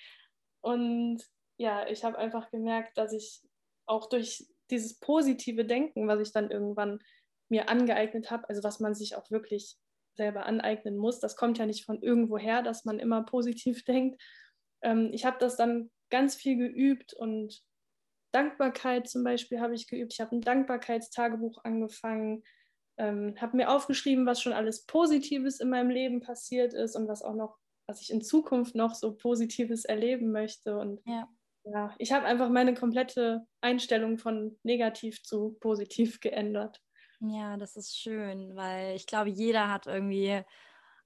Und 0.61 1.21
ja, 1.57 1.89
ich 1.89 2.05
habe 2.05 2.19
einfach 2.19 2.51
gemerkt, 2.51 2.97
dass 2.97 3.13
ich 3.13 3.43
auch 3.87 4.09
durch 4.09 4.47
dieses 4.71 4.99
positive 5.01 5.65
Denken, 5.65 6.07
was 6.07 6.21
ich 6.21 6.33
dann 6.33 6.51
irgendwann 6.51 7.01
mir 7.49 7.69
angeeignet 7.69 8.31
habe, 8.31 8.49
also 8.49 8.63
was 8.63 8.79
man 8.79 8.95
sich 8.95 9.17
auch 9.17 9.29
wirklich 9.31 9.77
selber 10.17 10.47
aneignen 10.47 10.97
muss. 10.97 11.21
Das 11.21 11.37
kommt 11.37 11.59
ja 11.59 11.67
nicht 11.67 11.85
von 11.85 12.01
irgendwo 12.03 12.39
her, 12.39 12.63
dass 12.63 12.85
man 12.85 12.99
immer 12.99 13.25
positiv 13.25 13.85
denkt. 13.85 14.23
Ähm, 14.83 15.11
ich 15.13 15.25
habe 15.25 15.37
das 15.39 15.57
dann 15.57 15.91
ganz 16.11 16.35
viel 16.37 16.57
geübt 16.57 17.15
und 17.15 17.63
Dankbarkeit 18.33 19.09
zum 19.09 19.23
Beispiel 19.23 19.61
habe 19.61 19.75
ich 19.75 19.87
geübt. 19.87 20.13
Ich 20.13 20.21
habe 20.21 20.35
ein 20.35 20.41
Dankbarkeitstagebuch 20.41 21.65
angefangen, 21.65 22.43
ähm, 22.99 23.35
habe 23.41 23.57
mir 23.57 23.71
aufgeschrieben, 23.71 24.27
was 24.27 24.41
schon 24.41 24.53
alles 24.53 24.87
Positives 24.87 25.61
in 25.61 25.71
meinem 25.71 25.91
Leben 25.91 26.21
passiert 26.21 26.75
ist 26.75 26.97
und 26.97 27.09
was 27.09 27.23
auch 27.23 27.35
noch, 27.35 27.57
was 27.89 28.01
ich 28.01 28.11
in 28.11 28.23
Zukunft 28.23 28.75
noch 28.75 28.95
so 28.95 29.15
Positives 29.15 29.85
erleben 29.85 30.33
möchte. 30.33 30.77
Und 30.77 31.01
ja, 31.07 31.29
ja 31.65 31.95
ich 31.99 32.13
habe 32.13 32.27
einfach 32.27 32.51
meine 32.51 32.75
komplette 32.75 33.47
Einstellung 33.61 34.19
von 34.19 34.59
negativ 34.65 35.23
zu 35.23 35.57
positiv 35.61 36.21
geändert. 36.21 36.81
Ja, 37.27 37.57
das 37.57 37.77
ist 37.77 37.97
schön, 37.99 38.55
weil 38.55 38.97
ich 38.97 39.07
glaube, 39.07 39.31
jeder 39.31 39.71
hat 39.71 39.87
irgendwie 39.87 40.43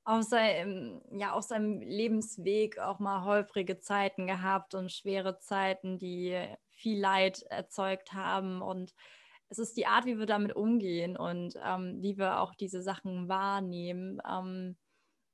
auf 0.04 0.24
seinem, 0.24 1.00
ja, 1.12 1.32
auf 1.32 1.44
seinem 1.44 1.80
Lebensweg 1.80 2.78
auch 2.78 2.98
mal 2.98 3.24
holprige 3.24 3.78
Zeiten 3.78 4.26
gehabt 4.26 4.74
und 4.74 4.90
schwere 4.90 5.38
Zeiten, 5.38 5.98
die 5.98 6.36
viel 6.70 6.98
Leid 7.00 7.42
erzeugt 7.42 8.14
haben. 8.14 8.62
Und 8.62 8.94
es 9.48 9.58
ist 9.58 9.76
die 9.76 9.86
Art, 9.86 10.06
wie 10.06 10.18
wir 10.18 10.26
damit 10.26 10.56
umgehen 10.56 11.16
und 11.16 11.54
ähm, 11.64 12.02
wie 12.02 12.18
wir 12.18 12.40
auch 12.40 12.54
diese 12.54 12.82
Sachen 12.82 13.28
wahrnehmen. 13.28 14.20
Ähm, 14.28 14.76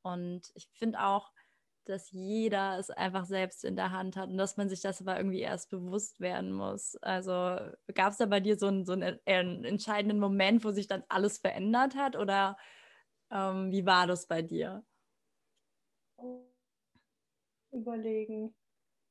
und 0.02 0.50
ich 0.54 0.68
finde 0.74 1.02
auch, 1.02 1.32
dass 1.88 2.10
jeder 2.10 2.78
es 2.78 2.90
einfach 2.90 3.24
selbst 3.24 3.64
in 3.64 3.76
der 3.76 3.90
Hand 3.90 4.16
hat 4.16 4.30
und 4.30 4.38
dass 4.38 4.56
man 4.56 4.68
sich 4.68 4.80
das 4.80 5.00
aber 5.00 5.16
irgendwie 5.16 5.40
erst 5.40 5.70
bewusst 5.70 6.20
werden 6.20 6.52
muss. 6.52 6.96
Also 6.96 7.32
gab 7.94 8.12
es 8.12 8.18
da 8.18 8.26
bei 8.26 8.40
dir 8.40 8.58
so 8.58 8.66
einen, 8.66 8.84
so 8.84 8.92
einen, 8.92 9.18
einen, 9.26 9.64
entscheidenden 9.64 10.18
Moment, 10.18 10.64
wo 10.64 10.70
sich 10.70 10.86
dann 10.86 11.04
alles 11.08 11.38
verändert 11.38 11.94
hat 11.96 12.16
oder 12.16 12.56
ähm, 13.30 13.70
wie 13.70 13.86
war 13.86 14.06
das 14.06 14.26
bei 14.26 14.42
dir? 14.42 14.84
Überlegen. 17.72 18.54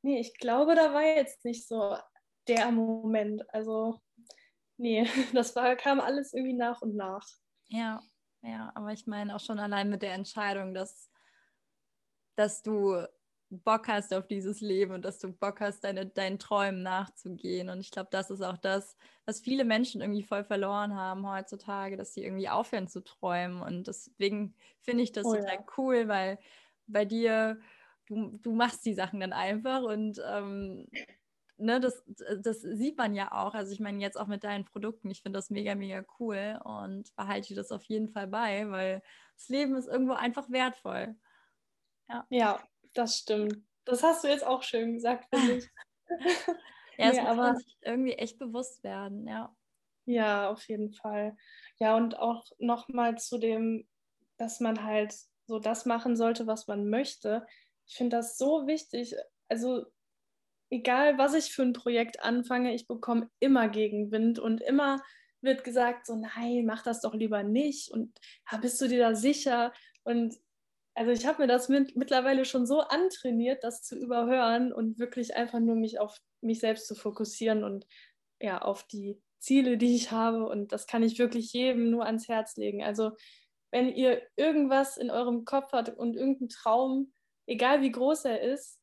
Nee, 0.02 0.20
ich 0.20 0.38
glaube, 0.38 0.76
da 0.76 0.94
war 0.94 1.04
jetzt 1.04 1.44
nicht 1.46 1.68
so 1.68 1.98
der 2.48 2.72
Moment. 2.72 3.44
Also, 3.54 4.02
nee, 4.78 5.06
das 5.34 5.56
war, 5.56 5.76
kam 5.76 6.00
alles 6.00 6.34
irgendwie 6.34 6.54
nach 6.54 6.82
und 6.82 6.96
nach. 6.96 7.26
Ja, 7.68 8.02
ja, 8.42 8.72
aber 8.76 8.92
ich 8.92 9.08
meine 9.08 9.36
auch 9.36 9.40
schon 9.40 9.60
allein 9.60 9.90
mit 9.90 10.02
der 10.02 10.14
Entscheidung, 10.14 10.74
dass 10.74 11.10
dass 12.36 12.62
du 12.62 13.06
Bock 13.50 13.88
hast 13.88 14.14
auf 14.14 14.28
dieses 14.28 14.62
Leben 14.62 14.94
und 14.94 15.06
dass 15.06 15.20
du 15.20 15.32
Bock 15.32 15.62
hast, 15.62 15.84
deine, 15.84 16.08
deinen 16.08 16.40
Träumen 16.40 16.82
nachzugehen. 16.82 17.70
Und 17.70 17.80
ich 17.82 17.92
glaube, 17.92 18.10
das 18.12 18.32
ist 18.32 18.42
auch 18.42 18.58
das, 18.58 18.98
was 19.26 19.42
viele 19.42 19.64
Menschen 19.64 20.02
irgendwie 20.02 20.24
voll 20.24 20.44
verloren 20.44 20.96
haben 20.96 21.30
heutzutage, 21.30 21.98
dass 21.98 22.14
sie 22.14 22.24
irgendwie 22.24 22.50
aufhören 22.50 22.88
zu 22.88 23.04
träumen. 23.04 23.62
Und 23.62 23.88
deswegen 23.88 24.56
finde 24.82 25.04
ich 25.04 25.12
das 25.12 25.26
oh, 25.26 25.36
total 25.36 25.56
ja. 25.56 25.66
cool, 25.78 26.08
weil 26.08 26.40
bei 26.88 27.06
dir 27.06 27.60
du, 28.08 28.40
du 28.42 28.54
machst 28.54 28.86
die 28.86 28.94
Sachen 28.94 29.20
dann 29.20 29.34
einfach 29.34 29.84
und 29.84 30.22
ähm, 30.26 30.88
ne, 31.58 31.80
das, 31.80 32.04
das 32.42 32.62
sieht 32.62 32.98
man 32.98 33.16
ja 33.16 33.32
auch. 33.32 33.54
Also 33.54 33.72
ich 33.72 33.80
meine 33.80 34.02
jetzt 34.02 34.20
auch 34.20 34.28
mit 34.28 34.44
deinen 34.44 34.66
Produkten, 34.66 35.10
ich 35.10 35.22
finde 35.22 35.38
das 35.38 35.50
mega, 35.50 35.76
mega 35.76 36.04
cool 36.20 36.60
und 36.64 37.16
behalte 37.16 37.56
das 37.56 37.72
auf 37.72 37.84
jeden 37.84 38.10
Fall 38.10 38.28
bei, 38.28 38.70
weil 38.70 39.02
das 39.36 39.50
Leben 39.50 39.76
ist 39.76 39.88
irgendwo 39.88 40.14
einfach 40.14 40.50
wertvoll. 40.50 41.16
Ja, 42.10 42.26
ja 42.30 42.64
das 42.94 43.18
stimmt. 43.18 43.58
Das 43.86 44.04
hast 44.04 44.24
du 44.24 44.28
jetzt 44.28 44.46
auch 44.46 44.64
schön 44.64 44.94
gesagt, 44.94 45.28
finde 45.34 45.58
ich. 45.58 45.70
ja, 46.98 47.10
es 47.10 47.18
nee, 47.18 47.22
muss 47.22 47.30
aber, 47.32 47.42
man 47.42 47.58
sich 47.58 47.78
irgendwie 47.82 48.14
echt 48.14 48.40
bewusst 48.40 48.84
werden, 48.84 49.28
ja. 49.28 49.56
Ja, 50.06 50.50
auf 50.50 50.68
jeden 50.68 50.94
Fall. 50.94 51.36
Ja, 51.80 51.96
und 51.96 52.18
auch 52.18 52.46
nochmal 52.60 53.18
zu 53.18 53.38
dem, 53.38 53.88
dass 54.38 54.60
man 54.60 54.84
halt 54.84 55.16
so 55.48 55.60
das 55.60 55.86
machen 55.86 56.16
sollte, 56.16 56.48
was 56.48 56.68
man 56.68 56.90
möchte. 56.90 57.46
Ich 57.86 57.96
finde 57.96 58.18
das 58.18 58.38
so 58.38 58.68
wichtig. 58.68 59.16
Also 59.48 59.86
egal, 60.70 61.18
was 61.18 61.34
ich 61.34 61.54
für 61.54 61.64
ein 61.64 61.74
Projekt 61.74 62.22
anfange, 62.22 62.74
ich 62.74 62.88
bekomme 62.88 63.30
immer 63.40 63.70
Gegenwind 63.70 64.40
und 64.40 64.62
immer 64.62 65.02
wird 65.42 65.64
gesagt, 65.64 66.06
so 66.06 66.16
nein, 66.16 66.66
mach 66.66 66.84
das 66.84 67.02
doch 67.02 67.14
lieber 67.14 67.44
nicht 67.44 67.92
und 67.92 68.18
ja, 68.50 68.58
bist 68.58 68.80
du 68.82 68.88
dir 68.88 69.00
da 69.00 69.16
sicher? 69.16 69.74
Und 70.04 70.36
also 70.96 71.12
ich 71.12 71.26
habe 71.26 71.44
mir 71.44 71.48
das 71.48 71.70
mit, 71.70 71.96
mittlerweile 71.96 72.46
schon 72.46 72.66
so 72.66 72.82
antrainiert, 72.82 73.64
das 73.64 73.82
zu 73.82 73.98
überhören 73.98 74.72
und 74.72 75.00
wirklich 75.00 75.36
einfach 75.36 75.60
nur 75.60 75.76
mich 75.76 76.00
auf 76.00 76.18
mich 76.42 76.60
selbst 76.60 76.88
zu 76.88 76.96
fokussieren 76.96 77.64
und 77.64 77.88
ja, 78.40 78.62
auf 78.62 78.84
die 78.84 79.22
Ziele, 79.40 79.78
die 79.78 79.96
ich 79.96 80.12
habe. 80.12 80.46
Und 80.46 80.72
das 80.72 80.88
kann 80.88 81.04
ich 81.04 81.20
wirklich 81.20 81.52
jedem 81.54 81.90
nur 81.90 82.06
ans 82.06 82.28
Herz 82.28 82.56
legen. 82.58 82.84
Also 82.84 83.12
wenn 83.72 83.90
ihr 83.90 84.22
irgendwas 84.36 84.98
in 84.98 85.10
eurem 85.10 85.46
Kopf 85.46 85.72
habt 85.74 85.90
und 85.90 86.16
irgendeinen 86.16 86.50
Traum, 86.50 87.14
egal 87.48 87.82
wie 87.82 87.92
groß 87.92 88.26
er 88.26 88.42
ist, 88.42 88.80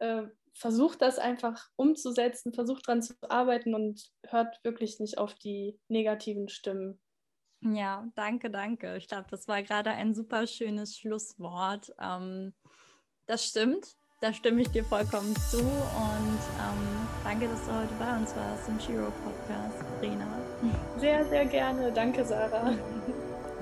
äh, 0.00 0.24
versucht 0.54 1.02
das 1.02 1.18
einfach 1.18 1.68
umzusetzen, 1.76 2.52
versucht 2.52 2.88
daran 2.88 3.02
zu 3.02 3.14
arbeiten 3.22 3.74
und 3.74 4.10
hört 4.26 4.62
wirklich 4.64 4.98
nicht 4.98 5.18
auf 5.18 5.34
die 5.34 5.78
negativen 5.88 6.48
Stimmen. 6.48 7.00
Ja, 7.72 8.06
danke, 8.14 8.50
danke. 8.50 8.96
Ich 8.96 9.08
glaube, 9.08 9.26
das 9.30 9.48
war 9.48 9.62
gerade 9.62 9.90
ein 9.90 10.14
super 10.14 10.46
schönes 10.46 10.98
Schlusswort. 10.98 11.92
Ähm, 11.98 12.52
das 13.26 13.46
stimmt, 13.46 13.96
da 14.20 14.32
stimme 14.32 14.62
ich 14.62 14.70
dir 14.70 14.84
vollkommen 14.84 15.34
zu 15.50 15.58
und 15.58 16.38
ähm, 16.58 17.08
danke, 17.24 17.48
dass 17.48 17.64
du 17.66 17.72
heute 17.72 17.94
bei 17.98 18.16
uns 18.16 18.34
warst 18.36 18.68
im 18.68 18.78
Shiro 18.80 19.12
Podcast, 19.22 19.84
Rena. 20.00 20.26
Sehr, 20.98 21.26
sehr 21.26 21.44
gerne. 21.44 21.92
Danke, 21.92 22.24
Sarah. 22.24 22.72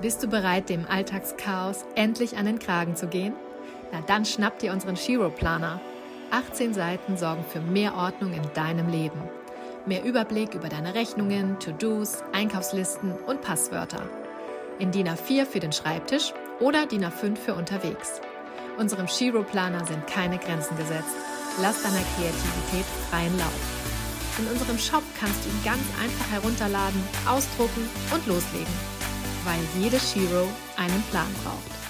Bist 0.01 0.23
du 0.23 0.27
bereit, 0.27 0.69
dem 0.69 0.85
Alltagschaos 0.87 1.85
endlich 1.95 2.37
an 2.37 2.45
den 2.45 2.59
Kragen 2.59 2.95
zu 2.95 3.07
gehen? 3.07 3.33
Na 3.91 4.01
dann 4.01 4.25
schnapp 4.25 4.59
dir 4.59 4.71
unseren 4.71 4.95
Shiro 4.95 5.29
Planer. 5.29 5.81
18 6.31 6.73
Seiten 6.73 7.17
sorgen 7.17 7.43
für 7.43 7.59
mehr 7.59 7.95
Ordnung 7.95 8.33
in 8.33 8.43
deinem 8.53 8.89
Leben. 8.89 9.21
Mehr 9.85 10.05
Überblick 10.05 10.53
über 10.53 10.69
deine 10.69 10.95
Rechnungen, 10.95 11.59
To-Dos, 11.59 12.23
Einkaufslisten 12.31 13.11
und 13.27 13.41
Passwörter. 13.41 14.01
In 14.79 14.91
DIN 14.91 15.09
A4 15.09 15.45
für 15.45 15.59
den 15.59 15.73
Schreibtisch 15.73 16.33
oder 16.61 16.85
DIN 16.85 17.03
A5 17.03 17.35
für 17.35 17.53
unterwegs. 17.53 18.21
Unserem 18.77 19.09
Shiro-Planer 19.09 19.85
sind 19.85 20.07
keine 20.07 20.37
Grenzen 20.37 20.77
gesetzt. 20.77 21.13
Lass 21.61 21.83
deiner 21.83 22.01
Kreativität 22.15 22.85
freien 23.09 23.37
Lauf. 23.37 24.39
In 24.39 24.47
unserem 24.47 24.77
Shop 24.77 25.03
kannst 25.19 25.43
du 25.43 25.49
ihn 25.49 25.63
ganz 25.65 25.83
einfach 26.01 26.31
herunterladen, 26.31 27.03
ausdrucken 27.27 27.89
und 28.13 28.25
loslegen. 28.25 28.73
Weil 29.43 29.59
jede 29.83 29.99
Shiro 29.99 30.47
einen 30.77 31.03
Plan 31.11 31.27
braucht. 31.43 31.82